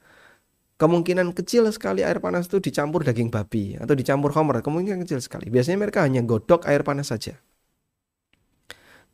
kemungkinan 0.85 1.32
kecil 1.32 1.65
sekali 1.73 2.05
air 2.05 2.20
panas 2.20 2.44
itu 2.44 2.61
dicampur 2.61 3.01
daging 3.09 3.32
babi 3.32 3.81
atau 3.81 3.97
dicampur 3.97 4.36
homer 4.36 4.61
kemungkinan 4.61 5.01
kecil 5.09 5.24
sekali. 5.24 5.48
Biasanya 5.48 5.81
mereka 5.81 6.05
hanya 6.05 6.20
godok 6.20 6.69
air 6.69 6.85
panas 6.85 7.09
saja. 7.09 7.40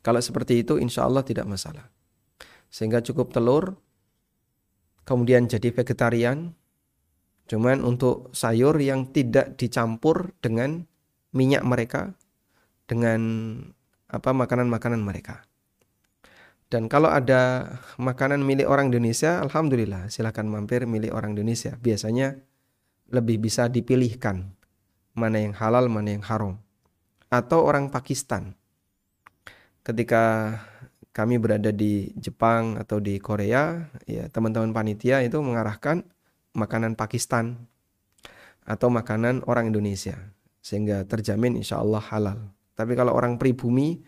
Kalau 0.03 0.19
seperti 0.19 0.67
itu 0.67 0.75
insya 0.75 1.07
Allah 1.07 1.23
tidak 1.23 1.47
masalah. 1.47 1.87
Sehingga 2.67 2.99
cukup 2.99 3.31
telur, 3.31 3.79
kemudian 5.07 5.47
jadi 5.47 5.71
vegetarian, 5.71 6.51
cuman 7.47 7.87
untuk 7.87 8.35
sayur 8.35 8.75
yang 8.83 9.07
tidak 9.15 9.55
dicampur 9.55 10.35
dengan 10.43 10.83
minyak 11.31 11.63
mereka, 11.63 12.11
dengan 12.83 13.21
apa 14.11 14.35
makanan-makanan 14.35 14.99
mereka. 14.99 15.47
Dan 16.71 16.87
kalau 16.87 17.11
ada 17.11 17.67
makanan 17.99 18.47
milik 18.47 18.63
orang 18.63 18.87
Indonesia, 18.87 19.43
alhamdulillah 19.43 20.07
silahkan 20.07 20.47
mampir 20.47 20.87
milik 20.87 21.11
orang 21.11 21.35
Indonesia. 21.35 21.75
Biasanya 21.75 22.39
lebih 23.11 23.43
bisa 23.43 23.67
dipilihkan 23.67 24.55
mana 25.11 25.43
yang 25.43 25.51
halal, 25.51 25.91
mana 25.91 26.15
yang 26.15 26.23
haram. 26.23 26.63
Atau 27.27 27.67
orang 27.67 27.91
Pakistan. 27.91 28.55
Ketika 29.83 30.55
kami 31.11 31.43
berada 31.43 31.75
di 31.75 32.15
Jepang 32.15 32.79
atau 32.79 33.03
di 33.03 33.19
Korea, 33.19 33.91
ya 34.07 34.31
teman-teman 34.31 34.71
panitia 34.71 35.19
itu 35.27 35.43
mengarahkan 35.43 36.07
makanan 36.55 36.95
Pakistan 36.95 37.67
atau 38.63 38.87
makanan 38.87 39.43
orang 39.43 39.75
Indonesia 39.75 40.15
sehingga 40.63 41.03
terjamin 41.03 41.59
insya 41.59 41.83
Allah 41.83 41.99
halal. 41.99 42.39
Tapi 42.79 42.95
kalau 42.95 43.11
orang 43.11 43.35
pribumi, 43.35 43.99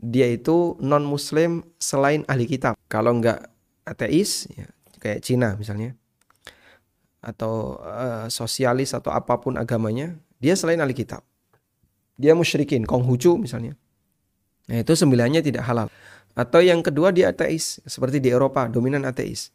dia 0.00 0.32
itu 0.32 0.80
non 0.80 1.04
muslim 1.04 1.60
selain 1.76 2.24
ahli 2.24 2.48
kitab. 2.48 2.74
Kalau 2.88 3.20
enggak 3.20 3.52
ateis, 3.84 4.48
ya, 4.56 4.64
kayak 4.96 5.20
Cina 5.20 5.54
misalnya, 5.60 5.92
atau 7.20 7.76
uh, 7.84 8.32
sosialis 8.32 8.96
atau 8.96 9.12
apa 9.12 9.36
pun 9.36 9.60
agamanya, 9.60 10.16
dia 10.40 10.56
selain 10.56 10.80
ahli 10.80 10.96
kitab. 10.96 11.20
dia 12.20 12.36
musyrikin, 12.36 12.84
Konghucu 12.84 13.40
misalnya. 13.40 13.72
Nah, 14.68 14.84
itu 14.84 14.92
sembilannya 14.92 15.40
tidak 15.40 15.64
halal. 15.64 15.88
Atau 16.36 16.60
yang 16.60 16.84
kedua 16.84 17.16
dia 17.16 17.32
ateis, 17.32 17.80
seperti 17.88 18.20
di 18.20 18.28
Eropa, 18.28 18.68
dominan 18.68 19.08
ateis. 19.08 19.48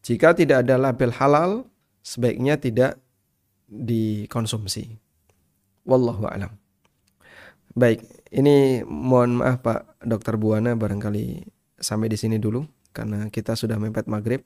Jika 0.00 0.32
tidak 0.32 0.64
ada 0.64 0.80
label 0.80 1.12
halal, 1.12 1.68
sebaiknya 2.00 2.56
tidak 2.56 2.96
dikonsumsi. 3.68 4.96
Wallahu 5.84 6.24
a'lam. 6.24 6.56
Baik, 7.76 8.00
ini 8.32 8.80
mohon 8.88 9.44
maaf 9.44 9.60
Pak 9.60 10.00
Dokter 10.00 10.40
Buana 10.40 10.72
barangkali 10.72 11.44
sampai 11.76 12.08
di 12.08 12.16
sini 12.16 12.40
dulu 12.40 12.64
karena 12.96 13.28
kita 13.28 13.52
sudah 13.52 13.76
mepet 13.76 14.08
maghrib. 14.08 14.40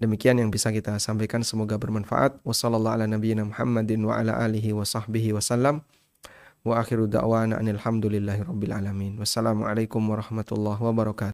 Demikian 0.00 0.40
yang 0.40 0.48
bisa 0.48 0.72
kita 0.72 0.96
sampaikan 0.96 1.44
semoga 1.44 1.76
bermanfaat. 1.76 2.40
Wassalamualaikum 9.20 10.00
warahmatullahi 10.00 10.80
wabarakatuh. 10.80 11.30